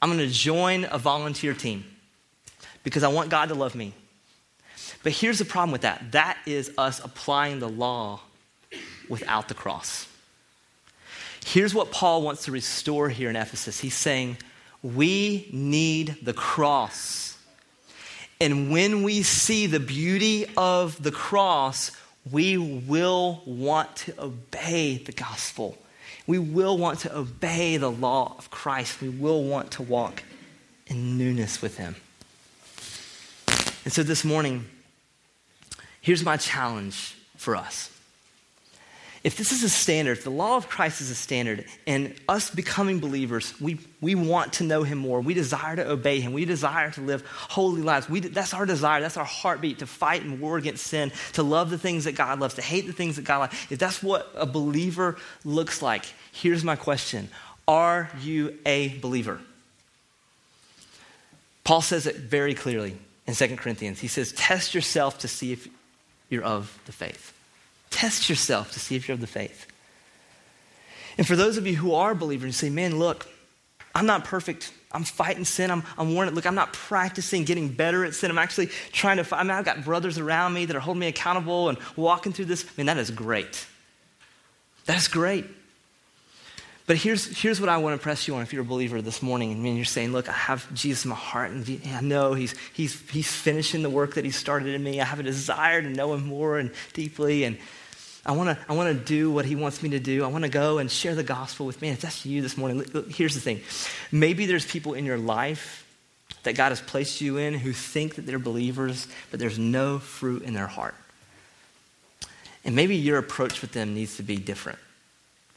I'm 0.00 0.08
going 0.08 0.26
to 0.26 0.34
join 0.34 0.84
a 0.90 0.98
volunteer 0.98 1.54
team 1.54 1.84
because 2.82 3.02
I 3.02 3.08
want 3.08 3.30
God 3.30 3.48
to 3.50 3.54
love 3.54 3.74
me. 3.74 3.92
But 5.02 5.12
here's 5.12 5.38
the 5.38 5.44
problem 5.44 5.72
with 5.72 5.82
that 5.82 6.12
that 6.12 6.38
is 6.46 6.70
us 6.78 7.02
applying 7.04 7.58
the 7.58 7.68
law 7.68 8.20
without 9.08 9.48
the 9.48 9.54
cross. 9.54 10.06
Here's 11.44 11.74
what 11.74 11.90
Paul 11.90 12.22
wants 12.22 12.44
to 12.44 12.52
restore 12.52 13.08
here 13.08 13.30
in 13.30 13.36
Ephesus. 13.36 13.80
He's 13.80 13.94
saying, 13.94 14.38
We 14.82 15.48
need 15.52 16.18
the 16.22 16.34
cross. 16.34 17.36
And 18.40 18.70
when 18.70 19.02
we 19.02 19.22
see 19.22 19.66
the 19.66 19.80
beauty 19.80 20.46
of 20.56 21.02
the 21.02 21.10
cross, 21.10 21.90
we 22.30 22.56
will 22.56 23.42
want 23.44 23.96
to 23.96 24.22
obey 24.22 24.96
the 24.96 25.12
gospel. 25.12 25.76
We 26.30 26.38
will 26.38 26.78
want 26.78 27.00
to 27.00 27.18
obey 27.18 27.76
the 27.76 27.90
law 27.90 28.36
of 28.38 28.52
Christ. 28.52 29.00
We 29.00 29.08
will 29.08 29.42
want 29.42 29.72
to 29.72 29.82
walk 29.82 30.22
in 30.86 31.18
newness 31.18 31.60
with 31.60 31.76
Him. 31.76 31.96
And 33.82 33.92
so 33.92 34.04
this 34.04 34.24
morning, 34.24 34.66
here's 36.00 36.24
my 36.24 36.36
challenge 36.36 37.16
for 37.36 37.56
us. 37.56 37.90
If 39.22 39.36
this 39.36 39.52
is 39.52 39.62
a 39.62 39.68
standard, 39.68 40.16
if 40.16 40.24
the 40.24 40.30
law 40.30 40.56
of 40.56 40.70
Christ 40.70 41.02
is 41.02 41.10
a 41.10 41.14
standard, 41.14 41.66
and 41.86 42.14
us 42.26 42.48
becoming 42.48 43.00
believers, 43.00 43.58
we, 43.60 43.78
we 44.00 44.14
want 44.14 44.54
to 44.54 44.64
know 44.64 44.82
Him 44.82 44.96
more. 44.96 45.20
We 45.20 45.34
desire 45.34 45.76
to 45.76 45.90
obey 45.90 46.20
Him. 46.20 46.32
We 46.32 46.46
desire 46.46 46.90
to 46.92 47.02
live 47.02 47.26
holy 47.26 47.82
lives. 47.82 48.08
We, 48.08 48.20
that's 48.20 48.54
our 48.54 48.64
desire. 48.64 49.02
That's 49.02 49.18
our 49.18 49.26
heartbeat 49.26 49.80
to 49.80 49.86
fight 49.86 50.22
and 50.22 50.40
war 50.40 50.56
against 50.56 50.86
sin, 50.86 51.12
to 51.34 51.42
love 51.42 51.68
the 51.68 51.76
things 51.76 52.04
that 52.04 52.12
God 52.12 52.40
loves, 52.40 52.54
to 52.54 52.62
hate 52.62 52.86
the 52.86 52.94
things 52.94 53.16
that 53.16 53.26
God 53.26 53.38
loves. 53.40 53.66
If 53.68 53.78
that's 53.78 54.02
what 54.02 54.30
a 54.34 54.46
believer 54.46 55.18
looks 55.44 55.82
like, 55.82 56.06
here's 56.32 56.64
my 56.64 56.76
question 56.76 57.28
Are 57.68 58.10
you 58.22 58.58
a 58.64 58.96
believer? 59.00 59.38
Paul 61.62 61.82
says 61.82 62.06
it 62.06 62.16
very 62.16 62.54
clearly 62.54 62.96
in 63.26 63.34
2 63.34 63.56
Corinthians. 63.56 64.00
He 64.00 64.08
says, 64.08 64.32
Test 64.32 64.74
yourself 64.74 65.18
to 65.18 65.28
see 65.28 65.52
if 65.52 65.68
you're 66.30 66.42
of 66.42 66.80
the 66.86 66.92
faith. 66.92 67.34
Test 67.90 68.30
yourself 68.30 68.72
to 68.72 68.80
see 68.80 68.96
if 68.96 69.08
you're 69.08 69.14
of 69.14 69.20
the 69.20 69.26
faith. 69.26 69.66
And 71.18 71.26
for 71.26 71.36
those 71.36 71.56
of 71.56 71.66
you 71.66 71.76
who 71.76 71.94
are 71.94 72.14
believers, 72.14 72.46
you 72.46 72.52
say, 72.52 72.70
man, 72.70 72.98
look, 72.98 73.26
I'm 73.94 74.06
not 74.06 74.24
perfect. 74.24 74.72
I'm 74.92 75.04
fighting 75.04 75.44
sin. 75.44 75.70
I'm, 75.70 75.82
I'm 75.98 76.14
warning. 76.14 76.34
Look, 76.34 76.46
I'm 76.46 76.54
not 76.54 76.72
practicing 76.72 77.44
getting 77.44 77.68
better 77.68 78.04
at 78.04 78.14
sin. 78.14 78.30
I'm 78.30 78.38
actually 78.38 78.68
trying 78.92 79.22
to, 79.22 79.36
I 79.36 79.42
mean, 79.42 79.50
I've 79.50 79.64
got 79.64 79.84
brothers 79.84 80.18
around 80.18 80.54
me 80.54 80.64
that 80.64 80.74
are 80.74 80.80
holding 80.80 81.00
me 81.00 81.08
accountable 81.08 81.68
and 81.68 81.78
walking 81.96 82.32
through 82.32 82.46
this. 82.46 82.64
I 82.64 82.68
mean, 82.76 82.86
that 82.86 82.98
is 82.98 83.10
great. 83.10 83.66
That's 84.86 85.08
great. 85.08 85.44
But 86.86 86.96
here's, 86.96 87.26
here's 87.40 87.60
what 87.60 87.68
I 87.68 87.76
want 87.76 88.00
to 88.00 88.02
press 88.02 88.26
you 88.26 88.34
on 88.34 88.42
if 88.42 88.52
you're 88.52 88.62
a 88.62 88.64
believer 88.64 89.00
this 89.00 89.22
morning. 89.22 89.62
Mean, 89.62 89.76
you're 89.76 89.84
saying, 89.84 90.10
look, 90.10 90.28
I 90.28 90.32
have 90.32 90.72
Jesus 90.74 91.04
in 91.04 91.10
my 91.10 91.16
heart, 91.16 91.52
and 91.52 91.80
I 91.86 92.00
know 92.00 92.34
he's, 92.34 92.56
he's, 92.72 93.08
he's 93.10 93.30
finishing 93.30 93.82
the 93.82 93.90
work 93.90 94.14
that 94.14 94.24
he 94.24 94.32
started 94.32 94.74
in 94.74 94.82
me. 94.82 95.00
I 95.00 95.04
have 95.04 95.20
a 95.20 95.22
desire 95.22 95.82
to 95.82 95.88
know 95.88 96.14
him 96.14 96.26
more 96.26 96.58
and 96.58 96.72
deeply, 96.92 97.44
and 97.44 97.58
I 98.30 98.32
want 98.32 98.48
to 98.48 98.64
I 98.68 98.74
wanna 98.74 98.94
do 98.94 99.28
what 99.28 99.44
he 99.44 99.56
wants 99.56 99.82
me 99.82 99.88
to 99.90 99.98
do. 99.98 100.22
I 100.22 100.28
want 100.28 100.44
to 100.44 100.50
go 100.50 100.78
and 100.78 100.88
share 100.88 101.16
the 101.16 101.24
gospel 101.24 101.66
with 101.66 101.82
me. 101.82 101.88
If 101.88 102.02
that's 102.02 102.24
you 102.24 102.42
this 102.42 102.56
morning, 102.56 102.78
look, 102.92 103.10
here's 103.10 103.34
the 103.34 103.40
thing. 103.40 103.60
Maybe 104.12 104.46
there's 104.46 104.64
people 104.64 104.94
in 104.94 105.04
your 105.04 105.18
life 105.18 105.84
that 106.44 106.54
God 106.54 106.68
has 106.68 106.80
placed 106.80 107.20
you 107.20 107.38
in 107.38 107.54
who 107.54 107.72
think 107.72 108.14
that 108.14 108.26
they're 108.26 108.38
believers, 108.38 109.08
but 109.32 109.40
there's 109.40 109.58
no 109.58 109.98
fruit 109.98 110.44
in 110.44 110.54
their 110.54 110.68
heart. 110.68 110.94
And 112.64 112.76
maybe 112.76 112.94
your 112.94 113.18
approach 113.18 113.62
with 113.62 113.72
them 113.72 113.94
needs 113.94 114.16
to 114.18 114.22
be 114.22 114.36
different. 114.36 114.78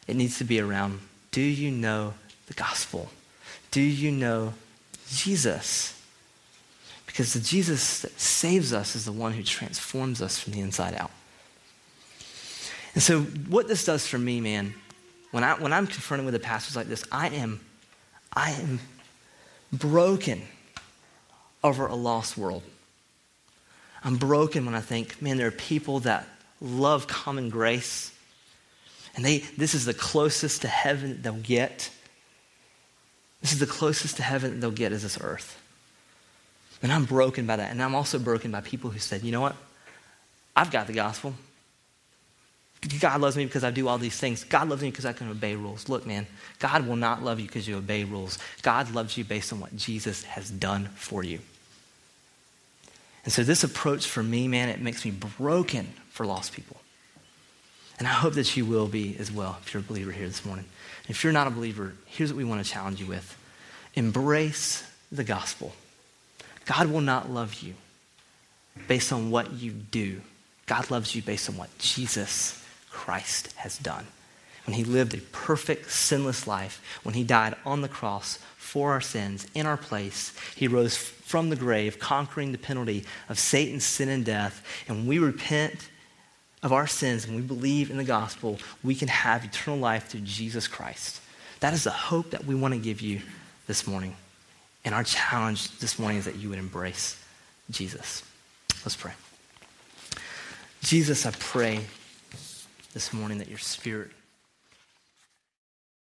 It 0.08 0.16
needs 0.16 0.40
to 0.40 0.44
be 0.44 0.60
around 0.60 1.00
do 1.30 1.42
you 1.42 1.70
know 1.70 2.16
the 2.48 2.56
gospel? 2.56 3.10
Do 3.70 3.82
you 3.82 4.10
know 4.10 4.56
Jesus? 5.10 6.02
Because 7.06 7.34
the 7.34 7.40
Jesus 7.40 8.02
that 8.02 8.20
saves 8.20 8.74
us 8.74 8.96
is 8.96 9.06
the 9.06 9.12
one 9.12 9.34
who 9.34 9.44
transforms 9.44 10.24
us 10.24 10.40
from 10.40 10.54
the 10.54 10.60
inside 10.62 10.96
out. 10.96 11.12
And 12.94 13.02
so, 13.02 13.22
what 13.22 13.68
this 13.68 13.86
does 13.86 14.06
for 14.06 14.18
me, 14.18 14.40
man, 14.40 14.74
when, 15.32 15.44
I, 15.44 15.54
when 15.56 15.74
I'm 15.74 15.88
confronted 15.88 16.26
with 16.26 16.36
a 16.36 16.40
passage 16.40 16.76
like 16.76 16.88
this, 16.88 17.04
I 17.12 17.30
am, 17.30 17.60
I 18.32 18.52
am 18.52 18.80
broken 19.72 20.44
over 21.64 21.88
a 21.88 21.96
lost 21.96 22.38
world. 22.38 22.64
I'm 24.04 24.18
broken 24.18 24.66
when 24.66 24.76
I 24.76 24.82
think, 24.82 25.22
man, 25.22 25.38
there 25.38 25.48
are 25.48 25.52
people 25.52 26.02
that 26.02 26.28
love 26.62 27.08
common 27.08 27.50
grace 27.50 28.14
and 29.16 29.24
they, 29.24 29.40
this 29.58 29.76
is 29.76 29.86
the 29.86 29.94
closest 29.94 30.62
to 30.62 30.68
heaven 30.68 31.22
they'll 31.22 31.34
get. 31.34 31.90
This 33.42 33.54
is 33.54 33.60
the 33.60 33.68
closest 33.68 34.18
to 34.18 34.24
heaven 34.24 34.60
they'll 34.60 34.72
get 34.72 34.92
is 34.92 35.04
this 35.04 35.20
earth. 35.22 35.60
And 36.82 36.92
I'm 36.92 37.06
broken 37.06 37.46
by 37.46 37.58
that. 37.58 37.72
And 37.72 37.82
I'm 37.82 37.96
also 37.96 38.18
broken 38.18 38.52
by 38.52 38.62
people 38.62 38.90
who 38.90 39.00
said, 39.00 39.24
you 39.24 39.32
know 39.32 39.42
what? 39.42 39.56
I've 40.56 40.72
got 40.72 40.88
the 40.88 40.94
gospel. 40.94 41.34
God 43.00 43.22
loves 43.22 43.38
me 43.38 43.46
because 43.46 43.64
I 43.64 43.72
do 43.72 43.88
all 43.88 43.98
these 43.98 44.18
things. 44.18 44.44
God 44.44 44.70
loves 44.70 44.82
me 44.82 44.90
because 44.90 45.06
I 45.06 45.14
can 45.14 45.30
obey 45.30 45.56
rules. 45.56 45.88
Look, 45.88 46.06
man, 46.06 46.28
God 46.60 46.86
will 46.88 46.96
not 46.96 47.24
love 47.24 47.40
you 47.40 47.48
because 47.48 47.68
you 47.68 47.78
obey 47.78 48.04
rules. 48.04 48.38
God 48.62 48.92
loves 48.94 49.18
you 49.18 49.24
based 49.24 49.54
on 49.54 49.60
what 49.60 49.76
Jesus 49.76 50.24
has 50.24 50.50
done 50.50 50.90
for 50.96 51.24
you. 51.24 51.40
And 53.24 53.32
so, 53.32 53.44
this 53.44 53.64
approach 53.64 54.08
for 54.08 54.22
me, 54.22 54.50
man, 54.50 54.68
it 54.68 54.82
makes 54.82 55.06
me 55.06 55.12
broken 55.12 55.94
for 56.10 56.26
lost 56.26 56.52
people. 56.52 56.78
And 58.00 58.08
I 58.08 58.12
hope 58.12 58.34
that 58.34 58.58
you 58.58 58.66
will 58.66 58.88
be 58.88 59.16
as 59.18 59.32
well 59.32 59.58
if 59.62 59.74
you're 59.74 59.82
a 59.82 59.86
believer 59.86 60.12
here 60.12 60.28
this 60.28 60.44
morning. 60.44 60.66
If 61.08 61.24
you're 61.24 61.32
not 61.32 61.48
a 61.48 61.52
believer, 61.52 61.94
here's 62.06 62.34
what 62.34 62.38
we 62.38 62.44
want 62.44 62.64
to 62.66 62.70
challenge 62.70 63.00
you 63.00 63.06
with 63.06 63.38
embrace 63.96 64.84
the 65.12 65.24
gospel. 65.24 65.74
God 66.66 66.88
will 66.88 67.02
not 67.02 67.30
love 67.30 67.62
you 67.62 67.76
based 68.88 69.14
on 69.14 69.30
what 69.30 69.54
you 69.54 69.72
do, 69.72 70.22
God 70.66 70.90
loves 70.90 71.16
you 71.16 71.22
based 71.22 71.50
on 71.50 71.56
what 71.56 71.70
Jesus 71.78 72.63
Christ 72.94 73.52
has 73.58 73.78
done. 73.78 74.08
When 74.66 74.76
he 74.76 74.86
lived 74.86 75.14
a 75.14 75.18
perfect, 75.18 75.92
sinless 75.92 76.48
life, 76.48 76.82
when 77.04 77.16
he 77.16 77.24
died 77.26 77.56
on 77.66 77.82
the 77.82 77.90
cross 77.90 78.40
for 78.56 78.92
our 78.92 79.02
sins 79.02 79.46
in 79.54 79.66
our 79.66 79.76
place, 79.76 80.34
he 80.56 80.70
rose 80.70 80.96
from 80.96 81.50
the 81.50 81.58
grave, 81.58 82.00
conquering 82.00 82.54
the 82.54 82.58
penalty 82.58 83.04
of 83.28 83.38
Satan's 83.38 83.84
sin 83.84 84.08
and 84.08 84.24
death. 84.24 84.66
And 84.88 85.00
when 85.00 85.08
we 85.08 85.20
repent 85.20 85.90
of 86.62 86.72
our 86.72 86.88
sins 86.88 87.26
and 87.26 87.36
we 87.36 87.42
believe 87.42 87.92
in 87.92 87.98
the 87.98 88.06
gospel, 88.06 88.58
we 88.84 88.96
can 88.96 89.10
have 89.10 89.44
eternal 89.44 89.80
life 89.80 90.08
through 90.08 90.22
Jesus 90.22 90.68
Christ. 90.68 91.20
That 91.60 91.74
is 91.74 91.84
the 91.84 91.92
hope 91.92 92.32
that 92.32 92.46
we 92.46 92.56
want 92.56 92.74
to 92.74 92.80
give 92.80 93.02
you 93.02 93.22
this 93.68 93.86
morning. 93.86 94.16
And 94.86 94.96
our 94.96 95.04
challenge 95.04 95.78
this 95.80 96.00
morning 96.00 96.20
is 96.20 96.26
that 96.26 96.36
you 96.38 96.50
would 96.50 96.60
embrace 96.60 97.22
Jesus. 97.70 98.24
Let's 98.86 98.96
pray. 98.96 99.14
Jesus, 100.82 101.26
I 101.26 101.32
pray 101.32 101.82
this 102.94 103.12
morning 103.12 103.40
that 103.40 103.50
your 103.50 103.58
spirit 103.58 104.12